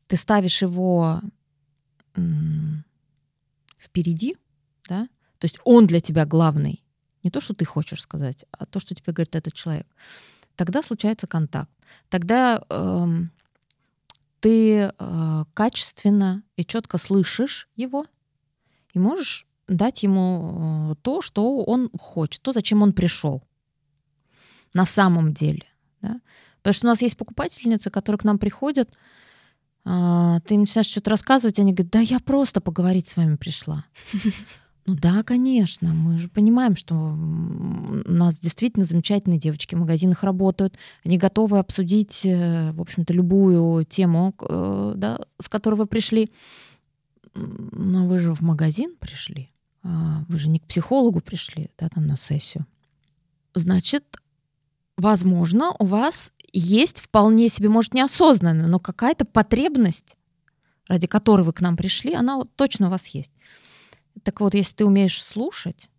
ты 0.07 0.15
ставишь 0.15 0.61
его 0.61 1.21
впереди, 3.79 4.37
да, 4.87 5.07
то 5.39 5.45
есть 5.45 5.59
он 5.63 5.87
для 5.87 6.01
тебя 6.01 6.25
главный, 6.25 6.83
не 7.23 7.31
то, 7.31 7.41
что 7.41 7.55
ты 7.55 7.65
хочешь 7.65 8.01
сказать, 8.01 8.45
а 8.51 8.65
то, 8.65 8.79
что 8.79 8.93
тебе 8.93 9.11
говорит 9.11 9.35
этот 9.35 9.53
человек 9.53 9.87
тогда 10.59 10.83
случается 10.83 11.25
контакт. 11.25 11.71
Тогда 12.09 12.61
э, 12.69 13.07
ты 14.41 14.91
э, 14.99 15.45
качественно 15.53 16.43
и 16.57 16.65
четко 16.65 16.97
слышишь 16.97 17.69
его 17.77 18.05
и 18.93 18.99
можешь 18.99 19.47
дать 19.69 20.03
ему 20.03 20.91
э, 20.91 20.95
то, 21.01 21.21
что 21.21 21.63
он 21.63 21.89
хочет, 21.97 22.41
то, 22.41 22.51
зачем 22.51 22.81
он 22.81 22.91
пришел 22.91 23.41
на 24.73 24.85
самом 24.85 25.33
деле. 25.33 25.63
Да? 26.01 26.19
Потому 26.57 26.73
что 26.73 26.87
у 26.87 26.89
нас 26.89 27.01
есть 27.01 27.15
покупательницы, 27.15 27.89
которые 27.89 28.19
к 28.19 28.25
нам 28.25 28.37
приходят, 28.37 28.99
э, 29.85 30.39
ты 30.45 30.55
им 30.55 30.61
начинаешь 30.61 30.87
что-то 30.87 31.11
рассказывать, 31.11 31.57
они 31.59 31.71
говорят, 31.71 31.93
да 31.93 31.99
я 31.99 32.19
просто 32.19 32.59
поговорить 32.59 33.07
с 33.07 33.15
вами 33.15 33.37
пришла. 33.37 33.85
Ну 34.89 34.95
да, 34.95 35.21
конечно. 35.21 35.93
Мы 35.93 36.17
же 36.17 36.29
понимаем, 36.29 36.75
что 36.75 36.95
у 36.95 38.11
нас 38.11 38.39
действительно 38.39 38.83
замечательные 38.83 39.37
девочки 39.37 39.75
в 39.75 39.77
магазинах 39.77 40.23
работают. 40.23 40.79
Они 41.05 41.19
готовы 41.19 41.59
обсудить, 41.59 42.25
э, 42.25 42.71
в 42.71 42.81
общем-то, 42.81 43.13
любую 43.13 43.85
тему, 43.85 44.33
э, 44.41 44.93
да, 44.97 45.19
с 45.39 45.47
которой 45.47 45.75
вы 45.75 45.85
пришли. 45.85 46.27
Но 47.35 48.07
вы 48.07 48.17
же 48.17 48.33
в 48.33 48.41
магазин 48.41 48.95
пришли. 48.99 49.51
А 49.83 50.23
вы 50.27 50.39
же 50.39 50.49
не 50.49 50.57
к 50.57 50.63
психологу 50.63 51.21
пришли, 51.21 51.69
да, 51.77 51.89
там 51.89 52.07
на 52.07 52.17
сессию. 52.17 52.65
Значит, 53.53 54.17
возможно, 54.97 55.71
у 55.77 55.85
вас 55.85 56.33
есть 56.51 56.99
вполне 56.99 57.49
себе, 57.49 57.69
может, 57.69 57.93
неосознанно, 57.93 58.67
но 58.67 58.79
какая-то 58.79 59.25
потребность, 59.25 60.17
ради 60.87 61.05
которой 61.05 61.43
вы 61.43 61.53
к 61.53 61.61
нам 61.61 61.77
пришли, 61.77 62.15
она 62.15 62.41
точно 62.55 62.87
у 62.87 62.89
вас 62.89 63.05
есть. 63.05 63.31
Так 64.23 64.41
вот, 64.41 64.53
если 64.53 64.75
ты 64.75 64.85
умеешь 64.85 65.23
слушать, 65.23 65.89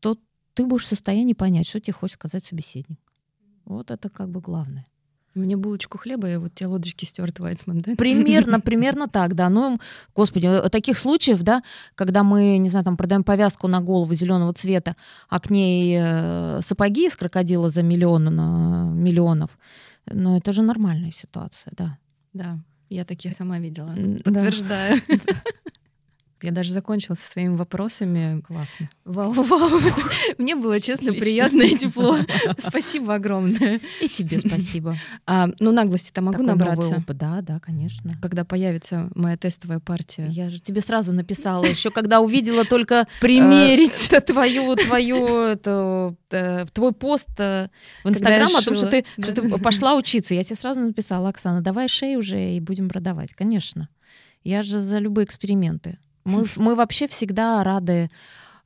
то 0.00 0.16
ты 0.54 0.66
будешь 0.66 0.84
в 0.84 0.88
состоянии 0.88 1.34
понять, 1.34 1.66
что 1.66 1.80
тебе 1.80 1.94
хочет 1.94 2.14
сказать 2.14 2.44
собеседник. 2.44 2.98
Вот 3.64 3.90
это 3.90 4.08
как 4.08 4.30
бы 4.30 4.40
главное. 4.40 4.84
Мне 5.34 5.56
булочку 5.56 5.96
хлеба, 5.96 6.28
и 6.28 6.36
вот 6.36 6.54
те 6.54 6.66
лодочки 6.66 7.06
Стюарт 7.06 7.40
Вайцман, 7.40 7.80
да? 7.80 7.94
Примерно, 7.96 8.60
примерно 8.60 9.08
так, 9.08 9.34
да. 9.34 9.48
Ну, 9.48 9.78
господи, 10.14 10.46
э, 10.46 10.68
таких 10.68 10.98
случаев, 10.98 11.42
да, 11.42 11.62
когда 11.94 12.22
мы, 12.22 12.58
не 12.58 12.68
знаю, 12.68 12.84
там 12.84 12.98
продаем 12.98 13.24
повязку 13.24 13.66
на 13.66 13.80
голову 13.80 14.14
зеленого 14.14 14.52
цвета, 14.52 14.94
а 15.30 15.40
к 15.40 15.48
ней 15.48 15.96
э, 15.98 16.60
сапоги 16.60 17.06
из 17.06 17.16
крокодила 17.16 17.70
за 17.70 17.82
миллион 17.82 18.24
на 18.24 18.90
миллионов, 18.92 19.58
ну, 20.06 20.36
это 20.36 20.52
же 20.52 20.62
нормальная 20.62 21.12
ситуация, 21.12 21.72
да. 21.76 21.98
Да, 22.34 22.58
я 22.90 23.06
такие 23.06 23.32
сама 23.32 23.58
видела. 23.58 23.94
Подтверждаю. 24.24 25.00
Я 26.42 26.50
даже 26.50 26.72
закончила 26.72 27.14
со 27.14 27.30
своими 27.30 27.56
вопросами. 27.56 28.40
Классно. 28.40 28.90
Вау, 29.04 29.32
вау. 29.32 29.70
Мне 30.38 30.56
было, 30.56 30.80
честно, 30.80 31.10
Отлично. 31.10 31.24
приятно 31.24 31.62
и 31.62 31.76
тепло. 31.76 32.18
Спасибо 32.58 33.14
огромное. 33.14 33.80
И 34.00 34.08
тебе 34.08 34.40
спасибо. 34.40 34.96
А, 35.24 35.48
ну, 35.60 35.70
наглости-то 35.70 36.20
могу 36.20 36.38
Такой 36.38 36.46
набраться. 36.46 36.96
Опыт. 36.96 37.16
Да, 37.16 37.40
да, 37.42 37.60
конечно. 37.60 38.10
Когда 38.20 38.44
появится 38.44 39.08
моя 39.14 39.36
тестовая 39.36 39.78
партия. 39.78 40.26
Я 40.28 40.50
же 40.50 40.60
тебе 40.60 40.80
сразу 40.80 41.12
написала, 41.12 41.64
еще 41.64 41.90
когда 41.90 42.20
увидела 42.20 42.64
только 42.64 42.94
э, 42.94 43.06
примерить 43.20 44.10
твою, 44.26 44.74
твою, 44.74 45.56
э, 45.64 46.66
твой 46.72 46.92
пост 46.92 47.30
э, 47.38 47.68
в 48.02 48.08
Инстаграм 48.08 48.54
о 48.56 48.62
том, 48.62 48.74
что 48.74 48.88
ты, 48.88 49.04
пошла 49.62 49.94
учиться. 49.94 50.34
Я 50.34 50.42
тебе 50.42 50.56
сразу 50.56 50.80
написала, 50.80 51.28
Оксана, 51.28 51.60
давай 51.60 51.86
шей 51.88 52.16
уже 52.16 52.56
и 52.56 52.60
будем 52.60 52.88
продавать. 52.88 53.32
Конечно. 53.32 53.88
Я 54.44 54.62
же 54.62 54.80
за 54.80 54.98
любые 54.98 55.24
эксперименты. 55.24 55.98
Мы, 56.24 56.44
мы 56.56 56.74
вообще 56.74 57.06
всегда 57.06 57.62
рады. 57.64 58.08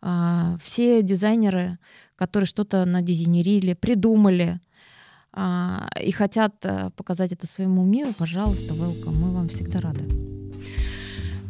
А, 0.03 0.57
все 0.61 1.03
дизайнеры, 1.03 1.79
которые 2.17 2.47
что-то 2.47 2.85
надизайнерили, 2.85 3.75
придумали 3.75 4.61
а, 5.33 5.89
и 6.01 6.13
хотят 6.13 6.55
а, 6.65 6.91
показать 6.91 7.33
это 7.33 7.47
своему 7.47 7.85
миру, 7.85 8.13
пожалуйста, 8.17 8.75
welcome. 8.75 9.13
Мы 9.13 9.33
вам 9.33 9.49
всегда 9.49 9.81
рады. 9.81 10.05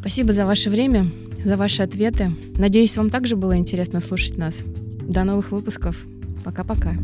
Спасибо 0.01 0.33
за 0.33 0.47
ваше 0.47 0.71
время, 0.71 1.11
за 1.45 1.57
ваши 1.57 1.83
ответы. 1.83 2.31
Надеюсь, 2.57 2.97
вам 2.97 3.11
также 3.11 3.37
было 3.37 3.57
интересно 3.57 4.01
слушать 4.01 4.39
нас. 4.39 4.63
До 4.65 5.25
новых 5.25 5.51
выпусков. 5.51 6.07
Пока-пока. 6.45 6.95